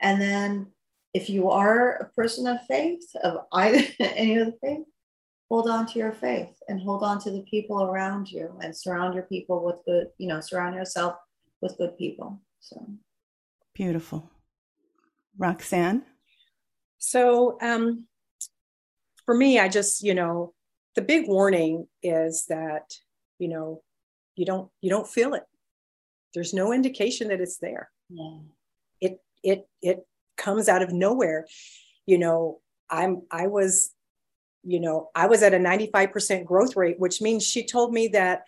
And 0.00 0.20
then 0.20 0.68
if 1.14 1.30
you 1.30 1.50
are 1.50 1.96
a 1.96 2.10
person 2.10 2.46
of 2.46 2.58
faith, 2.66 3.04
of 3.22 3.38
either 3.52 3.82
any 4.00 4.36
of 4.36 4.46
the 4.46 4.58
faith, 4.62 4.84
hold 5.48 5.68
on 5.68 5.86
to 5.86 5.98
your 5.98 6.12
faith 6.12 6.54
and 6.68 6.80
hold 6.80 7.02
on 7.02 7.20
to 7.20 7.30
the 7.30 7.42
people 7.42 7.82
around 7.84 8.30
you 8.30 8.58
and 8.62 8.76
surround 8.76 9.14
your 9.14 9.22
people 9.24 9.64
with 9.64 9.76
good, 9.86 10.08
you 10.18 10.28
know, 10.28 10.40
surround 10.40 10.74
yourself 10.74 11.16
with 11.62 11.78
good 11.78 11.96
people. 11.96 12.42
So 12.60 12.84
beautiful. 13.74 14.30
Roxanne? 15.38 16.04
So 16.98 17.58
um, 17.60 18.06
for 19.24 19.34
me, 19.34 19.58
I 19.58 19.68
just, 19.68 20.02
you 20.02 20.14
know, 20.14 20.54
the 20.94 21.02
big 21.02 21.28
warning 21.28 21.86
is 22.02 22.46
that, 22.48 22.94
you 23.38 23.48
know, 23.48 23.82
you 24.36 24.44
don't 24.44 24.70
you 24.80 24.90
don't 24.90 25.08
feel 25.08 25.34
it. 25.34 25.44
There's 26.34 26.54
no 26.54 26.72
indication 26.72 27.28
that 27.28 27.40
it's 27.40 27.58
there. 27.58 27.90
Yeah. 28.10 28.38
It 29.00 29.20
it 29.42 29.68
it 29.82 30.06
comes 30.36 30.68
out 30.68 30.82
of 30.82 30.92
nowhere. 30.92 31.46
You 32.06 32.18
know, 32.18 32.60
I'm 32.90 33.22
I 33.30 33.46
was, 33.46 33.92
you 34.62 34.80
know, 34.80 35.10
I 35.14 35.26
was 35.26 35.42
at 35.42 35.54
a 35.54 35.58
95% 35.58 36.44
growth 36.44 36.76
rate, 36.76 36.98
which 36.98 37.20
means 37.20 37.44
she 37.44 37.66
told 37.66 37.92
me 37.92 38.08
that 38.08 38.42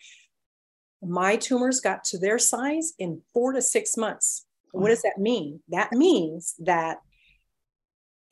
my 1.03 1.36
tumors 1.36 1.80
got 1.80 2.05
to 2.05 2.18
their 2.18 2.38
size 2.38 2.92
in 2.99 3.22
four 3.32 3.53
to 3.53 3.62
six 3.62 3.96
months. 3.96 4.44
What 4.72 4.88
does 4.88 5.03
that 5.03 5.18
mean? 5.18 5.61
That 5.68 5.92
means 5.92 6.55
that 6.59 6.99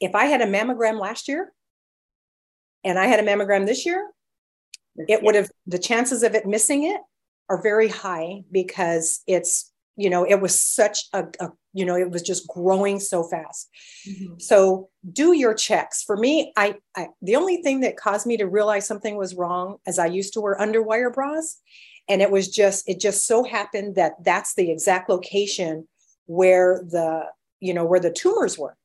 if 0.01 0.15
I 0.15 0.27
had 0.27 0.41
a 0.41 0.47
mammogram 0.47 1.01
last 1.01 1.29
year 1.29 1.53
and 2.85 2.99
I 2.99 3.07
had 3.07 3.21
a 3.21 3.23
mammogram 3.23 3.67
this 3.67 3.87
year, 3.87 4.11
it 5.09 5.23
would 5.23 5.35
have 5.35 5.51
the 5.67 5.79
chances 5.79 6.23
of 6.23 6.35
it 6.35 6.47
missing 6.47 6.85
it 6.85 7.01
are 7.49 7.63
very 7.63 7.89
high 7.89 8.43
because 8.51 9.23
it's 9.27 9.73
you 9.97 10.11
know 10.11 10.25
it 10.25 10.41
was 10.41 10.61
such 10.61 11.05
a, 11.13 11.25
a 11.41 11.49
you 11.73 11.85
know 11.85 11.97
it 11.97 12.11
was 12.11 12.23
just 12.23 12.47
growing 12.49 12.99
so 12.99 13.23
fast. 13.23 13.69
Mm-hmm. 14.09 14.35
so 14.39 14.89
do 15.13 15.33
your 15.33 15.55
checks. 15.55 16.03
For 16.03 16.17
me 16.17 16.53
I, 16.57 16.77
I 16.97 17.09
the 17.23 17.37
only 17.37 17.63
thing 17.63 17.81
that 17.81 17.97
caused 17.97 18.27
me 18.27 18.37
to 18.39 18.47
realize 18.47 18.87
something 18.87 19.17
was 19.17 19.35
wrong 19.35 19.77
as 19.87 19.99
i 19.99 20.07
used 20.07 20.33
to 20.35 20.41
wear 20.41 20.57
underwire 20.59 21.13
bras 21.13 21.61
and 22.09 22.23
it 22.23 22.31
was 22.31 22.49
just 22.49 22.89
it 22.89 23.01
just 23.01 23.27
so 23.27 23.45
happened 23.45 23.97
that 23.97 24.13
that's 24.25 24.55
the 24.55 24.71
exact 24.71 25.09
location 25.09 25.87
where 26.27 26.83
the 26.89 27.25
you 27.61 27.75
know 27.75 27.85
where 27.85 28.01
the 28.01 28.13
tumors 28.13 28.59
were 28.59 28.77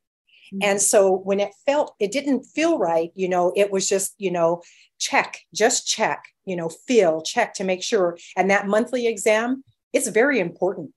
mm-hmm. 0.54 0.60
and 0.62 0.82
so 0.82 1.18
when 1.18 1.40
it 1.40 1.52
felt 1.66 1.96
it 2.00 2.12
didn't 2.12 2.44
feel 2.44 2.78
right 2.78 3.12
you 3.16 3.28
know 3.28 3.52
it 3.56 3.72
was 3.72 3.88
just 3.88 4.14
you 4.18 4.32
know 4.32 4.62
check 5.00 5.40
just 5.54 5.88
check 5.88 6.24
you 6.46 6.56
know 6.56 6.70
feel 6.70 7.22
check 7.22 7.54
to 7.54 7.64
make 7.64 7.84
sure 7.84 8.18
and 8.38 8.50
that 8.50 8.68
monthly 8.68 9.08
exam 9.08 9.64
it's 9.94 10.08
very 10.08 10.40
important 10.40 10.92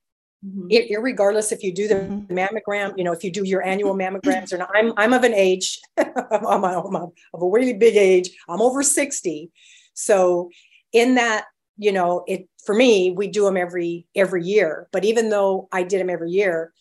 mm-hmm. 0.45 0.67
it, 0.71 0.91
regardless 1.01 1.53
if 1.53 1.63
you 1.63 1.73
do 1.73 1.89
the 1.89 1.95
mm-hmm. 1.95 2.37
mammogram 2.37 2.93
you 2.97 3.05
know 3.05 3.13
if 3.13 3.25
you 3.25 3.31
do 3.31 3.45
your 3.45 3.65
annual 3.65 3.95
mammograms 3.95 4.53
or 4.53 4.59
not 4.59 4.71
i'm, 4.75 4.93
I'm 4.97 5.13
of 5.13 5.25
an 5.25 5.35
age 5.35 5.81
I'm, 5.97 6.65
I'm 6.65 6.95
of 6.95 7.13
a 7.35 7.47
really 7.47 7.75
big 7.75 7.97
age 7.97 8.31
i'm 8.49 8.63
over 8.63 8.83
60 8.83 9.51
so 9.95 10.51
in 10.93 11.15
that 11.15 11.47
you 11.77 11.93
know 11.93 12.25
it 12.27 12.49
for 12.65 12.75
me 12.75 13.11
we 13.11 13.29
do 13.29 13.45
them 13.45 13.57
every 13.57 14.07
every 14.15 14.45
year 14.45 14.89
but 14.93 15.05
even 15.05 15.31
though 15.31 15.69
i 15.73 15.83
did 15.83 16.01
them 16.01 16.11
every 16.11 16.31
year 16.31 16.73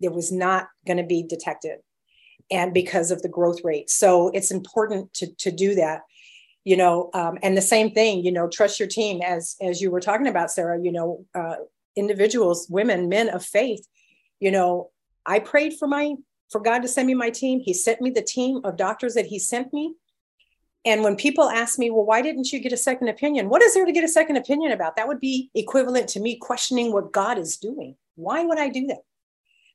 it 0.00 0.12
was 0.12 0.30
not 0.30 0.68
going 0.86 0.96
to 0.96 1.04
be 1.04 1.22
detected 1.22 1.78
and 2.50 2.72
because 2.72 3.10
of 3.10 3.22
the 3.22 3.28
growth 3.28 3.60
rate 3.64 3.90
so 3.90 4.28
it's 4.34 4.50
important 4.50 5.12
to 5.14 5.26
to 5.36 5.50
do 5.50 5.74
that 5.74 6.02
you 6.64 6.76
know 6.76 7.10
um, 7.14 7.38
and 7.42 7.56
the 7.56 7.62
same 7.62 7.90
thing 7.90 8.24
you 8.24 8.32
know 8.32 8.48
trust 8.48 8.78
your 8.78 8.88
team 8.88 9.20
as 9.22 9.56
as 9.60 9.80
you 9.80 9.90
were 9.90 10.00
talking 10.00 10.26
about 10.28 10.50
sara 10.50 10.80
you 10.80 10.92
know 10.92 11.24
uh, 11.34 11.56
individuals 11.96 12.66
women 12.70 13.08
men 13.08 13.28
of 13.28 13.44
faith 13.44 13.86
you 14.40 14.50
know 14.50 14.90
i 15.26 15.38
prayed 15.38 15.74
for 15.78 15.88
my 15.88 16.14
for 16.50 16.60
god 16.60 16.80
to 16.80 16.88
send 16.88 17.06
me 17.06 17.14
my 17.14 17.30
team 17.30 17.60
he 17.60 17.74
sent 17.74 18.00
me 18.00 18.10
the 18.10 18.22
team 18.22 18.60
of 18.64 18.76
doctors 18.76 19.14
that 19.14 19.26
he 19.26 19.38
sent 19.38 19.72
me 19.72 19.94
and 20.84 21.02
when 21.02 21.16
people 21.16 21.50
ask 21.50 21.78
me, 21.78 21.90
well, 21.90 22.04
why 22.04 22.22
didn't 22.22 22.52
you 22.52 22.60
get 22.60 22.72
a 22.72 22.76
second 22.76 23.08
opinion? 23.08 23.48
What 23.48 23.62
is 23.62 23.74
there 23.74 23.84
to 23.84 23.92
get 23.92 24.04
a 24.04 24.08
second 24.08 24.36
opinion 24.36 24.72
about? 24.72 24.96
That 24.96 25.08
would 25.08 25.20
be 25.20 25.50
equivalent 25.54 26.08
to 26.10 26.20
me 26.20 26.36
questioning 26.36 26.92
what 26.92 27.12
God 27.12 27.36
is 27.36 27.56
doing. 27.56 27.96
Why 28.14 28.44
would 28.44 28.58
I 28.58 28.68
do 28.68 28.86
that? 28.86 29.02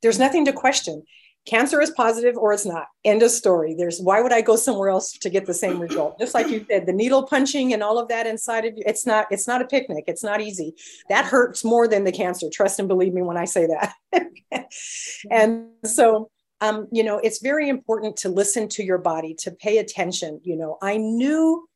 There's 0.02 0.18
nothing 0.18 0.46
to 0.46 0.54
question. 0.54 1.04
Cancer 1.46 1.82
is 1.82 1.92
positive 1.92 2.38
or 2.38 2.54
it's 2.54 2.66
not. 2.66 2.88
End 3.04 3.22
of 3.22 3.32
story. 3.32 3.76
There's 3.78 4.00
why 4.00 4.22
would 4.22 4.32
I 4.32 4.42
go 4.42 4.56
somewhere 4.56 4.90
else 4.90 5.12
to 5.12 5.30
get 5.30 5.46
the 5.46 5.54
same 5.54 5.80
result? 5.80 6.18
Just 6.20 6.34
like 6.34 6.50
you 6.50 6.66
said, 6.70 6.86
the 6.86 6.94
needle 6.94 7.24
punching 7.24 7.74
and 7.74 7.84
all 7.84 8.00
of 8.00 8.08
that 8.08 8.28
inside 8.28 8.66
of 8.66 8.78
you, 8.78 8.84
it's 8.86 9.06
not, 9.06 9.28
it's 9.30 9.48
not 9.48 9.62
a 9.62 9.66
picnic. 9.66 10.06
It's 10.08 10.24
not 10.24 10.42
easy. 10.42 10.74
That 11.10 11.26
hurts 11.26 11.66
more 11.66 11.88
than 11.88 12.06
the 12.06 12.12
cancer. 12.12 12.50
Trust 12.50 12.80
and 12.80 12.88
believe 12.88 13.14
me 13.14 13.22
when 13.22 13.38
I 13.38 13.46
say 13.46 13.68
that. 13.68 14.68
and 15.32 15.68
so 15.84 16.30
um, 16.62 16.88
you 16.94 17.04
know, 17.04 17.18
it's 17.18 17.42
very 17.42 17.68
important 17.68 18.16
to 18.18 18.30
listen 18.30 18.70
to 18.70 18.84
your 18.86 18.98
body, 18.98 19.36
to 19.40 19.52
pay 19.52 19.80
attention. 19.80 20.40
You 20.44 20.56
know, 20.56 20.78
I 20.82 20.96
knew 20.96 21.68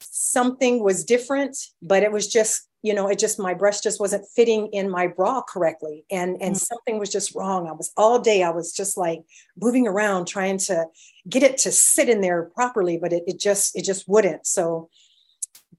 something 0.00 0.82
was 0.82 1.04
different, 1.04 1.56
but 1.82 2.02
it 2.02 2.12
was 2.12 2.28
just, 2.28 2.68
you 2.82 2.94
know, 2.94 3.08
it 3.08 3.18
just 3.18 3.38
my 3.38 3.54
breast 3.54 3.82
just 3.82 4.00
wasn't 4.00 4.26
fitting 4.34 4.68
in 4.72 4.90
my 4.90 5.06
bra 5.06 5.42
correctly. 5.42 6.04
And 6.10 6.32
and 6.40 6.54
mm-hmm. 6.54 6.54
something 6.54 6.98
was 6.98 7.10
just 7.10 7.34
wrong. 7.34 7.68
I 7.68 7.72
was 7.72 7.92
all 7.96 8.18
day, 8.18 8.42
I 8.42 8.50
was 8.50 8.72
just 8.72 8.96
like 8.96 9.22
moving 9.56 9.86
around 9.86 10.26
trying 10.26 10.58
to 10.58 10.86
get 11.28 11.42
it 11.42 11.58
to 11.58 11.72
sit 11.72 12.08
in 12.08 12.20
there 12.20 12.44
properly, 12.54 12.98
but 12.98 13.12
it, 13.12 13.24
it 13.26 13.38
just, 13.38 13.76
it 13.76 13.84
just 13.84 14.08
wouldn't. 14.08 14.46
So 14.46 14.90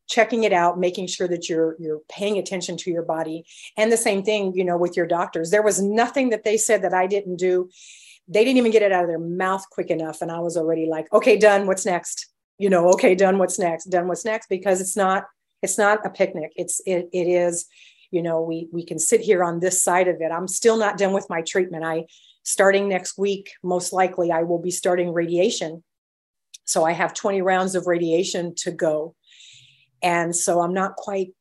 checking 0.07 0.43
it 0.43 0.53
out 0.53 0.79
making 0.79 1.07
sure 1.07 1.27
that 1.27 1.49
you're 1.49 1.75
you're 1.79 2.01
paying 2.09 2.37
attention 2.37 2.77
to 2.77 2.91
your 2.91 3.01
body 3.01 3.43
and 3.77 3.91
the 3.91 3.97
same 3.97 4.23
thing 4.23 4.53
you 4.55 4.63
know 4.63 4.77
with 4.77 4.95
your 4.95 5.07
doctors 5.07 5.49
there 5.49 5.63
was 5.63 5.81
nothing 5.81 6.29
that 6.29 6.43
they 6.43 6.57
said 6.57 6.83
that 6.83 6.93
i 6.93 7.07
didn't 7.07 7.37
do 7.37 7.69
they 8.27 8.43
didn't 8.43 8.57
even 8.57 8.71
get 8.71 8.81
it 8.81 8.91
out 8.91 9.03
of 9.03 9.09
their 9.09 9.19
mouth 9.19 9.67
quick 9.71 9.89
enough 9.89 10.21
and 10.21 10.31
i 10.31 10.39
was 10.39 10.57
already 10.57 10.85
like 10.85 11.11
okay 11.11 11.37
done 11.37 11.65
what's 11.65 11.85
next 11.85 12.27
you 12.57 12.69
know 12.69 12.89
okay 12.93 13.15
done 13.15 13.37
what's 13.37 13.59
next? 13.59 13.85
Done 13.85 14.07
what's 14.07 14.25
next? 14.25 14.47
Because 14.47 14.81
it's 14.81 14.95
not 14.97 15.25
it's 15.61 15.77
not 15.77 16.05
a 16.05 16.09
picnic. 16.09 16.51
It's 16.55 16.81
it, 16.85 17.09
it 17.11 17.27
is 17.27 17.65
you 18.11 18.21
know 18.21 18.41
we 18.41 18.67
we 18.71 18.85
can 18.85 18.99
sit 18.99 19.21
here 19.21 19.43
on 19.43 19.59
this 19.59 19.81
side 19.81 20.07
of 20.07 20.21
it. 20.21 20.31
I'm 20.31 20.47
still 20.47 20.77
not 20.77 20.97
done 20.97 21.13
with 21.13 21.29
my 21.29 21.41
treatment. 21.41 21.83
I 21.83 22.05
starting 22.43 22.87
next 22.87 23.17
week 23.17 23.51
most 23.63 23.91
likely 23.91 24.31
i 24.31 24.43
will 24.43 24.61
be 24.61 24.71
starting 24.71 25.11
radiation. 25.11 25.83
So 26.63 26.83
i 26.83 26.91
have 26.91 27.13
20 27.13 27.41
rounds 27.41 27.75
of 27.75 27.87
radiation 27.87 28.53
to 28.57 28.71
go. 28.71 29.15
And 30.01 30.35
so 30.35 30.61
i'm 30.61 30.73
not 30.73 30.95
quite 30.95 31.31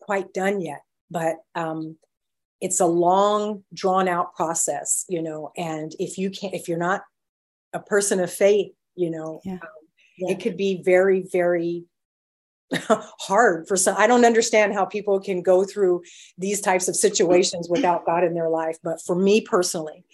quite 0.00 0.32
done 0.32 0.60
yet 0.60 0.82
but 1.10 1.36
um 1.54 1.96
it's 2.60 2.80
a 2.80 2.86
long 2.86 3.64
drawn 3.72 4.06
out 4.06 4.34
process 4.34 5.04
you 5.08 5.22
know 5.22 5.50
and 5.56 5.92
if 5.98 6.18
you 6.18 6.30
can't 6.30 6.54
if 6.54 6.68
you're 6.68 6.78
not 6.78 7.02
a 7.72 7.80
person 7.80 8.20
of 8.20 8.30
faith 8.30 8.72
you 8.94 9.10
know 9.10 9.40
yeah. 9.44 9.54
Um, 9.54 9.83
yeah. 10.18 10.32
it 10.32 10.40
could 10.40 10.56
be 10.56 10.82
very 10.84 11.24
very 11.32 11.84
hard 12.88 13.68
for 13.68 13.76
some 13.76 13.94
i 13.98 14.06
don't 14.06 14.24
understand 14.24 14.72
how 14.72 14.84
people 14.84 15.20
can 15.20 15.42
go 15.42 15.64
through 15.64 16.02
these 16.38 16.60
types 16.60 16.88
of 16.88 16.96
situations 16.96 17.68
without 17.68 18.06
god 18.06 18.24
in 18.24 18.34
their 18.34 18.48
life 18.48 18.78
but 18.82 19.00
for 19.04 19.16
me 19.16 19.40
personally 19.40 20.04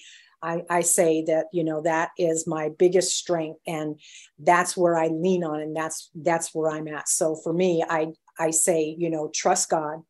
I, 0.43 0.63
I 0.71 0.81
say 0.81 1.23
that 1.27 1.47
you 1.53 1.63
know 1.63 1.83
that 1.83 2.11
is 2.17 2.47
my 2.47 2.71
biggest 2.79 3.17
strength 3.17 3.61
and 3.67 4.01
that's 4.39 4.77
where 4.77 4.97
i 4.97 5.09
lean 5.09 5.45
on 5.45 5.61
and 5.61 5.77
that's 5.77 6.11
that's 6.15 6.55
where 6.55 6.71
i'm 6.71 6.89
at 6.89 7.09
so 7.09 7.37
for 7.37 7.53
me 7.53 7.85
i 7.89 8.09
i 8.39 8.51
say 8.51 8.95
you 8.99 9.11
know 9.11 9.31
trust 9.35 9.71
god 9.71 10.01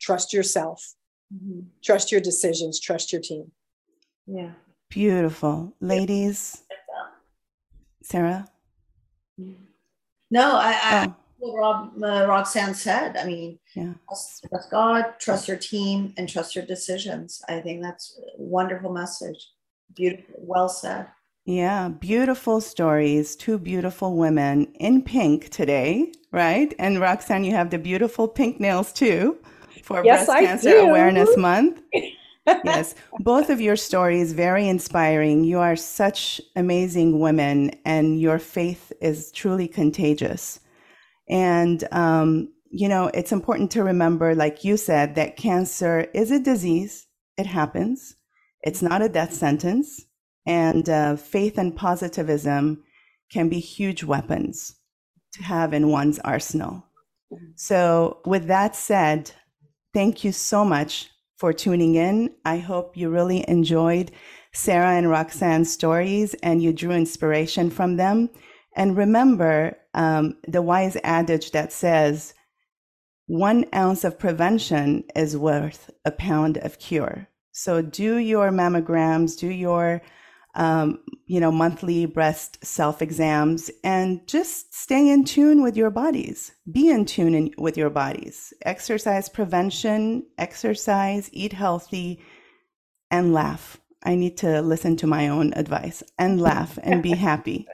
trust 0.00 0.32
yourself 0.32 0.94
Mm-hmm. 1.34 1.60
Trust 1.82 2.12
your 2.12 2.20
decisions, 2.20 2.80
trust 2.80 3.12
your 3.12 3.20
team. 3.20 3.50
Yeah. 4.26 4.52
Beautiful. 4.88 5.74
Ladies. 5.80 6.62
Sara? 8.02 8.46
No, 10.30 10.56
I, 10.56 10.78
I 10.82 11.06
oh. 11.06 11.16
what 11.38 11.58
Rob, 11.58 12.02
uh, 12.02 12.26
Roxanne 12.26 12.74
said. 12.74 13.16
I 13.16 13.24
mean, 13.24 13.58
yeah. 13.74 13.94
trust, 14.08 14.46
trust 14.48 14.70
God, 14.70 15.14
trust 15.18 15.48
your 15.48 15.56
team, 15.56 16.14
and 16.16 16.28
trust 16.28 16.56
your 16.56 16.64
decisions. 16.64 17.42
I 17.48 17.60
think 17.60 17.82
that's 17.82 18.18
a 18.18 18.42
wonderful 18.42 18.92
message. 18.92 19.50
Beautiful, 19.94 20.34
well 20.38 20.68
said. 20.68 21.06
Yeah, 21.44 21.88
beautiful 21.88 22.60
stories. 22.60 23.36
Two 23.36 23.58
beautiful 23.58 24.16
women 24.16 24.72
in 24.80 25.02
pink 25.02 25.50
today, 25.50 26.10
right? 26.32 26.74
And 26.78 27.00
Roxanne, 27.00 27.44
you 27.44 27.52
have 27.52 27.70
the 27.70 27.78
beautiful 27.78 28.26
pink 28.26 28.60
nails 28.60 28.92
too 28.92 29.38
for 29.82 30.02
yes, 30.04 30.26
Breast 30.26 30.30
I 30.30 30.46
Cancer 30.46 30.70
do. 30.70 30.80
Awareness 30.88 31.36
Month. 31.36 31.82
yes, 32.46 32.94
both 33.20 33.50
of 33.50 33.60
your 33.60 33.76
stories 33.76 34.32
very 34.32 34.68
inspiring. 34.68 35.44
You 35.44 35.58
are 35.58 35.76
such 35.76 36.40
amazing 36.56 37.20
women, 37.20 37.70
and 37.84 38.20
your 38.20 38.38
faith 38.38 38.92
is 39.00 39.32
truly 39.32 39.68
contagious. 39.68 40.60
And 41.28 41.86
um, 41.92 42.52
you 42.70 42.88
know, 42.88 43.10
it's 43.14 43.32
important 43.32 43.70
to 43.72 43.84
remember, 43.84 44.34
like 44.34 44.64
you 44.64 44.76
said, 44.76 45.14
that 45.14 45.36
cancer 45.36 46.08
is 46.12 46.30
a 46.30 46.40
disease. 46.40 47.06
It 47.36 47.46
happens. 47.46 48.16
It's 48.62 48.82
not 48.82 49.02
a 49.02 49.08
death 49.08 49.32
sentence, 49.32 50.04
and 50.46 50.88
uh, 50.88 51.16
faith 51.16 51.58
and 51.58 51.74
positivism 51.74 52.82
can 53.30 53.48
be 53.48 53.58
huge 53.58 54.04
weapons 54.04 54.76
to 55.34 55.42
have 55.42 55.72
in 55.72 55.88
one's 55.88 56.18
arsenal. 56.20 56.84
So, 57.56 58.20
with 58.24 58.46
that 58.48 58.76
said, 58.76 59.32
Thank 59.94 60.24
you 60.24 60.32
so 60.32 60.64
much 60.64 61.08
for 61.36 61.52
tuning 61.52 61.94
in. 61.94 62.34
I 62.44 62.58
hope 62.58 62.96
you 62.96 63.10
really 63.10 63.48
enjoyed 63.48 64.12
Sara 64.52 64.92
and 64.92 65.10
Roxanne's 65.10 65.72
stories 65.72 66.34
and 66.42 66.62
you 66.62 66.72
drew 66.72 66.92
inspiration 66.92 67.70
from 67.70 67.96
them. 67.96 68.30
And 68.76 68.96
remember 68.96 69.76
um, 69.94 70.36
the 70.46 70.62
wise 70.62 70.96
adage 71.02 71.50
that 71.52 71.72
says, 71.72 72.34
one 73.26 73.64
ounce 73.74 74.04
of 74.04 74.18
prevention 74.18 75.04
is 75.16 75.36
worth 75.36 75.90
a 76.04 76.10
pound 76.10 76.58
of 76.58 76.78
cure. 76.78 77.28
So 77.52 77.80
do 77.80 78.18
your 78.18 78.50
mammograms, 78.50 79.38
do 79.38 79.48
your 79.48 80.02
um, 80.54 80.98
you 81.26 81.40
know, 81.40 81.50
monthly 81.50 82.06
breast 82.06 82.64
self 82.64 83.00
exams 83.00 83.70
and 83.82 84.26
just 84.26 84.74
stay 84.74 85.08
in 85.08 85.24
tune 85.24 85.62
with 85.62 85.76
your 85.76 85.90
bodies. 85.90 86.52
Be 86.70 86.90
in 86.90 87.06
tune 87.06 87.34
in, 87.34 87.54
with 87.56 87.76
your 87.76 87.90
bodies. 87.90 88.52
Exercise 88.62 89.28
prevention, 89.28 90.26
exercise, 90.38 91.30
eat 91.32 91.52
healthy, 91.52 92.20
and 93.10 93.32
laugh. 93.32 93.80
I 94.02 94.16
need 94.16 94.36
to 94.38 94.60
listen 94.60 94.96
to 94.98 95.06
my 95.06 95.28
own 95.28 95.54
advice 95.54 96.02
and 96.18 96.40
laugh 96.40 96.78
and 96.82 97.02
be 97.02 97.12
happy. 97.12 97.66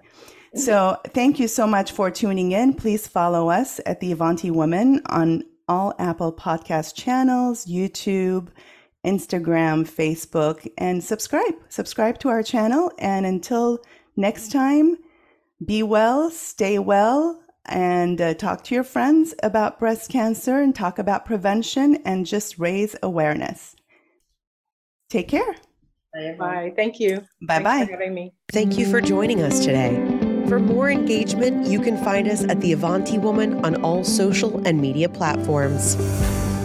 So, 0.55 0.98
thank 1.09 1.38
you 1.38 1.46
so 1.46 1.66
much 1.66 1.92
for 1.92 2.11
tuning 2.11 2.53
in. 2.53 2.74
Please 2.74 3.07
follow 3.07 3.51
us 3.51 3.80
at 3.86 4.01
the 4.01 4.12
Avanti 4.12 4.51
Woman 4.51 5.01
on 5.07 5.44
all 5.68 5.94
Apple 5.98 6.32
Podcast 6.32 6.96
channels, 6.96 7.66
YouTube, 7.66 8.48
Instagram, 9.05 9.88
Facebook, 9.88 10.70
and 10.78 11.03
subscribe. 11.03 11.55
Subscribe 11.68 12.18
to 12.20 12.28
our 12.28 12.42
channel. 12.42 12.92
And 12.98 13.26
until 13.26 13.80
next 14.16 14.53
time, 14.53 14.98
be 15.64 15.82
well, 15.82 16.30
stay 16.30 16.78
well, 16.78 17.42
and 17.66 18.20
uh, 18.20 18.34
talk 18.34 18.64
to 18.64 18.74
your 18.74 18.84
friends 18.84 19.34
about 19.42 19.78
breast 19.78 20.11
cancer 20.11 20.61
and 20.61 20.74
talk 20.74 20.98
about 20.98 21.24
prevention 21.24 21.96
and 22.05 22.26
just 22.26 22.59
raise 22.59 22.96
awareness. 23.03 23.76
Take 25.09 25.28
care. 25.28 25.55
Bye. 26.14 26.36
bye. 26.38 26.72
Thank 26.74 27.01
you. 27.01 27.24
Bye 27.46 27.62
bye. 27.62 27.88
having 27.90 28.14
me. 28.14 28.32
Thank 28.53 28.78
you 28.78 28.90
for 28.90 29.01
joining 29.01 29.42
us 29.42 29.61
today. 29.61 29.94
For 30.48 30.59
more 30.59 30.90
engagement, 30.90 31.68
you 31.68 31.80
can 31.80 31.96
find 32.03 32.26
us 32.26 32.42
at 32.44 32.61
The 32.61 32.72
Avanti 32.72 33.18
Woman 33.18 33.64
on 33.64 33.82
all 33.84 34.03
social 34.03 34.66
and 34.66 34.80
media 34.80 35.09
platforms. 35.09 35.96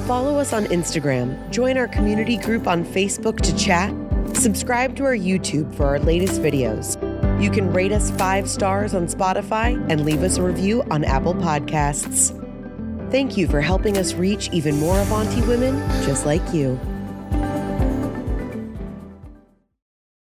Follow 0.05 0.37
us 0.37 0.53
on 0.53 0.65
Instagram, 0.65 1.49
join 1.49 1.79
our 1.79 1.87
community 1.87 2.37
group 2.37 2.67
on 2.67 2.85
Facebook 2.85 3.41
to 3.41 3.57
chat, 3.57 3.91
subscribe 4.37 4.95
to 4.97 5.03
our 5.03 5.15
YouTube 5.15 5.73
for 5.73 5.87
our 5.87 5.97
latest 5.97 6.41
videos. 6.41 7.01
You 7.41 7.49
can 7.49 7.73
rate 7.73 7.91
us 7.91 8.11
five 8.11 8.47
stars 8.47 8.93
on 8.93 9.07
Spotify 9.07 9.83
and 9.89 10.05
leave 10.05 10.21
us 10.21 10.37
a 10.37 10.43
review 10.43 10.83
on 10.91 11.03
Apple 11.03 11.33
Podcasts. 11.33 12.39
Thank 13.09 13.35
you 13.35 13.47
for 13.47 13.61
helping 13.61 13.97
us 13.97 14.13
reach 14.13 14.47
even 14.51 14.77
more 14.79 14.99
Avanti 14.99 15.41
women 15.41 15.75
just 16.03 16.23
like 16.23 16.53
you. 16.53 16.79